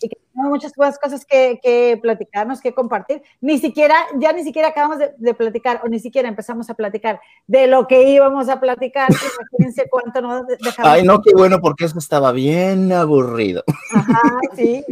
[0.00, 3.22] Y que, tenemos muchas cosas que, que, platicarnos, que compartir.
[3.40, 7.66] Ni siquiera, ya ni siquiera acabamos de, platicar, o ni siquiera empezamos a platicar de
[7.66, 9.08] lo que íbamos a platicar.
[9.40, 10.92] Imagínense cuánto nos dejamos.
[10.92, 13.64] Ay, no, qué bueno, porque eso estaba bien aburrido.
[13.92, 14.20] Ajá,
[14.56, 14.84] sí.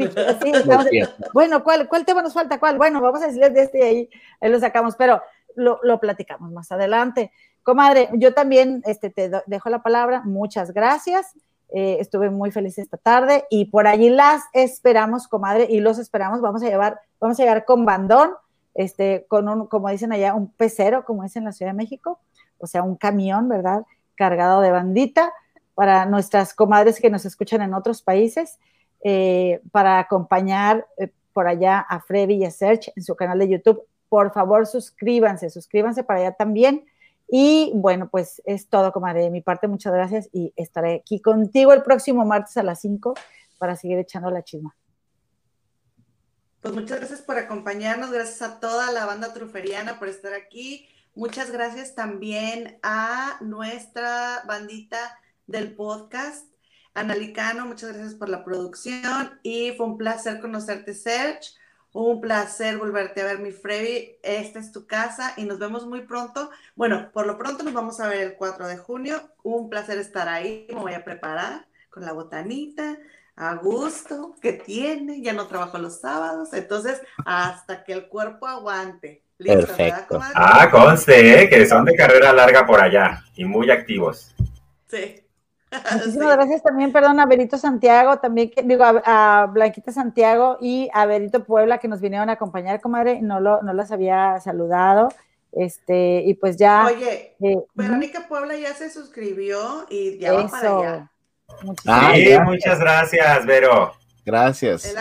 [0.43, 0.53] sí
[1.35, 2.59] bueno, ¿cuál, ¿cuál tema nos falta?
[2.59, 2.79] ¿Cuál?
[2.79, 5.21] Bueno, vamos a decirles de este y ahí, ahí lo sacamos, pero
[5.57, 7.33] lo, lo platicamos más adelante.
[7.63, 10.23] Comadre, yo también este, te dejo la palabra.
[10.25, 11.35] Muchas gracias.
[11.75, 16.43] Eh, estuve muy feliz esta tarde y por allí las esperamos, comadre, y los esperamos.
[16.43, 18.33] Vamos a llevar, vamos a llegar con bandón,
[18.75, 22.21] este, con un, como dicen allá, un pecero, como dicen en la Ciudad de México,
[22.59, 23.87] o sea, un camión, ¿verdad?
[24.17, 25.33] Cargado de bandita
[25.75, 28.59] para nuestras comadres que nos escuchan en otros países,
[29.03, 33.49] eh, para acompañar eh, por allá a Freddy y a Serge en su canal de
[33.49, 33.83] YouTube.
[34.11, 36.85] Por favor, suscríbanse, suscríbanse para allá también
[37.35, 39.23] y bueno, pues es todo, comadre.
[39.23, 43.15] De mi parte, muchas gracias y estaré aquí contigo el próximo martes a las 5
[43.57, 44.77] para seguir echando la chisma.
[46.61, 50.87] Pues muchas gracias por acompañarnos, gracias a toda la banda truferiana por estar aquí.
[51.15, 56.47] Muchas gracias también a nuestra bandita del podcast,
[56.93, 61.53] Analicano, muchas gracias por la producción y fue un placer conocerte, Serge.
[61.93, 64.17] Un placer volverte a ver, mi Freddy.
[64.23, 66.51] Esta es tu casa y nos vemos muy pronto.
[66.75, 69.21] Bueno, por lo pronto nos vamos a ver el 4 de junio.
[69.43, 70.67] Un placer estar ahí.
[70.71, 72.97] Me voy a preparar con la botanita,
[73.37, 75.21] a gusto que tiene.
[75.21, 76.55] Ya no trabajo los sábados.
[76.55, 79.23] Entonces, hasta que el cuerpo aguante.
[79.37, 80.21] ¿Listo, Perfecto.
[80.35, 81.49] ah, conste, ¿eh?
[81.51, 84.35] que son de carrera larga por allá y muy activos.
[84.89, 85.23] Sí.
[85.93, 91.45] Muchísimas gracias también, perdón, a Berito Santiago, también, digo, a, Blanquita Santiago y a Berito
[91.45, 95.09] Puebla que nos vinieron a acompañar, comadre, no, lo, no las había saludado.
[95.53, 96.87] Este, y pues ya.
[96.87, 101.11] Oye, eh, Verónica Puebla ya se suscribió y ya va para allá.
[102.15, 103.93] sí, muchas gracias, Vero.
[104.25, 104.95] Gracias.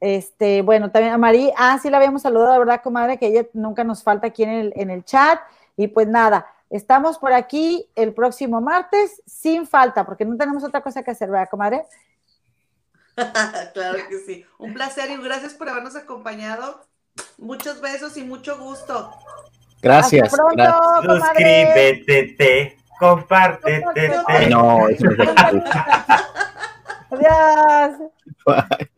[0.00, 3.18] Este, bueno, también a María, ah, sí la habíamos saludado, ¿verdad, comadre?
[3.18, 5.38] Que ella nunca nos falta aquí en el, en el chat.
[5.76, 10.80] Y pues nada, Estamos por aquí el próximo martes sin falta, porque no tenemos otra
[10.80, 11.84] cosa que hacer, ¿verdad, comadre?
[13.74, 14.46] claro que sí.
[14.58, 16.86] Un placer y gracias por habernos acompañado.
[17.36, 19.12] Muchos besos y mucho gusto.
[19.82, 20.32] Gracias.
[20.32, 24.22] Hasta pronto, Suscríbete, compártete.
[24.48, 24.86] No,
[27.10, 27.98] Adiós.
[28.46, 28.88] Bye.